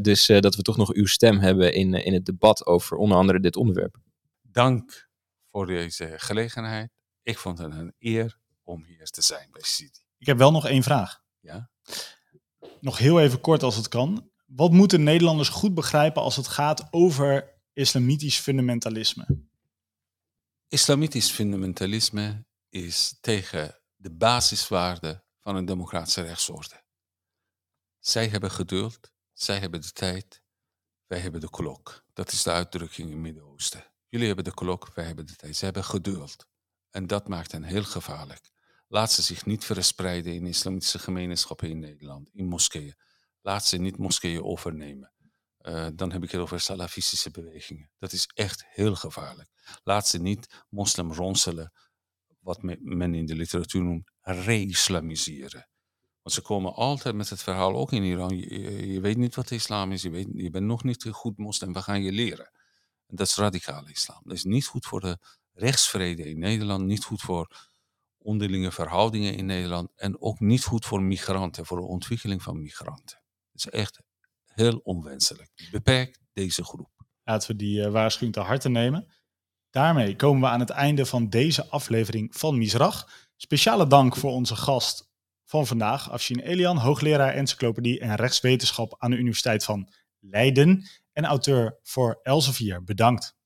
Dus 0.00 0.28
uh, 0.28 0.40
dat 0.40 0.54
we 0.54 0.62
toch 0.62 0.76
nog 0.76 0.92
uw 0.92 1.06
stem 1.06 1.38
hebben 1.38 1.74
in, 1.74 1.94
in 1.94 2.12
het 2.12 2.24
debat 2.24 2.66
over 2.66 2.96
onder 2.96 3.16
andere 3.18 3.40
dit 3.40 3.56
onderwerp. 3.56 3.96
Dank 4.42 5.08
voor 5.50 5.66
deze 5.66 6.12
gelegenheid. 6.16 6.90
Ik 7.22 7.38
vond 7.38 7.58
het 7.58 7.72
een 7.72 7.94
eer 7.98 8.38
om 8.62 8.84
hier 8.84 9.04
te 9.04 9.22
zijn 9.22 9.48
bij 9.50 9.62
City. 9.64 10.00
Ik 10.18 10.26
heb 10.26 10.38
wel 10.38 10.50
nog 10.52 10.66
één 10.66 10.82
vraag. 10.82 11.20
Ja? 11.40 11.70
Nog 12.80 12.98
heel 12.98 13.20
even 13.20 13.40
kort 13.40 13.62
als 13.62 13.76
het 13.76 13.88
kan. 13.88 14.30
Wat 14.46 14.72
moeten 14.72 15.02
Nederlanders 15.02 15.48
goed 15.48 15.74
begrijpen 15.74 16.22
als 16.22 16.36
het 16.36 16.48
gaat 16.48 16.88
over 16.90 17.54
islamitisch 17.72 18.38
fundamentalisme? 18.38 19.48
Islamitisch 20.72 21.30
fundamentalisme 21.30 22.44
is 22.68 23.18
tegen 23.20 23.80
de 23.96 24.10
basiswaarden 24.10 25.24
van 25.38 25.56
een 25.56 25.64
democratische 25.64 26.22
rechtsorde. 26.22 26.82
Zij 27.98 28.28
hebben 28.28 28.50
geduld, 28.50 29.12
zij 29.32 29.58
hebben 29.58 29.80
de 29.80 29.92
tijd, 29.92 30.42
wij 31.06 31.18
hebben 31.18 31.40
de 31.40 31.50
klok. 31.50 32.04
Dat 32.12 32.32
is 32.32 32.42
de 32.42 32.50
uitdrukking 32.50 33.08
in 33.08 33.12
het 33.12 33.22
Midden-Oosten. 33.22 33.84
Jullie 34.08 34.26
hebben 34.26 34.44
de 34.44 34.54
klok, 34.54 34.94
wij 34.94 35.04
hebben 35.04 35.26
de 35.26 35.36
tijd. 35.36 35.56
Zij 35.56 35.66
hebben 35.66 35.84
geduld. 35.84 36.46
En 36.90 37.06
dat 37.06 37.28
maakt 37.28 37.52
hen 37.52 37.62
heel 37.62 37.84
gevaarlijk. 37.84 38.50
Laat 38.88 39.12
ze 39.12 39.22
zich 39.22 39.46
niet 39.46 39.64
verspreiden 39.64 40.34
in 40.34 40.46
islamitische 40.46 40.98
gemeenschappen 40.98 41.68
in 41.68 41.78
Nederland, 41.78 42.30
in 42.32 42.46
moskeeën. 42.46 42.94
Laat 43.40 43.66
ze 43.66 43.76
niet 43.76 43.98
moskeeën 43.98 44.44
overnemen. 44.44 45.12
Uh, 45.62 45.86
dan 45.94 46.12
heb 46.12 46.22
ik 46.22 46.30
het 46.30 46.40
over 46.40 46.60
salafistische 46.60 47.30
bewegingen. 47.30 47.90
Dat 47.98 48.12
is 48.12 48.26
echt 48.34 48.64
heel 48.68 48.94
gevaarlijk. 48.94 49.50
Laat 49.82 50.08
ze 50.08 50.18
niet 50.18 50.64
moslim 50.68 51.12
ronselen, 51.12 51.72
wat 52.38 52.62
men 52.62 53.14
in 53.14 53.26
de 53.26 53.34
literatuur 53.34 53.82
noemt, 53.82 54.10
re-islamiseren. 54.20 55.68
Want 56.22 56.34
ze 56.34 56.42
komen 56.42 56.74
altijd 56.74 57.14
met 57.14 57.28
het 57.28 57.42
verhaal, 57.42 57.76
ook 57.76 57.92
in 57.92 58.02
Iran, 58.02 58.38
je, 58.38 59.00
weet 59.00 59.16
niet 59.16 59.34
wat 59.34 59.48
de 59.48 59.54
islam 59.54 59.92
is, 59.92 60.02
je, 60.02 60.10
weet, 60.10 60.28
je 60.32 60.50
bent 60.50 60.66
nog 60.66 60.84
niet 60.84 61.08
goed 61.10 61.38
moslim, 61.38 61.72
we 61.72 61.82
gaan 61.82 62.02
je 62.02 62.12
leren. 62.12 62.50
En 63.06 63.16
dat 63.16 63.26
is 63.26 63.36
radicale 63.36 63.90
islam. 63.90 64.20
Dat 64.24 64.36
is 64.36 64.44
niet 64.44 64.66
goed 64.66 64.86
voor 64.86 65.00
de 65.00 65.18
rechtsvrede 65.52 66.28
in 66.28 66.38
Nederland, 66.38 66.84
niet 66.84 67.04
goed 67.04 67.20
voor 67.20 67.70
onderlinge 68.18 68.72
verhoudingen 68.72 69.36
in 69.36 69.46
Nederland 69.46 69.90
en 69.96 70.20
ook 70.20 70.40
niet 70.40 70.64
goed 70.64 70.86
voor 70.86 71.02
migranten, 71.02 71.66
voor 71.66 71.76
de 71.76 71.86
ontwikkeling 71.86 72.42
van 72.42 72.60
migranten. 72.60 73.22
Het 73.52 73.64
is 73.64 73.68
echt 73.68 74.00
heel 74.60 74.80
onwenselijk. 74.82 75.68
Beperk 75.70 76.18
deze 76.32 76.64
groep. 76.64 76.90
Laten 77.24 77.50
we 77.50 77.56
die 77.56 77.80
uh, 77.80 77.90
waarschuwing 77.90 78.32
te 78.32 78.40
harte 78.40 78.68
nemen. 78.68 79.06
Daarmee 79.70 80.16
komen 80.16 80.40
we 80.40 80.48
aan 80.48 80.60
het 80.60 80.70
einde 80.70 81.06
van 81.06 81.28
deze 81.28 81.66
aflevering 81.66 82.36
van 82.36 82.58
Misrach. 82.58 83.28
Speciale 83.36 83.86
dank 83.86 84.16
voor 84.16 84.30
onze 84.30 84.56
gast 84.56 85.08
van 85.44 85.66
vandaag, 85.66 86.10
Afshin 86.10 86.38
Elian, 86.38 86.76
hoogleraar 86.76 87.34
encyclopedie 87.34 88.00
en 88.00 88.14
rechtswetenschap 88.14 88.94
aan 88.98 89.10
de 89.10 89.16
Universiteit 89.16 89.64
van 89.64 89.88
Leiden 90.18 90.88
en 91.12 91.24
auteur 91.24 91.78
voor 91.82 92.20
Elsevier. 92.22 92.84
Bedankt. 92.84 93.36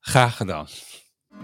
Graag 0.00 0.36
gedaan. 0.36 0.68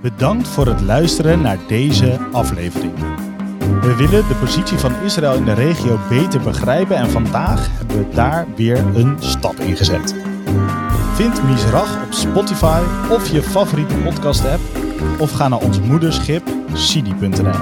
Bedankt 0.02 0.48
voor 0.48 0.66
het 0.66 0.80
luisteren 0.80 1.40
naar 1.40 1.66
deze 1.68 2.18
aflevering. 2.32 3.34
We 3.80 3.94
willen 3.96 4.28
de 4.28 4.34
positie 4.40 4.78
van 4.78 5.02
Israël 5.02 5.34
in 5.34 5.44
de 5.44 5.52
regio 5.52 5.98
beter 6.08 6.40
begrijpen 6.40 6.96
en 6.96 7.10
vandaag 7.10 7.68
hebben 7.78 7.98
we 7.98 8.14
daar 8.14 8.46
weer 8.56 8.78
een 8.78 9.16
stap 9.18 9.54
in 9.54 9.76
gezet. 9.76 10.14
Vind 11.14 11.42
Misrach 11.44 12.04
op 12.04 12.12
Spotify 12.12 12.82
of 13.10 13.28
je 13.28 13.42
favoriete 13.42 13.94
podcast 13.94 14.44
app 14.44 14.60
of 15.18 15.32
ga 15.32 15.48
naar 15.48 15.60
ons 15.60 15.80
moederschip 15.80 16.42
sidi.nl. 16.72 17.52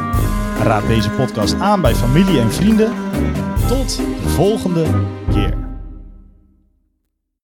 Raad 0.63 0.87
deze 0.87 1.11
podcast 1.11 1.55
aan 1.55 1.81
bij 1.81 1.95
familie 1.95 2.41
en 2.41 2.53
vrienden. 2.53 2.93
Tot 3.69 3.97
de 3.97 4.29
volgende 4.29 4.87
keer. 5.33 5.72